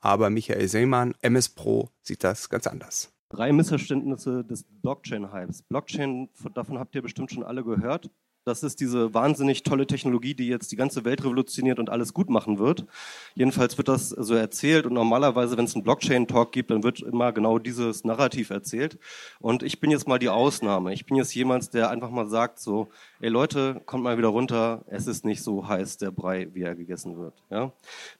aber 0.00 0.28
Michael 0.28 0.68
Seemann, 0.68 1.14
MS 1.22 1.48
Pro, 1.48 1.88
sieht 2.02 2.24
das 2.24 2.50
ganz 2.50 2.66
anders. 2.66 3.11
Drei 3.32 3.50
Missverständnisse 3.50 4.44
des 4.44 4.64
Blockchain-Hypes. 4.82 5.62
Blockchain, 5.62 6.28
davon 6.52 6.78
habt 6.78 6.94
ihr 6.94 7.00
bestimmt 7.00 7.32
schon 7.32 7.42
alle 7.42 7.64
gehört. 7.64 8.10
Das 8.44 8.62
ist 8.64 8.80
diese 8.80 9.14
wahnsinnig 9.14 9.62
tolle 9.62 9.86
Technologie, 9.86 10.34
die 10.34 10.48
jetzt 10.48 10.72
die 10.72 10.76
ganze 10.76 11.04
Welt 11.04 11.22
revolutioniert 11.22 11.78
und 11.78 11.90
alles 11.90 12.12
gut 12.12 12.28
machen 12.28 12.58
wird. 12.58 12.86
Jedenfalls 13.34 13.78
wird 13.78 13.88
das 13.88 14.08
so 14.08 14.34
erzählt 14.34 14.84
und 14.84 14.94
normalerweise, 14.94 15.56
wenn 15.56 15.64
es 15.64 15.74
einen 15.74 15.84
Blockchain-Talk 15.84 16.50
gibt, 16.50 16.70
dann 16.70 16.82
wird 16.82 17.00
immer 17.00 17.32
genau 17.32 17.58
dieses 17.58 18.02
Narrativ 18.04 18.50
erzählt. 18.50 18.98
Und 19.38 19.62
ich 19.62 19.78
bin 19.78 19.90
jetzt 19.92 20.08
mal 20.08 20.18
die 20.18 20.28
Ausnahme. 20.28 20.92
Ich 20.92 21.06
bin 21.06 21.16
jetzt 21.16 21.34
jemand, 21.34 21.72
der 21.72 21.90
einfach 21.90 22.10
mal 22.10 22.28
sagt 22.28 22.58
so, 22.58 22.88
ey 23.20 23.28
Leute, 23.28 23.80
kommt 23.86 24.02
mal 24.02 24.18
wieder 24.18 24.28
runter, 24.28 24.84
es 24.88 25.06
ist 25.06 25.24
nicht 25.24 25.42
so 25.42 25.68
heiß 25.68 25.98
der 25.98 26.10
Brei, 26.10 26.48
wie 26.52 26.62
er 26.62 26.74
gegessen 26.74 27.16
wird. 27.16 27.34
Ja? 27.50 27.72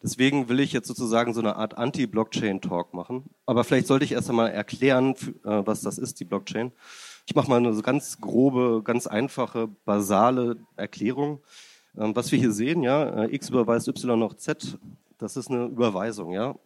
Deswegen 0.02 0.48
will 0.48 0.60
ich 0.60 0.72
jetzt 0.72 0.86
sozusagen 0.86 1.34
so 1.34 1.40
eine 1.40 1.56
Art 1.56 1.76
Anti-Blockchain-Talk 1.76 2.94
machen. 2.94 3.24
Aber 3.46 3.64
vielleicht 3.64 3.88
sollte 3.88 4.04
ich 4.04 4.12
erst 4.12 4.30
einmal 4.30 4.50
erklären, 4.50 5.14
äh, 5.44 5.62
was 5.64 5.80
das 5.80 5.98
ist, 5.98 6.20
die 6.20 6.24
Blockchain. 6.24 6.70
Ich 7.26 7.34
mache 7.34 7.48
mal 7.48 7.58
eine 7.58 7.80
ganz 7.82 8.20
grobe, 8.20 8.82
ganz 8.84 9.06
einfache, 9.06 9.68
basale 9.84 10.56
Erklärung. 10.76 11.40
Ähm, 11.96 12.16
was 12.16 12.32
wir 12.32 12.38
hier 12.38 12.52
sehen, 12.52 12.82
ja, 12.82 13.24
äh, 13.24 13.34
x 13.34 13.50
überweist 13.50 13.88
y 13.88 14.18
noch 14.18 14.34
z, 14.34 14.78
das 15.18 15.36
ist 15.36 15.50
eine 15.50 15.66
Überweisung, 15.66 16.32
ja. 16.32 16.56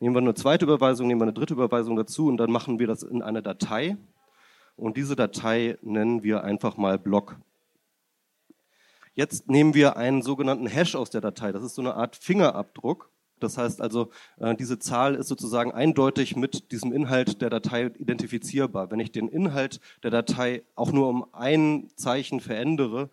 Nehmen 0.00 0.14
wir 0.14 0.20
eine 0.20 0.34
zweite 0.34 0.64
Überweisung, 0.64 1.08
nehmen 1.08 1.20
wir 1.20 1.24
eine 1.24 1.32
dritte 1.32 1.54
Überweisung 1.54 1.96
dazu 1.96 2.28
und 2.28 2.36
dann 2.36 2.52
machen 2.52 2.78
wir 2.78 2.86
das 2.86 3.02
in 3.02 3.20
eine 3.22 3.42
Datei. 3.42 3.96
Und 4.76 4.96
diese 4.96 5.16
Datei 5.16 5.76
nennen 5.82 6.22
wir 6.22 6.44
einfach 6.44 6.76
mal 6.76 6.98
Block. 6.98 7.36
Jetzt 9.14 9.48
nehmen 9.48 9.74
wir 9.74 9.96
einen 9.96 10.22
sogenannten 10.22 10.68
Hash 10.68 10.94
aus 10.94 11.10
der 11.10 11.20
Datei. 11.20 11.50
Das 11.50 11.64
ist 11.64 11.74
so 11.74 11.82
eine 11.82 11.94
Art 11.94 12.14
Fingerabdruck. 12.14 13.10
Das 13.40 13.58
heißt 13.58 13.80
also, 13.80 14.10
äh, 14.38 14.54
diese 14.54 14.78
Zahl 14.78 15.14
ist 15.14 15.28
sozusagen 15.28 15.72
eindeutig 15.72 16.36
mit 16.36 16.72
diesem 16.72 16.92
Inhalt 16.92 17.40
der 17.42 17.50
Datei 17.50 17.86
identifizierbar. 17.98 18.90
Wenn 18.90 19.00
ich 19.00 19.12
den 19.12 19.28
Inhalt 19.28 19.80
der 20.02 20.10
Datei 20.10 20.62
auch 20.74 20.92
nur 20.92 21.08
um 21.08 21.26
ein 21.32 21.88
Zeichen 21.96 22.40
verändere, 22.40 23.10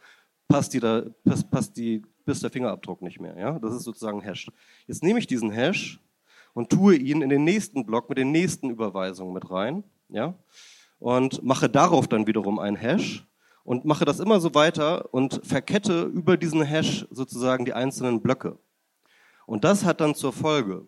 passt, 0.47 0.73
die 0.73 0.79
da, 0.79 1.03
passt, 1.23 1.49
passt 1.51 1.77
die, 1.77 2.01
bis 2.25 2.39
der 2.39 2.49
Fingerabdruck 2.49 3.01
nicht 3.01 3.19
mehr. 3.19 3.37
Ja? 3.37 3.59
Das 3.59 3.73
ist 3.73 3.83
sozusagen 3.83 4.21
Hash. 4.21 4.51
Jetzt 4.87 5.03
nehme 5.03 5.19
ich 5.19 5.27
diesen 5.27 5.51
Hash 5.51 5.99
und 6.53 6.69
tue 6.69 6.95
ihn 6.95 7.21
in 7.21 7.29
den 7.29 7.43
nächsten 7.43 7.85
Block 7.85 8.09
mit 8.09 8.17
den 8.17 8.31
nächsten 8.31 8.69
Überweisungen 8.69 9.33
mit 9.33 9.49
rein. 9.49 9.83
Ja? 10.09 10.35
Und 10.99 11.43
mache 11.43 11.69
darauf 11.69 12.07
dann 12.07 12.27
wiederum 12.27 12.59
ein 12.59 12.75
Hash 12.75 13.25
und 13.65 13.83
mache 13.83 14.05
das 14.05 14.19
immer 14.19 14.39
so 14.39 14.53
weiter 14.53 15.13
und 15.13 15.41
verkette 15.43 16.03
über 16.03 16.37
diesen 16.37 16.61
Hash 16.61 17.05
sozusagen 17.09 17.65
die 17.65 17.73
einzelnen 17.73 18.21
Blöcke. 18.21 18.57
Und 19.45 19.63
das 19.63 19.85
hat 19.85 20.01
dann 20.01 20.15
zur 20.15 20.33
Folge, 20.33 20.85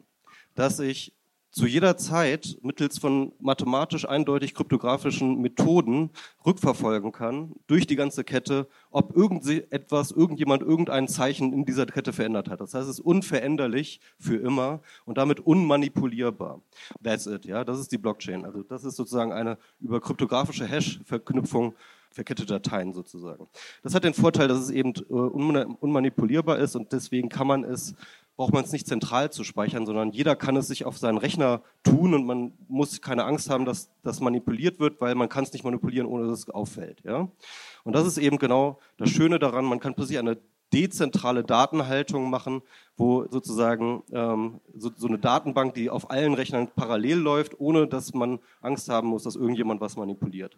dass 0.56 0.80
ich 0.80 1.14
zu 1.58 1.66
jeder 1.66 1.98
Zeit 1.98 2.58
mittels 2.62 3.00
von 3.00 3.32
mathematisch 3.40 4.08
eindeutig 4.08 4.54
kryptografischen 4.54 5.42
Methoden 5.42 6.12
rückverfolgen 6.46 7.12
kann 7.12 7.54
durch 7.66 7.88
die 7.88 7.96
ganze 7.96 8.24
Kette, 8.24 8.68
ob 8.92 9.16
irgendetwas, 9.16 10.12
irgendjemand 10.12 10.62
irgendein 10.62 11.08
Zeichen 11.08 11.54
in 11.54 11.66
dieser 11.66 11.88
Kette 11.88 12.14
verändert 12.14 12.50
hat. 12.50 12.62
Das 12.62 12.76
heißt, 12.76 12.88
es 12.88 13.00
ist 13.00 13.06
unveränderlich 13.06 14.02
für 14.20 14.36
immer 14.36 14.82
und 15.06 15.18
damit 15.18 15.40
unmanipulierbar. 15.40 16.62
That's 17.04 17.26
it, 17.26 17.46
ja. 17.46 17.64
Das 17.64 17.80
ist 17.80 17.92
die 17.92 17.98
Blockchain. 17.98 18.46
Also 18.46 18.62
das 18.62 18.84
ist 18.84 18.96
sozusagen 18.96 19.32
eine 19.32 19.58
über 19.80 20.00
kryptografische 20.00 20.68
Hash-Verknüpfung 20.68 21.74
verkettete 22.12 22.54
Dateien 22.54 22.94
sozusagen. 22.94 23.48
Das 23.84 23.94
hat 23.94 24.04
den 24.04 24.14
Vorteil, 24.14 24.48
dass 24.48 24.60
es 24.60 24.70
eben 24.70 24.94
äh, 24.96 25.14
unmanipulierbar 25.14 26.58
ist 26.60 26.76
und 26.76 26.92
deswegen 26.92 27.30
kann 27.30 27.48
man 27.48 27.64
es 27.64 27.96
braucht 28.38 28.54
man 28.54 28.64
es 28.64 28.72
nicht 28.72 28.88
zentral 28.88 29.32
zu 29.32 29.44
speichern, 29.44 29.86
sondern 29.86 30.12
jeder 30.12 30.36
kann 30.36 30.56
es 30.56 30.68
sich 30.68 30.86
auf 30.86 30.98
seinen 30.98 31.18
Rechner 31.18 31.62
tun 31.84 32.14
und 32.14 32.26
man 32.26 32.54
muss 32.68 33.02
keine 33.02 33.26
Angst 33.26 33.50
haben, 33.50 33.66
dass 33.66 33.90
das 34.04 34.22
manipuliert 34.22 34.80
wird, 34.80 35.02
weil 35.02 35.16
man 35.16 35.28
kann 35.28 35.44
es 35.44 35.52
nicht 35.52 35.66
manipulieren, 35.66 36.08
ohne 36.08 36.28
dass 36.28 36.40
es 36.40 36.50
auffällt. 36.50 37.02
Ja? 37.04 37.28
Und 37.84 37.94
das 37.94 38.06
ist 38.06 38.20
eben 38.20 38.38
genau 38.38 38.80
das 38.98 39.10
Schöne 39.10 39.40
daran, 39.40 39.66
man 39.66 39.80
kann 39.80 39.96
plötzlich 39.96 40.20
eine 40.20 40.38
dezentrale 40.74 41.44
Datenhaltung 41.44 42.30
machen, 42.30 42.62
wo 42.96 43.26
sozusagen 43.28 44.04
ähm, 44.12 44.60
so, 44.76 44.92
so, 44.96 45.08
eine 45.08 45.18
Datenbank, 45.18 45.74
die 45.74 45.90
auf 45.90 46.12
allen 46.12 46.34
Rechnern 46.34 46.68
parallel 46.76 47.18
läuft, 47.18 47.60
ohne 47.60 47.88
dass 47.88 48.14
man 48.14 48.40
Angst 48.62 48.90
haben 48.90 49.08
muss, 49.08 49.24
dass 49.24 49.36
irgendjemand 49.36 49.82
was 49.82 49.96
manipuliert. 49.96 50.58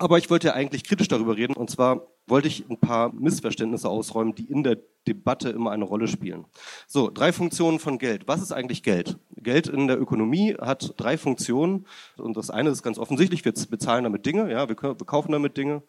Aber 0.00 0.16
ich 0.16 0.30
wollte 0.30 0.46
ja 0.46 0.54
eigentlich 0.54 0.84
kritisch 0.84 1.08
darüber 1.08 1.36
reden. 1.36 1.54
Und 1.54 1.68
zwar 1.68 2.06
wollte 2.26 2.48
ich 2.48 2.64
ein 2.70 2.80
paar 2.80 3.12
Missverständnisse 3.12 3.86
ausräumen, 3.86 4.34
die 4.34 4.50
in 4.50 4.62
der 4.62 4.78
Debatte 5.06 5.50
immer 5.50 5.72
eine 5.72 5.84
Rolle 5.84 6.08
spielen. 6.08 6.46
So, 6.86 7.10
drei 7.10 7.34
Funktionen 7.34 7.78
von 7.78 7.98
Geld. 7.98 8.26
Was 8.26 8.40
ist 8.40 8.50
eigentlich 8.50 8.82
Geld? 8.82 9.18
Geld 9.36 9.66
in 9.66 9.88
der 9.88 10.00
Ökonomie 10.00 10.56
hat 10.58 10.94
drei 10.96 11.18
Funktionen. 11.18 11.84
Und 12.16 12.38
das 12.38 12.48
eine 12.48 12.70
ist 12.70 12.82
ganz 12.82 12.98
offensichtlich, 12.98 13.44
wir 13.44 13.52
bezahlen 13.52 14.04
damit 14.04 14.24
Dinge, 14.24 14.50
ja, 14.50 14.70
wir, 14.70 14.76
wir 14.80 14.94
kaufen 15.06 15.32
damit 15.32 15.58
Dinge. 15.58 15.82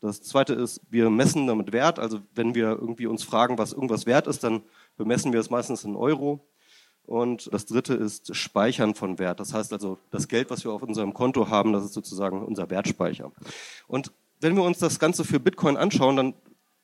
Das 0.00 0.22
zweite 0.22 0.54
ist, 0.54 0.80
wir 0.88 1.10
messen 1.10 1.48
damit 1.48 1.72
Wert. 1.72 1.98
Also 1.98 2.20
wenn 2.36 2.54
wir 2.54 2.68
irgendwie 2.68 3.06
uns 3.06 3.24
fragen, 3.24 3.58
was 3.58 3.72
irgendwas 3.72 4.06
wert 4.06 4.28
ist, 4.28 4.44
dann 4.44 4.62
bemessen 4.96 5.32
wir 5.32 5.40
es 5.40 5.50
meistens 5.50 5.82
in 5.82 5.96
Euro. 5.96 6.46
Und 7.08 7.48
das 7.54 7.64
dritte 7.64 7.94
ist 7.94 8.36
Speichern 8.36 8.94
von 8.94 9.18
Wert. 9.18 9.40
Das 9.40 9.54
heißt 9.54 9.72
also, 9.72 9.98
das 10.10 10.28
Geld, 10.28 10.50
was 10.50 10.64
wir 10.64 10.72
auf 10.72 10.82
unserem 10.82 11.14
Konto 11.14 11.48
haben, 11.48 11.72
das 11.72 11.84
ist 11.84 11.94
sozusagen 11.94 12.44
unser 12.44 12.68
Wertspeicher. 12.68 13.32
Und 13.86 14.12
wenn 14.40 14.54
wir 14.54 14.62
uns 14.62 14.78
das 14.78 14.98
Ganze 14.98 15.24
für 15.24 15.40
Bitcoin 15.40 15.78
anschauen, 15.78 16.16
dann 16.16 16.34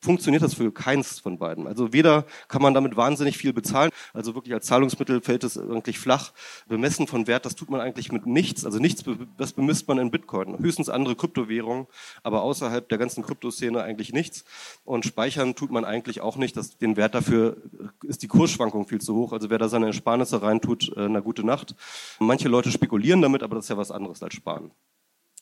funktioniert 0.05 0.43
das 0.43 0.55
für 0.55 0.71
keins 0.71 1.19
von 1.19 1.39
beiden. 1.39 1.67
Also 1.67 1.93
weder 1.93 2.27
kann 2.49 2.63
man 2.63 2.75
damit 2.75 2.97
wahnsinnig 2.97 3.39
viel 3.39 3.53
bezahlen, 3.53 3.91
also 4.13 4.35
wirklich 4.35 4.55
als 4.55 4.67
Zahlungsmittel 4.67 5.21
fällt 5.21 5.43
es 5.45 5.59
eigentlich 5.59 5.99
flach. 5.99 6.33
Bemessen 6.69 7.07
von 7.07 7.27
Wert, 7.27 7.47
das 7.47 7.55
tut 7.55 7.71
man 7.71 7.81
eigentlich 7.81 8.13
mit 8.13 8.27
nichts. 8.27 8.65
Also 8.65 8.79
nichts, 8.79 9.03
das 9.37 9.53
bemisst 9.53 9.89
man 9.89 9.99
in 9.99 10.11
Bitcoin. 10.11 10.59
Höchstens 10.59 10.89
andere 10.89 11.17
Kryptowährungen, 11.17 11.87
aber 12.23 12.43
außerhalb 12.43 12.89
der 12.89 12.99
ganzen 12.99 13.25
Kryptoszene 13.25 13.83
eigentlich 13.83 14.13
nichts. 14.13 14.45
Und 14.85 15.07
speichern 15.07 15.55
tut 15.55 15.71
man 15.71 15.85
eigentlich 15.85 16.21
auch 16.21 16.37
nicht. 16.37 16.57
Das, 16.57 16.77
den 16.77 16.97
Wert 16.97 17.15
dafür 17.15 17.57
ist 18.03 18.23
die 18.23 18.29
Kursschwankung 18.29 18.87
viel 18.87 19.01
zu 19.01 19.15
hoch. 19.15 19.33
Also 19.33 19.51
wer 19.51 19.59
da 19.59 19.69
seine 19.69 19.87
Ersparnisse 19.87 20.43
reintut, 20.43 20.95
äh, 20.97 21.09
na 21.09 21.21
gute 21.21 21.45
Nacht. 21.45 21.75
Manche 22.19 22.49
Leute 22.49 22.71
spekulieren 22.71 23.23
damit, 23.23 23.43
aber 23.43 23.57
das 23.57 23.65
ist 23.65 23.71
ja 23.71 23.77
was 23.77 23.91
anderes 23.91 24.23
als 24.23 24.35
sparen. 24.35 24.71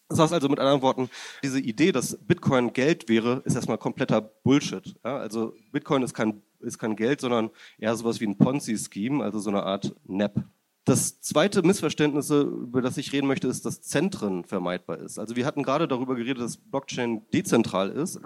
Das 0.08 0.18
heißt 0.18 0.32
also 0.32 0.48
mit 0.48 0.58
anderen 0.58 0.82
Worten, 0.82 1.08
diese 1.42 1.60
Idee, 1.60 1.92
dass 1.92 2.18
Bitcoin 2.18 2.72
Geld 2.72 3.08
wäre, 3.08 3.42
ist 3.44 3.54
erstmal 3.54 3.78
kompletter 3.78 4.20
Bullshit. 4.20 4.94
Ja, 5.04 5.16
also 5.16 5.54
Bitcoin 5.72 6.02
ist 6.02 6.12
kein, 6.12 6.42
ist 6.60 6.78
kein 6.78 6.96
Geld, 6.96 7.20
sondern 7.20 7.50
eher 7.78 7.96
sowas 7.96 8.20
wie 8.20 8.26
ein 8.26 8.36
Ponzi-Scheme, 8.36 9.24
also 9.24 9.38
so 9.38 9.50
eine 9.50 9.62
Art 9.62 9.94
NAP. 10.04 10.44
Das 10.84 11.20
zweite 11.20 11.62
Missverständnis, 11.62 12.30
über 12.30 12.82
das 12.82 12.96
ich 12.96 13.12
reden 13.12 13.28
möchte, 13.28 13.46
ist, 13.46 13.64
dass 13.64 13.82
Zentren 13.82 14.44
vermeidbar 14.44 14.98
ist. 14.98 15.18
Also 15.18 15.36
wir 15.36 15.46
hatten 15.46 15.62
gerade 15.62 15.86
darüber 15.86 16.16
geredet, 16.16 16.42
dass 16.42 16.56
Blockchain 16.56 17.22
dezentral 17.32 17.90
ist. 17.90 18.20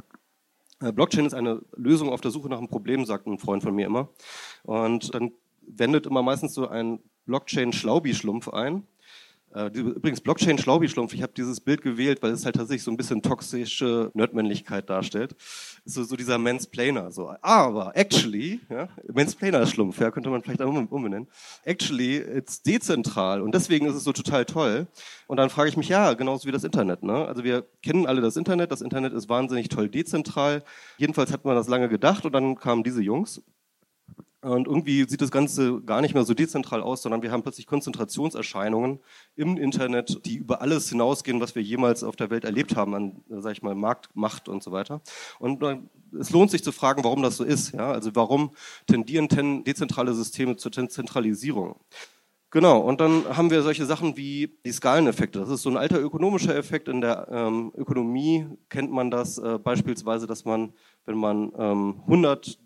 Äh, 0.80 0.92
Blockchain 0.92 1.26
ist 1.26 1.34
eine 1.34 1.60
Lösung 1.76 2.08
auf 2.08 2.22
der 2.22 2.30
Suche 2.30 2.48
nach 2.48 2.58
einem 2.58 2.68
Problem, 2.68 3.04
sagt 3.04 3.26
ein 3.26 3.38
Freund 3.38 3.62
von 3.62 3.74
mir 3.74 3.86
immer. 3.86 4.08
Und 4.62 5.14
dann 5.14 5.32
wendet 5.66 6.06
immer 6.06 6.22
meistens 6.22 6.54
so 6.54 6.66
ein 6.66 7.00
Blockchain-Schlaubi-Schlumpf 7.26 8.48
ein 8.48 8.84
übrigens, 9.72 10.20
Blockchain 10.20 10.58
Schlaubi-Schlumpf, 10.58 11.14
ich 11.14 11.22
habe 11.22 11.32
dieses 11.34 11.60
Bild 11.60 11.80
gewählt, 11.80 12.22
weil 12.22 12.32
es 12.32 12.44
halt 12.44 12.56
tatsächlich 12.56 12.82
so 12.82 12.90
ein 12.90 12.96
bisschen 12.96 13.22
toxische 13.22 14.10
Nerdmännlichkeit 14.12 14.90
darstellt. 14.90 15.34
So, 15.84 16.04
so 16.04 16.14
dieser 16.16 16.36
Mansplainer. 16.36 17.10
So. 17.10 17.34
Aber 17.40 17.96
actually, 17.96 18.60
ja, 18.68 18.88
Mansplainer-Schlumpf, 19.12 19.98
ja, 20.00 20.10
könnte 20.10 20.28
man 20.28 20.42
vielleicht 20.42 20.60
auch 20.60 20.68
umbenennen. 20.68 21.28
Actually, 21.64 22.16
it's 22.16 22.60
dezentral 22.62 23.40
und 23.40 23.54
deswegen 23.54 23.86
ist 23.86 23.94
es 23.94 24.04
so 24.04 24.12
total 24.12 24.44
toll. 24.44 24.86
Und 25.26 25.38
dann 25.38 25.48
frage 25.48 25.70
ich 25.70 25.76
mich, 25.76 25.88
ja, 25.88 26.12
genauso 26.12 26.46
wie 26.46 26.52
das 26.52 26.64
Internet. 26.64 27.02
Ne? 27.02 27.26
Also 27.26 27.42
wir 27.42 27.64
kennen 27.82 28.06
alle 28.06 28.20
das 28.20 28.36
Internet, 28.36 28.72
das 28.72 28.82
Internet 28.82 29.12
ist 29.12 29.28
wahnsinnig 29.28 29.68
toll 29.68 29.88
dezentral. 29.88 30.62
Jedenfalls 30.98 31.32
hat 31.32 31.44
man 31.44 31.56
das 31.56 31.68
lange 31.68 31.88
gedacht 31.88 32.26
und 32.26 32.32
dann 32.32 32.56
kamen 32.56 32.82
diese 32.82 33.02
Jungs 33.02 33.42
und 34.42 34.66
irgendwie 34.66 35.08
sieht 35.08 35.22
das 35.22 35.30
Ganze 35.30 35.80
gar 35.82 36.00
nicht 36.00 36.14
mehr 36.14 36.24
so 36.24 36.34
dezentral 36.34 36.82
aus, 36.82 37.02
sondern 37.02 37.22
wir 37.22 37.32
haben 37.32 37.42
plötzlich 37.42 37.66
Konzentrationserscheinungen 37.66 39.00
im 39.34 39.56
Internet, 39.56 40.24
die 40.24 40.36
über 40.36 40.60
alles 40.60 40.88
hinausgehen, 40.88 41.40
was 41.40 41.54
wir 41.54 41.62
jemals 41.62 42.04
auf 42.04 42.16
der 42.16 42.30
Welt 42.30 42.44
erlebt 42.44 42.76
haben, 42.76 42.94
an, 42.94 43.24
sag 43.28 43.52
ich 43.52 43.62
mal, 43.62 43.74
Markt, 43.74 44.48
und 44.48 44.62
so 44.62 44.72
weiter. 44.72 45.00
Und 45.38 45.62
äh, 45.62 45.78
es 46.18 46.30
lohnt 46.30 46.50
sich 46.50 46.62
zu 46.62 46.72
fragen, 46.72 47.02
warum 47.02 47.22
das 47.22 47.38
so 47.38 47.44
ist. 47.44 47.72
Ja? 47.72 47.90
Also 47.90 48.10
warum 48.14 48.52
tendieren 48.86 49.28
ten 49.28 49.64
dezentrale 49.64 50.14
Systeme 50.14 50.56
zur 50.56 50.70
Zentralisierung? 50.70 51.80
Genau, 52.50 52.78
und 52.78 53.00
dann 53.00 53.36
haben 53.36 53.50
wir 53.50 53.62
solche 53.62 53.84
Sachen 53.86 54.16
wie 54.16 54.56
die 54.64 54.72
Skaleneffekte. 54.72 55.40
Das 55.40 55.48
ist 55.48 55.62
so 55.62 55.70
ein 55.70 55.76
alter 55.76 56.00
ökonomischer 56.00 56.54
Effekt. 56.54 56.88
In 56.88 57.00
der 57.00 57.26
ähm, 57.30 57.72
Ökonomie 57.76 58.46
kennt 58.68 58.92
man 58.92 59.10
das 59.10 59.38
äh, 59.38 59.58
beispielsweise, 59.58 60.26
dass 60.26 60.44
man, 60.44 60.72
wenn 61.04 61.18
man 61.18 61.52
ähm, 61.58 62.00
100 62.02 62.58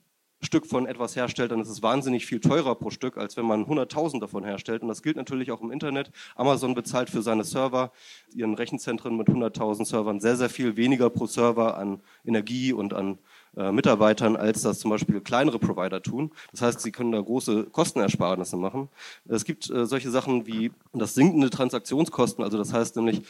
Stück 0.42 0.66
von 0.66 0.86
etwas 0.86 1.16
herstellt, 1.16 1.52
dann 1.52 1.60
ist 1.60 1.68
es 1.68 1.82
wahnsinnig 1.82 2.26
viel 2.26 2.40
teurer 2.40 2.74
pro 2.74 2.90
Stück, 2.90 3.18
als 3.18 3.36
wenn 3.36 3.44
man 3.44 3.66
100.000 3.66 4.20
davon 4.20 4.44
herstellt. 4.44 4.82
Und 4.82 4.88
das 4.88 5.02
gilt 5.02 5.16
natürlich 5.16 5.52
auch 5.52 5.60
im 5.60 5.70
Internet. 5.70 6.10
Amazon 6.34 6.74
bezahlt 6.74 7.10
für 7.10 7.22
seine 7.22 7.44
Server, 7.44 7.92
ihren 8.34 8.54
Rechenzentren 8.54 9.16
mit 9.16 9.28
100.000 9.28 9.84
Servern, 9.84 10.20
sehr, 10.20 10.36
sehr 10.36 10.48
viel 10.50 10.76
weniger 10.76 11.10
pro 11.10 11.26
Server 11.26 11.76
an 11.76 12.00
Energie 12.24 12.72
und 12.72 12.94
an 12.94 13.18
äh, 13.56 13.72
Mitarbeitern, 13.72 14.36
als 14.36 14.62
das 14.62 14.78
zum 14.78 14.90
Beispiel 14.90 15.20
kleinere 15.20 15.58
Provider 15.58 16.00
tun. 16.00 16.30
Das 16.52 16.62
heißt, 16.62 16.80
sie 16.80 16.92
können 16.92 17.10
da 17.10 17.20
große 17.20 17.64
Kostenersparnisse 17.64 18.56
machen. 18.56 18.88
Es 19.28 19.44
gibt 19.44 19.68
äh, 19.70 19.86
solche 19.86 20.10
Sachen 20.10 20.46
wie 20.46 20.70
das 20.92 21.14
sinkende 21.14 21.50
Transaktionskosten, 21.50 22.44
also 22.44 22.58
das 22.58 22.72
heißt 22.72 22.94
nämlich, 22.96 23.22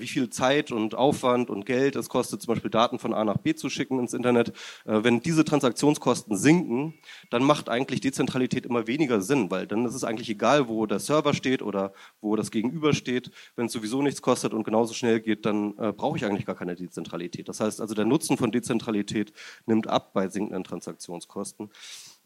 wie 0.00 0.06
viel 0.06 0.30
Zeit 0.30 0.72
und 0.72 0.94
Aufwand 0.94 1.50
und 1.50 1.66
Geld 1.66 1.96
es 1.96 2.08
kostet, 2.08 2.42
zum 2.42 2.54
Beispiel 2.54 2.70
Daten 2.70 2.98
von 2.98 3.14
A 3.14 3.24
nach 3.24 3.38
B 3.38 3.54
zu 3.54 3.68
schicken 3.68 3.98
ins 3.98 4.14
Internet. 4.14 4.48
Äh, 4.84 5.04
wenn 5.04 5.20
diese 5.20 5.44
Transaktionskosten 5.44 6.36
sinken, 6.36 6.94
dann 7.30 7.42
macht 7.42 7.68
eigentlich 7.68 8.00
Dezentralität 8.00 8.66
immer 8.66 8.86
weniger 8.86 9.20
Sinn, 9.20 9.50
weil 9.50 9.66
dann 9.66 9.84
ist 9.84 9.94
es 9.94 10.04
eigentlich 10.04 10.30
egal, 10.30 10.68
wo 10.68 10.86
der 10.86 10.98
Server 10.98 11.34
steht 11.34 11.62
oder 11.62 11.92
wo 12.20 12.36
das 12.36 12.50
Gegenüber 12.50 12.92
steht. 12.94 13.30
Wenn 13.56 13.66
es 13.66 13.72
sowieso 13.72 14.02
nichts 14.02 14.22
kostet 14.22 14.54
und 14.54 14.64
genauso 14.64 14.94
schnell 14.94 15.20
geht, 15.20 15.46
dann 15.46 15.76
äh, 15.78 15.92
brauche 15.92 16.16
ich 16.16 16.24
eigentlich 16.24 16.46
gar 16.46 16.56
keine 16.56 16.74
Dezentralität. 16.74 17.48
Das 17.48 17.60
heißt 17.60 17.80
also, 17.80 17.94
der 17.94 18.04
Nutzen 18.04 18.36
von 18.36 18.50
Dezentralität 18.50 19.32
nimmt 19.66 19.86
ab 19.86 20.12
bei 20.12 20.28
sinkenden 20.28 20.64
Transaktionskosten. 20.64 21.70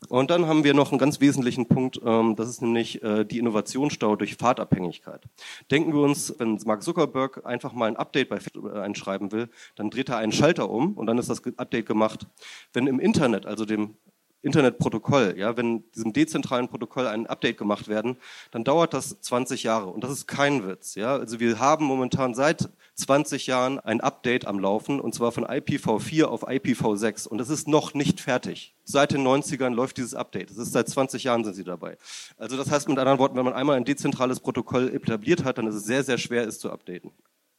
Und 0.09 0.31
dann 0.31 0.47
haben 0.47 0.65
wir 0.65 0.75
noch 0.75 0.91
einen 0.91 0.99
ganz 0.99 1.21
wesentlichen 1.21 1.67
Punkt, 1.67 2.01
ähm, 2.05 2.37
das 2.37 2.49
ist 2.49 2.63
nämlich 2.63 3.03
äh, 3.03 3.25
die 3.25 3.39
Innovationsstau 3.39 4.17
durch 4.17 4.37
Fahrtabhängigkeit. 4.37 5.25
Denken 5.71 5.93
wir 5.93 6.01
uns, 6.01 6.35
wenn 6.39 6.59
Mark 6.65 6.83
Zuckerberg 6.83 7.47
einfach 7.47 7.73
mal 7.73 7.87
ein 7.87 7.97
Update 7.97 8.29
bei 8.29 8.41
Facebook 8.41 8.75
einschreiben 8.75 9.33
will, 9.33 9.49
dann 9.77 9.91
dreht 9.91 10.09
er 10.09 10.19
einen 10.19 10.33
Schalter 10.33 10.71
um 10.71 10.95
und 10.95 11.07
dann 11.07 11.19
ist 11.19 11.31
das 11.31 11.43
Update 11.57 11.87
gemacht. 11.87 12.27
Wenn 12.73 12.87
im 12.87 13.01
Internet, 13.01 13.47
also 13.47 13.65
dem 13.65 13.97
Internetprotokoll, 14.43 15.35
ja, 15.37 15.57
wenn 15.57 15.91
diesem 15.93 16.13
dezentralen 16.13 16.69
Protokoll 16.69 17.07
ein 17.07 17.27
Update 17.27 17.57
gemacht 17.57 17.89
werden, 17.89 18.17
dann 18.51 18.65
dauert 18.65 18.93
das 18.93 19.21
20 19.21 19.63
Jahre 19.63 19.87
und 19.87 20.03
das 20.03 20.11
ist 20.11 20.27
kein 20.27 20.67
Witz, 20.67 20.97
ja. 20.97 21.17
Also 21.17 21.41
wir 21.41 21.59
haben 21.59 21.85
momentan 21.85 22.35
seit 22.35 22.69
20 22.97 23.47
Jahren 23.47 23.79
ein 23.79 24.01
Update 24.01 24.47
am 24.47 24.59
Laufen 24.59 25.01
und 25.01 25.15
zwar 25.15 25.33
von 25.33 25.47
IPv4 25.47 26.25
auf 26.25 26.49
IPv6 26.49 27.29
und 27.29 27.41
es 27.41 27.49
ist 27.49 27.69
noch 27.69 27.95
nicht 27.95 28.21
fertig. 28.21 28.75
Seit 28.85 29.13
den 29.13 29.27
90ern 29.27 29.75
läuft 29.75 29.97
dieses 29.97 30.15
Update. 30.15 30.51
Das 30.51 30.59
ist 30.59 30.73
seit 30.73 30.89
20 30.89 31.25
Jahren 31.25 31.45
sind 31.45 31.55
sie 31.55 31.65
dabei. 31.65 31.97
Also 32.37 32.57
das 32.57 32.71
heißt 32.71 32.89
mit 32.89 32.99
anderen 32.99 33.19
Worten, 33.19 33.37
wenn 33.37 33.45
man 33.45 33.55
einmal 33.55 33.77
ein 33.77 33.85
dezentrales 33.85 34.41
Protokoll 34.41 34.93
etabliert 34.93 35.45
hat, 35.45 35.59
dann 35.59 35.69
ist 35.69 35.77
es 35.77 35.85
sehr, 35.85 36.03
sehr 36.03 36.19
schwer, 36.19 36.47
es 36.47 36.59
zu 36.59 36.71
updaten 36.71 37.13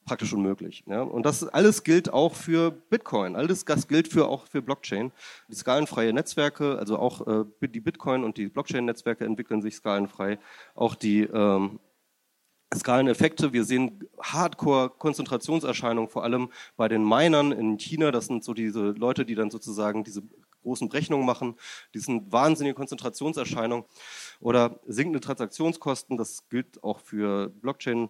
praktisch 0.06 0.34
unmöglich. 0.34 0.84
Ja? 0.88 1.02
Und 1.02 1.26
das 1.26 1.44
alles 1.48 1.84
gilt 1.84 2.12
auch 2.12 2.36
für 2.36 2.72
Bitcoin. 2.72 3.36
Alles 3.36 3.66
das 3.66 3.88
gilt 3.88 4.08
für, 4.08 4.28
auch 4.28 4.48
für 4.48 4.62
Blockchain. 4.62 5.12
Die 5.48 5.56
skalenfreie 5.56 6.14
Netzwerke, 6.14 6.78
also 6.78 6.98
auch 6.98 7.28
äh, 7.28 7.68
die 7.68 7.80
Bitcoin 7.80 8.24
und 8.24 8.38
die 8.38 8.48
Blockchain-Netzwerke 8.48 9.26
entwickeln 9.26 9.62
sich 9.62 9.76
skalenfrei. 9.76 10.40
Auch 10.76 10.96
die 10.96 11.22
ähm, 11.22 11.80
Skaleneffekte. 12.74 13.54
Wir 13.54 13.64
sehen 13.64 14.08
Hardcore-Konzentrationserscheinungen, 14.22 16.10
vor 16.10 16.24
allem 16.24 16.50
bei 16.76 16.88
den 16.88 17.04
Minern 17.08 17.52
in 17.52 17.78
China. 17.78 18.12
Das 18.12 18.28
sind 18.28 18.44
so 18.44 18.54
diese 18.54 18.92
Leute, 18.92 19.26
die 19.26 19.36
dann 19.36 19.52
sozusagen 19.52 20.04
diese 20.04 20.24
großen 20.64 20.90
Berechnungen 20.90 21.26
machen. 21.26 21.56
Die 21.94 22.00
sind 22.00 22.32
wahnsinnige 22.32 22.76
Konzentrationserscheinungen 22.76 23.86
oder 24.40 24.80
sinkende 24.88 25.20
Transaktionskosten. 25.20 26.18
Das 26.18 26.50
gilt 26.50 26.84
auch 26.84 27.00
für 27.00 27.50
Blockchain 27.50 28.10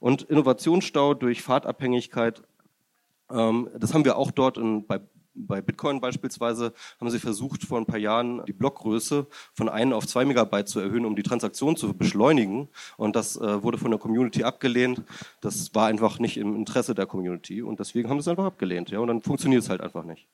und 0.00 0.22
Innovationsstau 0.22 1.14
durch 1.14 1.42
Fahrtabhängigkeit. 1.42 2.42
Ähm, 3.30 3.68
das 3.78 3.94
haben 3.94 4.04
wir 4.04 4.16
auch 4.16 4.30
dort 4.30 4.58
in, 4.58 4.86
bei 4.86 5.00
bei 5.46 5.60
Bitcoin 5.60 6.00
beispielsweise 6.00 6.72
haben 7.00 7.10
sie 7.10 7.18
versucht, 7.18 7.62
vor 7.62 7.78
ein 7.78 7.86
paar 7.86 7.98
Jahren 7.98 8.44
die 8.46 8.52
Blockgröße 8.52 9.26
von 9.54 9.68
1 9.68 9.92
auf 9.92 10.06
2 10.06 10.24
Megabyte 10.24 10.68
zu 10.68 10.80
erhöhen, 10.80 11.04
um 11.04 11.16
die 11.16 11.22
Transaktion 11.22 11.76
zu 11.76 11.94
beschleunigen. 11.94 12.68
Und 12.96 13.16
das 13.16 13.36
äh, 13.36 13.62
wurde 13.62 13.78
von 13.78 13.90
der 13.90 14.00
Community 14.00 14.44
abgelehnt. 14.44 15.02
Das 15.40 15.74
war 15.74 15.86
einfach 15.86 16.18
nicht 16.18 16.36
im 16.36 16.56
Interesse 16.56 16.94
der 16.94 17.06
Community 17.06 17.62
und 17.62 17.78
deswegen 17.80 18.08
haben 18.08 18.18
sie 18.18 18.22
es 18.22 18.28
einfach 18.28 18.46
abgelehnt. 18.46 18.90
Ja? 18.90 18.98
Und 18.98 19.08
dann 19.08 19.22
funktioniert 19.22 19.62
es 19.62 19.68
halt 19.68 19.80
einfach 19.80 20.04
nicht. 20.04 20.26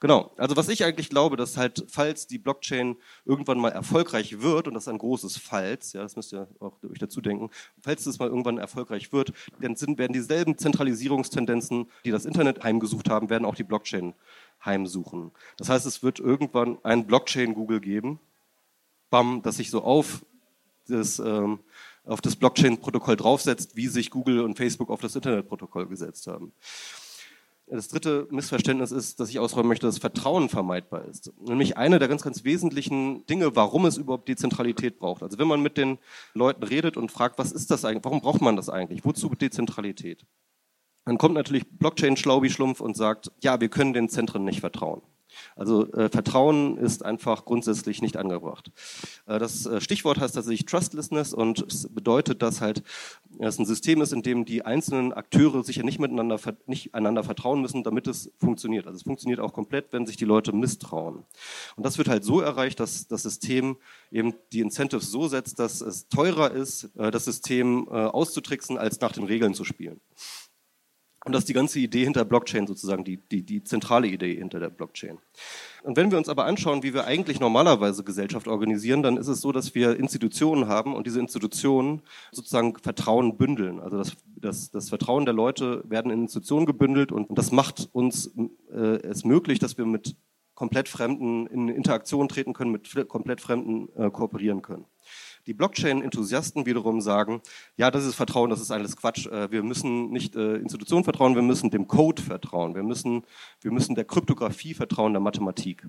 Genau. 0.00 0.32
Also 0.38 0.56
was 0.56 0.70
ich 0.70 0.82
eigentlich 0.82 1.10
glaube, 1.10 1.36
dass 1.36 1.58
halt, 1.58 1.84
falls 1.88 2.26
die 2.26 2.38
Blockchain 2.38 2.96
irgendwann 3.26 3.58
mal 3.58 3.68
erfolgreich 3.68 4.40
wird, 4.40 4.66
und 4.66 4.72
das 4.72 4.84
ist 4.84 4.88
ein 4.88 4.96
großes 4.96 5.36
Falls, 5.36 5.92
ja, 5.92 6.02
das 6.02 6.16
müsst 6.16 6.32
ihr 6.32 6.48
auch 6.58 6.82
euch 6.82 6.98
dazu 6.98 7.20
denken, 7.20 7.50
falls 7.82 8.06
es 8.06 8.18
mal 8.18 8.28
irgendwann 8.28 8.56
erfolgreich 8.56 9.12
wird, 9.12 9.34
dann 9.60 9.76
sind, 9.76 9.98
werden 9.98 10.14
dieselben 10.14 10.56
Zentralisierungstendenzen, 10.56 11.90
die 12.06 12.10
das 12.10 12.24
Internet 12.24 12.64
heimgesucht 12.64 13.10
haben, 13.10 13.28
werden 13.28 13.44
auch 13.44 13.54
die 13.54 13.62
Blockchain 13.62 14.14
heimsuchen. 14.64 15.32
Das 15.58 15.68
heißt, 15.68 15.84
es 15.84 16.02
wird 16.02 16.18
irgendwann 16.18 16.78
ein 16.82 17.06
Blockchain-Google 17.06 17.80
geben, 17.80 18.20
bam, 19.10 19.42
das 19.42 19.58
sich 19.58 19.70
so 19.70 19.82
auf 19.82 20.24
das, 20.88 21.18
ähm, 21.18 21.60
auf 22.04 22.22
das 22.22 22.36
Blockchain-Protokoll 22.36 23.16
draufsetzt, 23.16 23.76
wie 23.76 23.86
sich 23.86 24.10
Google 24.10 24.40
und 24.40 24.56
Facebook 24.56 24.88
auf 24.88 25.02
das 25.02 25.14
Internetprotokoll 25.14 25.86
gesetzt 25.88 26.26
haben. 26.26 26.52
Das 27.72 27.86
dritte 27.86 28.26
Missverständnis 28.30 28.90
ist, 28.90 29.20
dass 29.20 29.30
ich 29.30 29.38
ausräumen 29.38 29.68
möchte, 29.68 29.86
dass 29.86 29.98
Vertrauen 29.98 30.48
vermeidbar 30.48 31.04
ist. 31.04 31.32
Nämlich 31.40 31.76
eine 31.76 32.00
der 32.00 32.08
ganz, 32.08 32.22
ganz 32.22 32.42
wesentlichen 32.42 33.24
Dinge, 33.26 33.54
warum 33.54 33.86
es 33.86 33.96
überhaupt 33.96 34.28
Dezentralität 34.28 34.98
braucht. 34.98 35.22
Also 35.22 35.38
wenn 35.38 35.46
man 35.46 35.62
mit 35.62 35.76
den 35.76 35.98
Leuten 36.34 36.64
redet 36.64 36.96
und 36.96 37.12
fragt, 37.12 37.38
was 37.38 37.52
ist 37.52 37.70
das 37.70 37.84
eigentlich, 37.84 38.04
warum 38.04 38.20
braucht 38.20 38.40
man 38.40 38.56
das 38.56 38.68
eigentlich, 38.68 39.04
wozu 39.04 39.28
Dezentralität? 39.28 40.26
Dann 41.04 41.16
kommt 41.16 41.34
natürlich 41.34 41.64
Blockchain-Schlaubi-Schlumpf 41.70 42.80
und 42.80 42.96
sagt, 42.96 43.30
ja, 43.40 43.60
wir 43.60 43.68
können 43.68 43.92
den 43.92 44.08
Zentren 44.08 44.44
nicht 44.44 44.60
vertrauen. 44.60 45.02
Also 45.56 45.90
äh, 45.92 46.08
Vertrauen 46.08 46.76
ist 46.78 47.04
einfach 47.04 47.44
grundsätzlich 47.44 48.02
nicht 48.02 48.16
angebracht. 48.16 48.70
Äh, 49.26 49.38
das 49.38 49.66
äh, 49.66 49.80
Stichwort 49.80 50.18
heißt 50.18 50.34
tatsächlich 50.34 50.66
Trustlessness 50.66 51.34
und 51.34 51.60
es 51.60 51.88
bedeutet, 51.88 52.42
dass 52.42 52.60
halt 52.60 52.82
es 53.38 53.58
ein 53.58 53.66
System 53.66 54.02
ist, 54.02 54.12
in 54.12 54.22
dem 54.22 54.44
die 54.44 54.64
einzelnen 54.64 55.12
Akteure 55.12 55.62
sich 55.62 55.76
ja 55.76 55.82
nicht 55.82 55.98
miteinander 55.98 56.38
nicht 56.66 56.94
einander 56.94 57.24
vertrauen 57.24 57.60
müssen, 57.60 57.82
damit 57.82 58.06
es 58.06 58.32
funktioniert. 58.38 58.86
Also 58.86 58.96
es 58.96 59.02
funktioniert 59.02 59.40
auch 59.40 59.52
komplett, 59.52 59.92
wenn 59.92 60.06
sich 60.06 60.16
die 60.16 60.24
Leute 60.24 60.52
misstrauen. 60.52 61.24
Und 61.76 61.86
das 61.86 61.98
wird 61.98 62.08
halt 62.08 62.24
so 62.24 62.40
erreicht, 62.40 62.80
dass 62.80 63.06
das 63.06 63.22
System 63.22 63.76
eben 64.10 64.34
die 64.52 64.60
Incentives 64.60 65.10
so 65.10 65.28
setzt, 65.28 65.58
dass 65.58 65.80
es 65.80 66.08
teurer 66.08 66.50
ist, 66.50 66.90
äh, 66.96 67.10
das 67.10 67.24
System 67.24 67.88
äh, 67.90 67.94
auszutricksen, 67.94 68.78
als 68.78 69.00
nach 69.00 69.12
den 69.12 69.24
Regeln 69.24 69.54
zu 69.54 69.64
spielen. 69.64 70.00
Und 71.24 71.32
das 71.32 71.40
ist 71.40 71.48
die 71.50 71.54
ganze 71.54 71.78
Idee 71.78 72.04
hinter 72.04 72.24
Blockchain 72.24 72.66
sozusagen, 72.66 73.04
die, 73.04 73.18
die, 73.18 73.42
die 73.42 73.62
zentrale 73.62 74.06
Idee 74.06 74.36
hinter 74.36 74.58
der 74.58 74.70
Blockchain. 74.70 75.18
Und 75.82 75.96
wenn 75.96 76.10
wir 76.10 76.16
uns 76.16 76.30
aber 76.30 76.46
anschauen, 76.46 76.82
wie 76.82 76.94
wir 76.94 77.04
eigentlich 77.04 77.40
normalerweise 77.40 78.04
Gesellschaft 78.04 78.48
organisieren, 78.48 79.02
dann 79.02 79.18
ist 79.18 79.28
es 79.28 79.42
so, 79.42 79.52
dass 79.52 79.74
wir 79.74 79.98
Institutionen 79.98 80.66
haben 80.66 80.94
und 80.94 81.06
diese 81.06 81.20
Institutionen 81.20 82.00
sozusagen 82.32 82.74
Vertrauen 82.78 83.36
bündeln. 83.36 83.80
Also 83.80 83.98
das, 83.98 84.16
das, 84.36 84.70
das 84.70 84.88
Vertrauen 84.88 85.26
der 85.26 85.34
Leute 85.34 85.84
werden 85.86 86.10
in 86.10 86.22
Institutionen 86.22 86.64
gebündelt 86.64 87.12
und 87.12 87.26
das 87.36 87.52
macht 87.52 87.90
uns 87.92 88.34
äh, 88.72 88.76
es 88.76 89.24
möglich, 89.24 89.58
dass 89.58 89.76
wir 89.76 89.84
mit 89.84 90.16
komplett 90.54 90.88
Fremden 90.88 91.46
in 91.46 91.68
Interaktion 91.68 92.28
treten 92.28 92.52
können, 92.52 92.70
mit 92.70 93.08
komplett 93.08 93.40
Fremden 93.40 93.88
äh, 93.96 94.10
kooperieren 94.10 94.60
können. 94.60 94.84
Die 95.46 95.54
Blockchain-Enthusiasten 95.54 96.66
wiederum 96.66 97.00
sagen, 97.00 97.40
ja, 97.76 97.90
das 97.90 98.04
ist 98.04 98.14
Vertrauen, 98.14 98.50
das 98.50 98.60
ist 98.60 98.70
alles 98.70 98.96
Quatsch. 98.96 99.26
Äh, 99.26 99.50
wir 99.50 99.62
müssen 99.62 100.10
nicht 100.10 100.36
äh, 100.36 100.56
Institutionen 100.56 101.04
vertrauen, 101.04 101.34
wir 101.34 101.42
müssen 101.42 101.70
dem 101.70 101.86
Code 101.88 102.22
vertrauen. 102.22 102.74
Wir 102.74 102.82
müssen, 102.82 103.24
wir 103.60 103.72
müssen 103.72 103.94
der 103.94 104.04
Kryptographie 104.04 104.74
vertrauen, 104.74 105.12
der 105.12 105.20
Mathematik. 105.20 105.86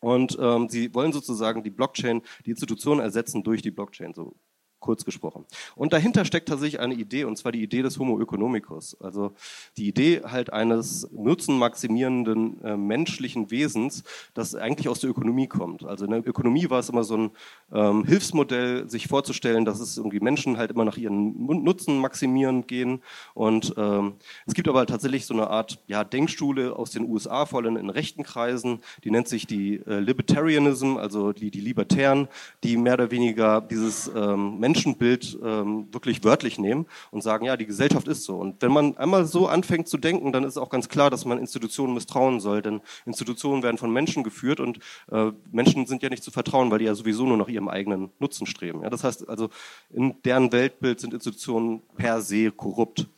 Und 0.00 0.36
ähm, 0.40 0.68
sie 0.68 0.92
wollen 0.94 1.12
sozusagen 1.12 1.62
die 1.62 1.70
Blockchain, 1.70 2.22
die 2.46 2.50
Institutionen 2.50 3.00
ersetzen 3.00 3.42
durch 3.42 3.62
die 3.62 3.70
Blockchain. 3.70 4.14
So 4.14 4.34
kurz 4.80 5.04
gesprochen. 5.04 5.44
Und 5.76 5.92
dahinter 5.92 6.24
steckt 6.24 6.48
tatsächlich 6.48 6.80
eine 6.80 6.94
Idee, 6.94 7.24
und 7.24 7.36
zwar 7.36 7.52
die 7.52 7.62
Idee 7.62 7.82
des 7.82 7.98
Homo 7.98 8.20
economicus. 8.20 8.96
Also 9.00 9.32
die 9.76 9.88
Idee 9.88 10.22
halt 10.24 10.52
eines 10.52 11.08
nutzenmaximierenden 11.12 12.62
äh, 12.64 12.76
menschlichen 12.76 13.50
Wesens, 13.50 14.02
das 14.34 14.54
eigentlich 14.54 14.88
aus 14.88 15.00
der 15.00 15.10
Ökonomie 15.10 15.46
kommt. 15.46 15.84
Also 15.84 16.04
in 16.04 16.10
der 16.10 16.26
Ökonomie 16.26 16.68
war 16.70 16.80
es 16.80 16.88
immer 16.88 17.04
so 17.04 17.16
ein 17.16 17.30
ähm, 17.72 18.04
Hilfsmodell, 18.04 18.88
sich 18.88 19.06
vorzustellen, 19.06 19.64
dass 19.64 19.80
es 19.80 19.96
irgendwie 19.96 20.20
Menschen 20.20 20.56
halt 20.56 20.70
immer 20.70 20.84
nach 20.84 20.96
ihren 20.96 21.46
Nutzen 21.46 21.98
maximieren 21.98 22.66
gehen. 22.66 23.02
Und 23.34 23.74
ähm, 23.76 24.14
es 24.46 24.54
gibt 24.54 24.68
aber 24.68 24.86
tatsächlich 24.86 25.26
so 25.26 25.34
eine 25.34 25.48
Art 25.48 25.78
ja, 25.86 26.04
Denkschule 26.04 26.74
aus 26.74 26.90
den 26.90 27.08
USA, 27.08 27.46
vor 27.46 27.60
allem 27.60 27.76
in 27.76 27.90
rechten 27.90 28.22
Kreisen, 28.22 28.80
die 29.04 29.10
nennt 29.10 29.28
sich 29.28 29.46
die 29.46 29.76
äh, 29.86 30.00
Libertarianism, 30.00 30.96
also 30.96 31.32
die, 31.32 31.50
die 31.50 31.60
Libertären, 31.60 32.28
die 32.64 32.76
mehr 32.76 32.94
oder 32.94 33.10
weniger 33.10 33.60
dieses 33.60 34.10
ähm, 34.14 34.58
Menschenbild 34.70 35.36
ähm, 35.42 35.88
wirklich 35.92 36.22
wörtlich 36.22 36.58
nehmen 36.58 36.86
und 37.10 37.22
sagen, 37.22 37.44
ja, 37.44 37.56
die 37.56 37.66
Gesellschaft 37.66 38.06
ist 38.06 38.22
so. 38.22 38.36
Und 38.36 38.62
wenn 38.62 38.70
man 38.70 38.96
einmal 38.96 39.26
so 39.26 39.48
anfängt 39.48 39.88
zu 39.88 39.98
denken, 39.98 40.32
dann 40.32 40.44
ist 40.44 40.56
auch 40.56 40.70
ganz 40.70 40.88
klar, 40.88 41.10
dass 41.10 41.24
man 41.24 41.38
Institutionen 41.38 41.92
misstrauen 41.92 42.38
soll, 42.38 42.62
denn 42.62 42.80
Institutionen 43.04 43.64
werden 43.64 43.78
von 43.78 43.92
Menschen 43.92 44.22
geführt 44.22 44.60
und 44.60 44.78
äh, 45.10 45.32
Menschen 45.50 45.86
sind 45.86 46.04
ja 46.04 46.08
nicht 46.08 46.22
zu 46.22 46.30
vertrauen, 46.30 46.70
weil 46.70 46.78
die 46.78 46.84
ja 46.84 46.94
sowieso 46.94 47.26
nur 47.26 47.36
nach 47.36 47.48
ihrem 47.48 47.68
eigenen 47.68 48.10
Nutzen 48.20 48.46
streben. 48.46 48.82
Ja, 48.82 48.90
das 48.90 49.02
heißt 49.02 49.28
also, 49.28 49.48
in 49.90 50.14
deren 50.24 50.52
Weltbild 50.52 51.00
sind 51.00 51.14
Institutionen 51.14 51.82
per 51.96 52.22
se 52.22 52.52
korrupt. 52.52 53.08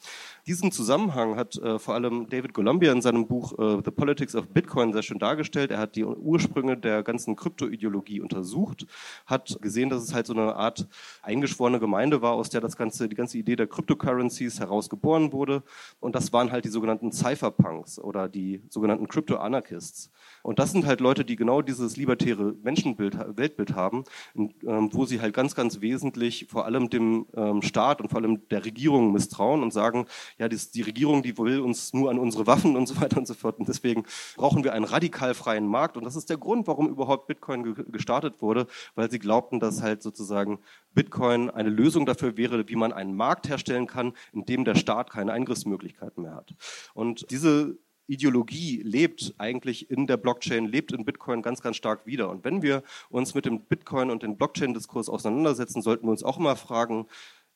Diesen 0.49 0.72
Zusammenhang 0.72 1.36
hat 1.36 1.55
äh, 1.59 1.78
vor 1.78 1.95
allem 1.95 2.28
David 2.28 2.53
Columbia 2.53 2.90
in 2.90 3.01
seinem 3.01 3.28
Buch 3.28 3.57
äh, 3.61 3.80
The 3.84 3.93
Politics 3.93 4.34
of 4.34 4.49
Bitcoin 4.49 4.93
sehr 4.93 5.03
schön 5.03 5.20
dargestellt. 5.20 5.70
Er 5.70 5.78
hat 5.78 5.95
die 5.95 6.05
Ursprünge 6.05 6.76
der 6.76 7.05
ganzen 7.05 7.36
Kryptoideologie 7.36 8.20
untersucht, 8.20 8.84
hat 9.24 9.57
gesehen, 9.62 9.88
dass 9.88 10.03
es 10.03 10.12
halt 10.12 10.26
so 10.26 10.32
eine 10.32 10.57
Art 10.57 10.88
eingeschworene 11.22 11.78
Gemeinde 11.78 12.22
war, 12.22 12.32
aus 12.32 12.51
der 12.51 12.61
das 12.61 12.76
ganze, 12.76 13.09
die 13.09 13.14
ganze 13.14 13.38
Idee 13.38 13.55
der 13.55 13.68
Cryptocurrencies 13.68 14.59
herausgeboren 14.59 15.32
wurde. 15.32 15.62
Und 16.01 16.16
das 16.16 16.32
waren 16.32 16.51
halt 16.51 16.64
die 16.64 16.70
sogenannten 16.70 17.12
Cypherpunks 17.12 18.01
oder 18.01 18.28
die 18.28 18.62
sogenannten 18.68 19.07
Crypto-Anarchists. 19.07 20.11
Und 20.43 20.59
das 20.59 20.72
sind 20.72 20.86
halt 20.86 21.01
Leute, 21.01 21.24
die 21.24 21.36
genau 21.36 21.62
dieses 21.62 21.97
libertäre 21.97 22.57
Menschenbild, 22.64 23.16
Weltbild 23.36 23.76
haben, 23.76 24.03
ähm, 24.34 24.88
wo 24.93 25.07
sie 25.07 25.20
halt 25.20 25.34
ganz, 25.34 25.55
ganz 25.55 25.80
wesentlich 25.80 26.49
vor 26.51 26.64
allem 26.64 26.90
dem 26.90 27.26
ähm, 27.36 27.62
Staat 27.62 28.01
und 28.01 28.09
vor 28.09 28.20
allem 28.20 28.49
der 28.49 28.64
Regierung 28.64 29.12
misstrauen 29.12 29.62
und 29.62 29.72
sagen, 29.72 30.07
ja, 30.39 30.49
die, 30.49 30.59
die 30.74 30.83
Regierung, 30.83 31.22
die 31.22 31.37
will 31.39 31.61
uns 31.61 31.93
nur 31.93 32.11
an 32.11 32.18
unsere 32.18 32.47
Waffen 32.47 32.76
und 32.76 32.87
so 32.87 33.01
weiter 33.01 33.18
und 33.18 33.26
so 33.26 33.35
fort. 33.35 33.59
Und 33.59 33.68
deswegen 33.68 34.05
brauchen 34.37 34.64
wir 34.64 34.72
einen 34.72 34.85
radikal 34.85 35.35
freien 35.35 35.66
Markt. 35.66 35.97
Und 35.97 36.05
das 36.05 36.16
ist 36.16 36.30
der 36.30 36.39
Grund, 36.39 36.66
warum 36.66 36.89
überhaupt 36.89 37.26
Bitcoin 37.26 37.62
ge 37.62 37.85
gestartet 37.91 38.41
wurde, 38.41 38.66
weil 38.95 39.11
sie 39.11 39.18
glaubten, 39.18 39.61
dass 39.61 39.83
halt 39.83 40.03
sozusagen 40.03 40.59
Bitcoin 40.95 41.51
eine 41.51 41.70
Lösung 41.70 42.07
dafür 42.07 42.37
wäre, 42.37 42.68
wie 42.68 42.76
man 42.76 42.93
einen 42.93 43.14
Markt 43.14 43.49
herstellen 43.49 43.87
kann, 43.87 44.12
in 44.33 44.45
dem 44.45 44.64
der 44.64 44.74
Staat 44.74 45.11
keine 45.11 45.33
Eingriffsmöglichkeiten 45.33 46.22
mehr 46.22 46.35
hat. 46.35 46.55
Und 46.95 47.30
diese 47.30 47.78
Ideologie 48.07 48.83
lebt 48.85 49.35
eigentlich 49.39 49.91
in 49.91 50.07
der 50.07 50.16
Blockchain, 50.16 50.66
lebt 50.66 50.93
in 50.93 51.05
Bitcoin 51.05 51.41
ganz, 51.41 51.62
ganz 51.62 51.76
stark 51.76 52.05
wieder. 52.05 52.28
Und 52.30 52.45
wenn 52.45 52.61
wir 52.61 52.83
uns 53.09 53.35
mit 53.35 53.47
dem 53.47 53.61
Bitcoin 53.64 54.11
und 54.11 54.22
dem 54.22 54.37
Blockchain-Diskurs 54.37 55.09
auseinandersetzen, 55.09 55.83
sollten 55.83 56.07
wir 56.07 56.11
uns 56.11 56.24
auch 56.24 56.39
immer 56.39 56.57
fragen, 56.57 57.07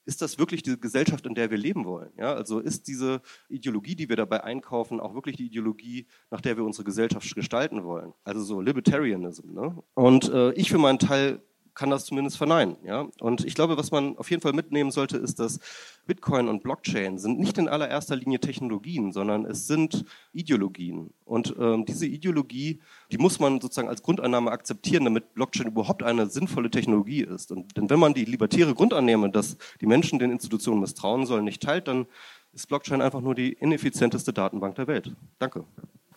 ist 0.06 0.22
das 0.22 0.38
wirklich 0.38 0.62
die 0.62 0.78
Gesellschaft, 0.80 1.26
in 1.26 1.34
der 1.34 1.50
wir 1.50 1.58
leben 1.58 1.84
wollen? 1.84 2.10
Ja, 2.16 2.32
also 2.32 2.60
ist 2.60 2.88
diese 2.88 3.20
Ideologie, 3.48 3.96
die 3.96 4.08
wir 4.08 4.16
dabei 4.16 4.44
einkaufen, 4.44 5.00
auch 5.00 5.14
wirklich 5.14 5.36
die 5.36 5.46
Ideologie, 5.46 6.06
nach 6.30 6.40
der 6.40 6.56
wir 6.56 6.64
unsere 6.64 6.84
Gesellschaft 6.84 7.34
gestalten 7.34 7.84
wollen? 7.84 8.14
Also 8.24 8.42
so 8.42 8.60
Libertarianism. 8.60 9.52
Ne? 9.52 9.82
Und 9.94 10.28
äh, 10.30 10.52
ich 10.52 10.70
für 10.70 10.78
meinen 10.78 10.98
Teil 10.98 11.42
kann 11.76 11.90
das 11.90 12.06
zumindest 12.06 12.38
verneinen. 12.38 12.76
Ja? 12.84 13.06
Und 13.20 13.44
ich 13.44 13.54
glaube, 13.54 13.76
was 13.76 13.90
man 13.92 14.16
auf 14.16 14.30
jeden 14.30 14.42
Fall 14.42 14.54
mitnehmen 14.54 14.90
sollte, 14.90 15.18
ist, 15.18 15.38
dass 15.38 15.60
Bitcoin 16.06 16.48
und 16.48 16.62
Blockchain 16.62 17.18
sind 17.18 17.38
nicht 17.38 17.58
in 17.58 17.68
allererster 17.68 18.16
Linie 18.16 18.40
Technologien, 18.40 19.12
sondern 19.12 19.44
es 19.44 19.66
sind 19.66 20.04
Ideologien. 20.32 21.10
Und 21.24 21.54
ähm, 21.60 21.84
diese 21.84 22.06
Ideologie, 22.06 22.80
die 23.12 23.18
muss 23.18 23.38
man 23.38 23.60
sozusagen 23.60 23.88
als 23.88 24.02
Grundannahme 24.02 24.50
akzeptieren, 24.50 25.04
damit 25.04 25.34
Blockchain 25.34 25.68
überhaupt 25.68 26.02
eine 26.02 26.28
sinnvolle 26.28 26.70
Technologie 26.70 27.22
ist. 27.22 27.52
Und, 27.52 27.76
denn 27.76 27.90
wenn 27.90 28.00
man 28.00 28.14
die 28.14 28.24
libertäre 28.24 28.74
Grundannahme, 28.74 29.30
dass 29.30 29.58
die 29.80 29.86
Menschen 29.86 30.18
den 30.18 30.30
Institutionen 30.30 30.80
misstrauen 30.80 31.26
sollen, 31.26 31.44
nicht 31.44 31.62
teilt, 31.62 31.88
dann 31.88 32.06
ist 32.54 32.68
Blockchain 32.68 33.02
einfach 33.02 33.20
nur 33.20 33.34
die 33.34 33.52
ineffizienteste 33.52 34.32
Datenbank 34.32 34.76
der 34.76 34.86
Welt. 34.86 35.14
Danke. 35.38 35.64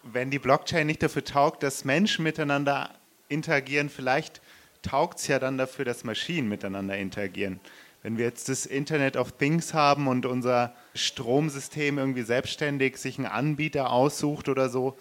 Wenn 0.03 0.32
die 0.32 0.39
Blockchain 0.39 0.88
nicht 0.88 1.03
dafür 1.03 1.26
taugt, 1.26 1.64
dass 1.64 1.84
Menschen 1.84 2.24
miteinander 2.24 2.91
interagieren, 3.28 3.89
vielleicht 3.89 4.41
taugt 4.82 5.19
es 5.19 5.27
ja 5.27 5.39
dann 5.39 5.57
dafür, 5.57 5.86
dass 5.86 6.03
Maschinen 6.03 6.49
miteinander 6.49 6.97
interagieren. 6.97 7.59
Wenn 8.01 8.17
wir 8.17 8.25
jetzt 8.25 8.47
das 8.47 8.65
Internet 8.65 9.17
of 9.17 9.34
Things 9.34 9.73
haben 9.73 10.07
und 10.07 10.25
unser 10.25 10.73
Stromsystem 10.95 11.97
irgendwie 11.97 12.21
selbstständig 12.23 12.97
sich 12.97 13.17
einen 13.17 13.27
Anbieter 13.27 13.91
aussucht 13.91 14.47
oder 14.47 14.69
so, 14.69 14.97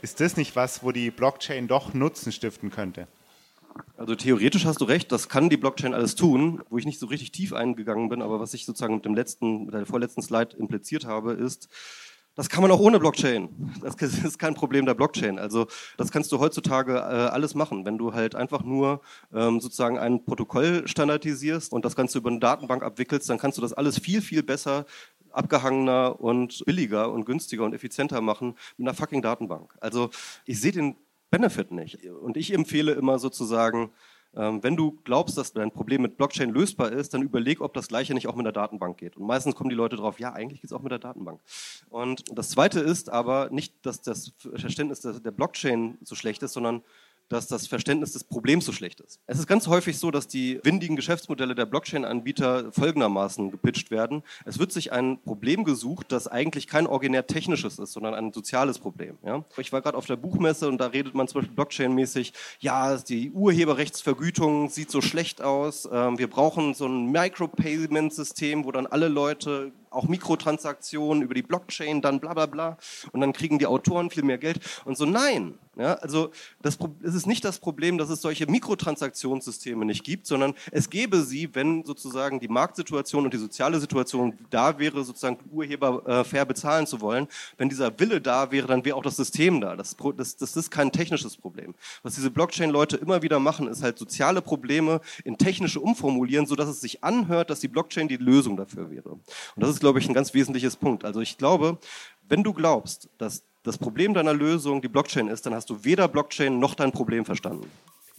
ist 0.00 0.20
das 0.20 0.36
nicht 0.36 0.56
was, 0.56 0.82
wo 0.82 0.92
die 0.92 1.10
Blockchain 1.10 1.68
doch 1.68 1.92
Nutzen 1.92 2.32
stiften 2.32 2.70
könnte? 2.70 3.08
Also 3.96 4.14
theoretisch 4.14 4.64
hast 4.64 4.80
du 4.80 4.84
recht, 4.84 5.10
das 5.12 5.28
kann 5.28 5.50
die 5.50 5.56
Blockchain 5.56 5.94
alles 5.94 6.14
tun. 6.14 6.62
Wo 6.70 6.78
ich 6.78 6.86
nicht 6.86 6.98
so 6.98 7.06
richtig 7.06 7.32
tief 7.32 7.52
eingegangen 7.52 8.08
bin, 8.08 8.22
aber 8.22 8.40
was 8.40 8.54
ich 8.54 8.64
sozusagen 8.64 8.96
mit 8.96 9.04
dem 9.04 9.14
letzten, 9.14 9.66
mit 9.66 9.74
der 9.74 9.86
vorletzten 9.86 10.22
Slide 10.22 10.56
impliziert 10.56 11.04
habe, 11.04 11.32
ist, 11.32 11.68
Das 12.36 12.48
kann 12.48 12.62
man 12.62 12.70
auch 12.72 12.80
ohne 12.80 12.98
Blockchain. 12.98 13.48
Das 13.80 13.94
ist 14.02 14.38
kein 14.38 14.54
Problem 14.54 14.86
der 14.86 14.94
Blockchain. 14.94 15.38
Also 15.38 15.66
das 15.96 16.10
kannst 16.10 16.32
du 16.32 16.40
heutzutage 16.40 16.94
äh, 16.94 16.98
alles 16.98 17.54
machen, 17.54 17.86
wenn 17.86 17.96
du 17.96 18.12
halt 18.12 18.34
einfach 18.34 18.64
nur 18.64 19.00
ähm, 19.32 19.60
sozusagen 19.60 19.98
ein 19.98 20.24
Protokoll 20.24 20.86
standardisierst 20.88 21.72
und 21.72 21.84
das 21.84 21.94
Ganze 21.94 22.18
über 22.18 22.30
eine 22.30 22.40
Datenbank 22.40 22.82
abwickelst, 22.82 23.30
dann 23.30 23.38
kannst 23.38 23.58
du 23.58 23.62
das 23.62 23.72
alles 23.72 23.98
viel, 23.98 24.20
viel 24.20 24.42
besser 24.42 24.84
abgehangener 25.30 26.20
und 26.20 26.64
billiger 26.64 27.10
und 27.10 27.24
günstiger 27.24 27.64
und 27.64 27.74
effizienter 27.74 28.20
machen 28.20 28.54
mit 28.76 28.86
einer 28.86 28.96
fucking 28.96 29.22
Datenbank. 29.22 29.74
Also 29.80 30.10
ich 30.44 30.60
sehe 30.60 30.72
den 30.72 30.96
Benefit 31.30 31.72
nicht. 31.72 32.04
Und 32.08 32.36
ich 32.36 32.52
empfehle 32.52 32.92
immer 32.92 33.18
sozusagen, 33.18 33.90
wenn 34.34 34.76
du 34.76 34.98
glaubst, 35.04 35.38
dass 35.38 35.52
dein 35.52 35.70
Problem 35.70 36.02
mit 36.02 36.16
Blockchain 36.16 36.50
lösbar 36.50 36.90
ist, 36.92 37.14
dann 37.14 37.22
überleg, 37.22 37.60
ob 37.60 37.72
das 37.74 37.88
Gleiche 37.88 38.14
nicht 38.14 38.26
auch 38.26 38.34
mit 38.34 38.44
der 38.46 38.52
Datenbank 38.52 38.98
geht. 38.98 39.16
Und 39.16 39.26
meistens 39.26 39.54
kommen 39.54 39.70
die 39.70 39.76
Leute 39.76 39.96
drauf, 39.96 40.18
ja, 40.18 40.32
eigentlich 40.32 40.60
geht 40.60 40.70
es 40.70 40.72
auch 40.72 40.82
mit 40.82 40.90
der 40.90 40.98
Datenbank. 40.98 41.40
Und 41.88 42.24
das 42.36 42.50
Zweite 42.50 42.80
ist 42.80 43.10
aber 43.10 43.48
nicht, 43.50 43.74
dass 43.86 44.02
das 44.02 44.32
Verständnis 44.38 45.00
der 45.00 45.30
Blockchain 45.30 45.98
so 46.02 46.14
schlecht 46.14 46.42
ist, 46.42 46.52
sondern 46.52 46.82
dass 47.28 47.46
das 47.46 47.66
Verständnis 47.66 48.12
des 48.12 48.24
Problems 48.24 48.64
so 48.64 48.72
schlecht 48.72 49.00
ist. 49.00 49.20
Es 49.26 49.38
ist 49.38 49.46
ganz 49.46 49.66
häufig 49.66 49.98
so, 49.98 50.10
dass 50.10 50.28
die 50.28 50.60
windigen 50.62 50.96
Geschäftsmodelle 50.96 51.54
der 51.54 51.66
Blockchain-Anbieter 51.66 52.72
folgendermaßen 52.72 53.50
gepitcht 53.50 53.90
werden. 53.90 54.22
Es 54.44 54.58
wird 54.58 54.72
sich 54.72 54.92
ein 54.92 55.18
Problem 55.22 55.64
gesucht, 55.64 56.12
das 56.12 56.28
eigentlich 56.28 56.66
kein 56.66 56.86
originär 56.86 57.26
technisches 57.26 57.78
ist, 57.78 57.92
sondern 57.92 58.14
ein 58.14 58.32
soziales 58.32 58.78
Problem. 58.78 59.18
Ja? 59.24 59.44
Ich 59.56 59.72
war 59.72 59.80
gerade 59.80 59.96
auf 59.96 60.06
der 60.06 60.16
Buchmesse 60.16 60.68
und 60.68 60.78
da 60.78 60.86
redet 60.86 61.14
man 61.14 61.28
zum 61.28 61.40
Beispiel 61.40 61.56
Blockchain-mäßig, 61.56 62.32
ja, 62.60 62.96
die 62.96 63.30
Urheberrechtsvergütung 63.30 64.68
sieht 64.68 64.90
so 64.90 65.00
schlecht 65.00 65.42
aus, 65.42 65.88
ähm, 65.90 66.18
wir 66.18 66.28
brauchen 66.28 66.74
so 66.74 66.86
ein 66.86 67.10
Micropayment-System, 67.10 68.64
wo 68.64 68.72
dann 68.72 68.86
alle 68.86 69.08
Leute 69.08 69.72
auch 69.94 70.08
Mikrotransaktionen 70.08 71.22
über 71.22 71.34
die 71.34 71.42
Blockchain, 71.42 72.00
dann 72.00 72.20
bla 72.20 72.34
bla 72.34 72.46
bla. 72.46 72.78
Und 73.12 73.20
dann 73.20 73.32
kriegen 73.32 73.58
die 73.58 73.66
Autoren 73.66 74.10
viel 74.10 74.24
mehr 74.24 74.38
Geld. 74.38 74.60
Und 74.84 74.96
so, 74.96 75.04
nein. 75.04 75.58
Ja, 75.76 75.94
also 75.94 76.30
das, 76.62 76.78
es 77.02 77.14
ist 77.14 77.26
nicht 77.26 77.44
das 77.44 77.58
Problem, 77.58 77.98
dass 77.98 78.08
es 78.08 78.22
solche 78.22 78.46
Mikrotransaktionssysteme 78.46 79.84
nicht 79.84 80.04
gibt, 80.04 80.26
sondern 80.26 80.54
es 80.70 80.88
gäbe 80.88 81.22
sie, 81.22 81.52
wenn 81.52 81.84
sozusagen 81.84 82.38
die 82.38 82.46
Marktsituation 82.46 83.24
und 83.24 83.34
die 83.34 83.38
soziale 83.38 83.80
Situation 83.80 84.38
da 84.50 84.78
wäre, 84.78 85.02
sozusagen 85.02 85.38
Urheber 85.50 86.06
äh, 86.06 86.24
fair 86.24 86.44
bezahlen 86.44 86.86
zu 86.86 87.00
wollen. 87.00 87.26
Wenn 87.56 87.68
dieser 87.68 87.98
Wille 87.98 88.20
da 88.20 88.52
wäre, 88.52 88.68
dann 88.68 88.84
wäre 88.84 88.96
auch 88.96 89.02
das 89.02 89.16
System 89.16 89.60
da. 89.60 89.74
Das, 89.74 89.96
das, 90.16 90.36
das 90.36 90.56
ist 90.56 90.70
kein 90.70 90.92
technisches 90.92 91.36
Problem. 91.36 91.74
Was 92.04 92.14
diese 92.14 92.30
Blockchain-Leute 92.30 92.96
immer 92.96 93.22
wieder 93.22 93.40
machen, 93.40 93.66
ist 93.66 93.82
halt 93.82 93.98
soziale 93.98 94.42
Probleme 94.42 95.00
in 95.24 95.38
technische 95.38 95.80
umformulieren, 95.80 96.46
sodass 96.46 96.68
es 96.68 96.80
sich 96.80 97.02
anhört, 97.02 97.50
dass 97.50 97.58
die 97.58 97.68
Blockchain 97.68 98.06
die 98.06 98.16
Lösung 98.16 98.56
dafür 98.56 98.90
wäre. 98.90 99.10
Und 99.10 99.22
das 99.56 99.70
ist 99.70 99.82
glaube 99.84 99.98
ich, 99.98 100.08
ein 100.08 100.14
ganz 100.14 100.32
wesentliches 100.32 100.76
Punkt. 100.76 101.04
Also 101.04 101.20
ich 101.20 101.36
glaube, 101.36 101.76
wenn 102.26 102.42
du 102.42 102.54
glaubst, 102.54 103.10
dass 103.18 103.42
das 103.64 103.76
Problem 103.76 104.14
deiner 104.14 104.32
Lösung 104.32 104.80
die 104.80 104.88
Blockchain 104.88 105.28
ist, 105.28 105.44
dann 105.44 105.54
hast 105.54 105.68
du 105.68 105.84
weder 105.84 106.08
Blockchain 106.08 106.58
noch 106.58 106.74
dein 106.74 106.90
Problem 106.90 107.26
verstanden. 107.26 107.70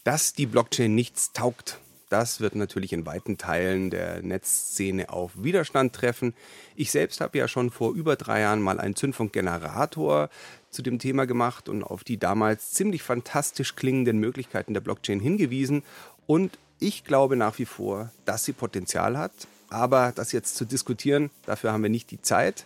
Dass 0.04 0.34
die 0.34 0.46
Blockchain 0.46 0.94
nichts 0.94 1.34
taugt, 1.34 1.80
das 2.10 2.40
wird 2.40 2.54
natürlich 2.54 2.94
in 2.94 3.08
weiten 3.08 3.40
Teilen 3.40 3.90
der 3.90 4.22
Netzszene 4.22 5.10
auf 5.10 5.32
Widerstand 5.36 5.94
treffen. 5.94 6.36
Ich 6.76 6.92
selbst 6.92 7.20
habe 7.20 7.40
ja 7.40 7.48
schon 7.48 7.72
vor 7.72 7.96
über 7.96 8.16
drei 8.16 8.42
Jahren 8.42 8.62
mal 8.62 8.80
einen 8.80 8.96
Zündfunkgenerator 8.96 10.30
zu 10.70 10.84
dem 10.84 11.00
Thema 11.00 11.26
gemacht 11.26 11.68
und 11.68 11.84
auf 11.84 12.04
die 12.04 12.18
damals 12.18 12.74
ziemlich 12.74 13.02
fantastisch 13.02 13.76
klingenden 13.76 14.20
Möglichkeiten 14.20 14.76
der 14.76 14.82
Blockchain 14.82 15.20
hingewiesen. 15.20 15.82
Und 16.28 16.60
ich 16.80 17.06
glaube 17.06 17.36
nach 17.36 17.58
wie 17.58 17.66
vor, 17.66 18.12
dass 18.26 18.46
sie 18.46 18.54
Potenzial 18.54 19.18
hat, 19.18 19.48
aber 19.76 20.14
das 20.16 20.32
jetzt 20.32 20.56
zu 20.56 20.66
diskutieren, 20.66 21.30
dafür 21.46 21.74
haben 21.74 21.84
wir 21.84 21.90
nicht 21.90 22.10
die 22.10 22.22
Zeit. 22.22 22.66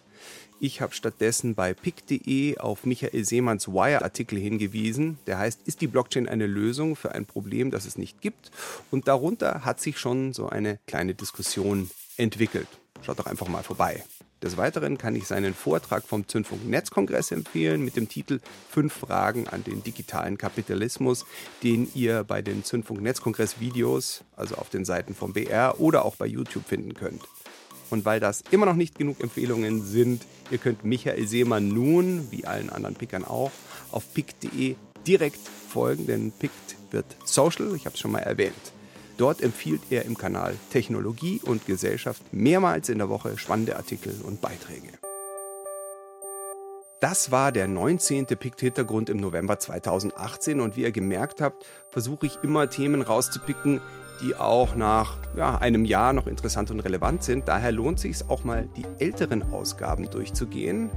Ich 0.62 0.82
habe 0.82 0.94
stattdessen 0.94 1.56
bei 1.56 1.74
pick.de 1.74 2.58
auf 2.58 2.86
Michael 2.86 3.24
Seemanns 3.24 3.70
Wire-Artikel 3.70 4.38
hingewiesen. 4.38 5.18
Der 5.26 5.40
heißt, 5.40 5.62
ist 5.66 5.82
die 5.82 5.88
Blockchain 5.88 6.28
eine 6.28 6.48
Lösung 6.48 6.96
für 6.96 7.14
ein 7.14 7.26
Problem, 7.26 7.72
das 7.72 7.86
es 7.86 7.98
nicht 7.98 8.22
gibt? 8.22 8.52
Und 8.92 9.08
darunter 9.08 9.64
hat 9.64 9.80
sich 9.80 9.98
schon 9.98 10.34
so 10.34 10.50
eine 10.50 10.78
kleine 10.86 11.16
Diskussion 11.16 11.90
entwickelt. 12.18 12.68
Schaut 13.02 13.20
doch 13.20 13.26
einfach 13.26 13.48
mal 13.48 13.64
vorbei. 13.64 14.04
Des 14.42 14.56
Weiteren 14.56 14.98
kann 14.98 15.18
ich 15.18 15.28
seinen 15.28 15.54
Vortrag 15.54 16.06
vom 16.08 16.26
Zündfunk 16.26 16.66
Netzkongress 16.66 17.32
empfehlen 17.32 17.84
mit 17.84 17.98
dem 17.98 18.08
Titel 18.08 18.40
Fünf 18.70 18.94
Fragen 18.94 19.50
an 19.50 19.66
den 19.66 19.84
digitalen 19.84 20.38
Kapitalismus, 20.38 21.26
den 21.62 21.90
ihr 21.94 22.24
bei 22.24 22.42
den 22.42 22.64
Zündfunk 22.64 23.02
Netzkongress 23.02 23.60
Videos, 23.60 24.24
also 24.38 24.56
auf 24.56 24.70
den 24.70 24.86
Seiten 24.86 25.14
vom 25.14 25.34
BR 25.34 25.82
oder 25.82 26.06
auch 26.06 26.16
bei 26.16 26.26
YouTube 26.26 26.66
finden 26.66 26.94
könnt. 26.94 27.22
Und 27.90 28.06
weil 28.06 28.22
das 28.22 28.42
immer 28.52 28.66
noch 28.66 28.76
nicht 28.76 28.98
genug 28.98 29.20
Empfehlungen 29.20 29.84
sind, 29.84 30.26
ihr 30.52 30.58
könnt 30.58 30.86
Michael 30.86 31.28
Seemann 31.28 31.68
nun, 31.68 32.32
wie 32.32 32.46
allen 32.46 32.70
anderen 32.70 32.96
Pickern 32.96 33.26
auch, 33.26 33.52
auf 33.92 34.14
pick.de 34.14 34.76
direkt 35.06 35.40
folgen, 35.70 36.08
denn 36.08 36.32
Pickt 36.32 36.78
wird 36.92 37.06
Social, 37.26 37.76
ich 37.76 37.86
habe 37.86 37.96
es 37.96 38.00
schon 38.00 38.12
mal 38.12 38.20
erwähnt. 38.20 38.54
Dort 39.20 39.42
empfiehlt 39.42 39.82
er 39.90 40.06
im 40.06 40.18
Kanal 40.18 40.56
Technologie 40.70 41.42
und 41.44 41.66
Gesellschaft 41.66 42.22
mehrmals 42.32 42.88
in 42.88 43.00
der 43.00 43.10
Woche 43.10 43.38
spannende 43.38 43.76
Artikel 43.76 44.16
und 44.24 44.40
Beiträge. 44.40 44.94
Das 47.02 47.30
war 47.30 47.52
der 47.52 47.68
19. 47.68 48.28
Pikt-Hintergrund 48.28 49.10
im 49.10 49.18
November 49.18 49.60
2018 49.60 50.62
und 50.62 50.78
wie 50.78 50.84
ihr 50.84 50.94
gemerkt 50.94 51.42
habt, 51.42 51.66
versuche 51.92 52.28
ich 52.28 52.40
immer 52.44 52.70
Themen 52.70 53.02
rauszupicken, 53.02 53.82
die 54.22 54.36
auch 54.36 54.76
nach 54.76 55.18
ja, 55.36 55.58
einem 55.58 55.84
Jahr 55.84 56.14
noch 56.14 56.28
interessant 56.28 56.72
und 56.72 56.80
relevant 56.80 57.22
sind. 57.22 57.50
Daher 57.50 57.74
lohnt 57.74 57.98
es 57.98 58.04
sich 58.04 58.30
auch 58.30 58.46
mal, 58.46 58.70
die 58.78 58.86
älteren 59.04 59.44
Ausgaben 59.52 60.10
durchzugehen. 60.10 60.90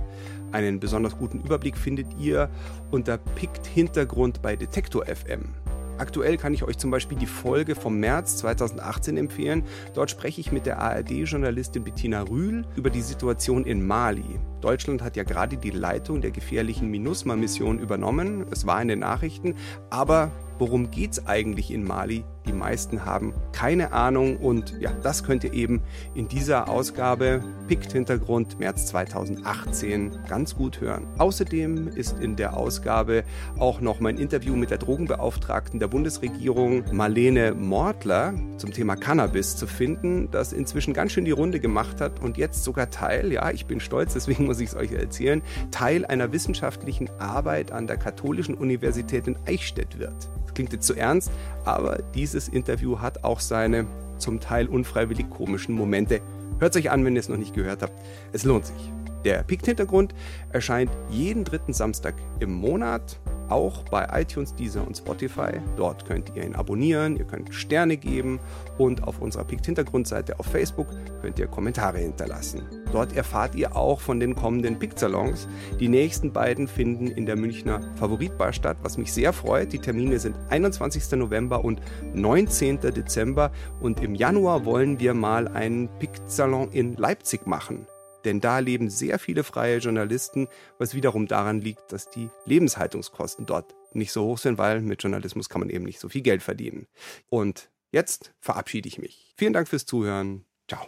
Einen 0.52 0.78
besonders 0.78 1.18
guten 1.18 1.40
Überblick 1.40 1.76
findet 1.76 2.06
ihr 2.20 2.50
unter 2.92 3.18
Pikt 3.18 3.66
Hintergrund 3.66 4.42
bei 4.42 4.54
Detektor 4.54 5.06
FM. 5.06 5.61
Aktuell 5.98 6.36
kann 6.36 6.54
ich 6.54 6.64
euch 6.64 6.78
zum 6.78 6.90
Beispiel 6.90 7.18
die 7.18 7.26
Folge 7.26 7.74
vom 7.74 7.98
März 7.98 8.38
2018 8.38 9.16
empfehlen. 9.16 9.64
Dort 9.94 10.10
spreche 10.10 10.40
ich 10.40 10.52
mit 10.52 10.66
der 10.66 10.78
ARD-Journalistin 10.78 11.84
Bettina 11.84 12.22
Rühl 12.22 12.64
über 12.76 12.90
die 12.90 13.02
Situation 13.02 13.64
in 13.64 13.86
Mali. 13.86 14.40
Deutschland 14.62 15.02
hat 15.02 15.16
ja 15.16 15.24
gerade 15.24 15.56
die 15.56 15.70
Leitung 15.70 16.20
der 16.20 16.30
gefährlichen 16.30 16.88
MINUSMA-Mission 16.90 17.78
übernommen. 17.78 18.46
Es 18.50 18.66
war 18.66 18.80
in 18.80 18.88
den 18.88 19.00
Nachrichten. 19.00 19.56
Aber 19.90 20.30
worum 20.58 20.90
geht 20.90 21.12
es 21.12 21.26
eigentlich 21.26 21.70
in 21.70 21.84
Mali? 21.84 22.24
Die 22.46 22.52
meisten 22.52 23.04
haben 23.04 23.34
keine 23.52 23.92
Ahnung 23.92 24.36
und 24.36 24.74
ja, 24.80 24.92
das 25.02 25.22
könnt 25.22 25.44
ihr 25.44 25.52
eben 25.52 25.80
in 26.14 26.26
dieser 26.26 26.68
Ausgabe 26.68 27.42
Pikt 27.68 27.92
Hintergrund 27.92 28.58
März 28.58 28.86
2018 28.86 30.18
ganz 30.28 30.56
gut 30.56 30.80
hören. 30.80 31.06
Außerdem 31.18 31.88
ist 31.88 32.18
in 32.18 32.34
der 32.34 32.56
Ausgabe 32.56 33.24
auch 33.58 33.80
noch 33.80 34.00
mein 34.00 34.18
Interview 34.18 34.56
mit 34.56 34.70
der 34.70 34.78
Drogenbeauftragten 34.78 35.78
der 35.78 35.86
Bundesregierung 35.86 36.84
Marlene 36.92 37.54
Mortler 37.54 38.34
zum 38.56 38.72
Thema 38.72 38.96
Cannabis 38.96 39.56
zu 39.56 39.68
finden, 39.68 40.28
das 40.32 40.52
inzwischen 40.52 40.94
ganz 40.94 41.12
schön 41.12 41.24
die 41.24 41.30
Runde 41.30 41.60
gemacht 41.60 42.00
hat 42.00 42.20
und 42.20 42.38
jetzt 42.38 42.64
sogar 42.64 42.90
Teil, 42.90 43.32
ja, 43.32 43.50
ich 43.50 43.66
bin 43.66 43.78
stolz, 43.78 44.14
deswegen 44.14 44.46
muss 44.52 44.60
ich 44.60 44.68
es 44.68 44.76
euch 44.76 44.92
erzählen, 44.92 45.40
Teil 45.70 46.04
einer 46.04 46.30
wissenschaftlichen 46.30 47.08
Arbeit 47.18 47.72
an 47.72 47.86
der 47.86 47.96
Katholischen 47.96 48.54
Universität 48.54 49.26
in 49.26 49.34
Eichstätt 49.46 49.98
wird. 49.98 50.28
Das 50.44 50.52
klingt 50.52 50.74
jetzt 50.74 50.86
zu 50.86 50.94
ernst, 50.94 51.30
aber 51.64 52.00
dieses 52.14 52.48
Interview 52.48 52.98
hat 52.98 53.24
auch 53.24 53.40
seine 53.40 53.86
zum 54.18 54.40
Teil 54.40 54.66
unfreiwillig 54.66 55.30
komischen 55.30 55.74
Momente. 55.74 56.20
Hört 56.58 56.76
es 56.76 56.82
euch 56.82 56.90
an, 56.90 57.02
wenn 57.02 57.14
ihr 57.14 57.20
es 57.20 57.30
noch 57.30 57.38
nicht 57.38 57.54
gehört 57.54 57.80
habt. 57.80 57.94
Es 58.34 58.44
lohnt 58.44 58.66
sich. 58.66 59.01
Der 59.24 59.42
Pikt-Hintergrund 59.42 60.14
erscheint 60.50 60.90
jeden 61.08 61.44
dritten 61.44 61.72
Samstag 61.72 62.14
im 62.40 62.52
Monat 62.52 63.20
auch 63.52 63.84
bei 63.84 64.08
iTunes, 64.20 64.54
Deezer 64.54 64.86
und 64.86 64.96
Spotify. 64.96 65.60
Dort 65.76 66.06
könnt 66.06 66.32
ihr 66.34 66.42
ihn 66.42 66.54
abonnieren, 66.54 67.16
ihr 67.16 67.24
könnt 67.24 67.54
Sterne 67.54 67.96
geben 67.96 68.40
und 68.78 69.04
auf 69.04 69.20
unserer 69.20 69.44
Pikt 69.44 69.66
Hintergrundseite 69.66 70.38
auf 70.40 70.46
Facebook 70.46 70.86
könnt 71.20 71.38
ihr 71.38 71.46
Kommentare 71.46 71.98
hinterlassen. 71.98 72.62
Dort 72.92 73.14
erfahrt 73.14 73.54
ihr 73.54 73.76
auch 73.76 74.00
von 74.00 74.20
den 74.20 74.34
kommenden 74.34 74.78
Pikt-Salons. 74.78 75.48
Die 75.78 75.88
nächsten 75.88 76.32
beiden 76.32 76.66
finden 76.66 77.08
in 77.08 77.26
der 77.26 77.36
Münchner 77.36 77.80
Favoritbar 77.96 78.52
statt, 78.52 78.78
was 78.82 78.98
mich 78.98 79.12
sehr 79.12 79.32
freut. 79.32 79.72
Die 79.72 79.78
Termine 79.78 80.18
sind 80.18 80.36
21. 80.48 81.12
November 81.12 81.64
und 81.64 81.80
19. 82.14 82.80
Dezember 82.80 83.52
und 83.80 84.02
im 84.02 84.14
Januar 84.14 84.64
wollen 84.64 84.98
wir 84.98 85.14
mal 85.14 85.48
einen 85.48 85.88
Pikt-Salon 85.98 86.70
in 86.70 86.96
Leipzig 86.96 87.46
machen. 87.46 87.86
Denn 88.24 88.40
da 88.40 88.58
leben 88.58 88.90
sehr 88.90 89.18
viele 89.18 89.44
freie 89.44 89.78
Journalisten, 89.78 90.48
was 90.78 90.94
wiederum 90.94 91.26
daran 91.26 91.60
liegt, 91.60 91.92
dass 91.92 92.10
die 92.10 92.28
Lebenshaltungskosten 92.46 93.46
dort 93.46 93.74
nicht 93.92 94.12
so 94.12 94.24
hoch 94.24 94.38
sind, 94.38 94.58
weil 94.58 94.80
mit 94.80 95.02
Journalismus 95.02 95.48
kann 95.48 95.60
man 95.60 95.70
eben 95.70 95.84
nicht 95.84 96.00
so 96.00 96.08
viel 96.08 96.22
Geld 96.22 96.42
verdienen. 96.42 96.86
Und 97.28 97.70
jetzt 97.90 98.32
verabschiede 98.40 98.88
ich 98.88 98.98
mich. 98.98 99.32
Vielen 99.36 99.52
Dank 99.52 99.68
fürs 99.68 99.86
Zuhören. 99.86 100.44
Ciao. 100.68 100.86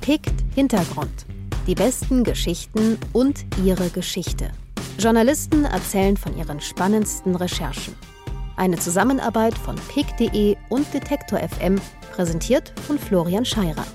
Pickt 0.00 0.34
Hintergrund. 0.54 1.26
Die 1.66 1.74
besten 1.74 2.24
Geschichten 2.24 2.98
und 3.12 3.44
ihre 3.62 3.90
Geschichte. 3.90 4.50
Journalisten 4.98 5.64
erzählen 5.64 6.16
von 6.16 6.36
ihren 6.36 6.60
spannendsten 6.60 7.36
Recherchen. 7.36 7.94
Eine 8.56 8.78
Zusammenarbeit 8.78 9.54
von 9.54 9.76
pick.de 9.76 10.56
und 10.70 10.92
Detektor 10.92 11.38
FM, 11.38 11.80
präsentiert 12.10 12.72
von 12.80 12.98
Florian 12.98 13.44
Scheirer. 13.44 13.86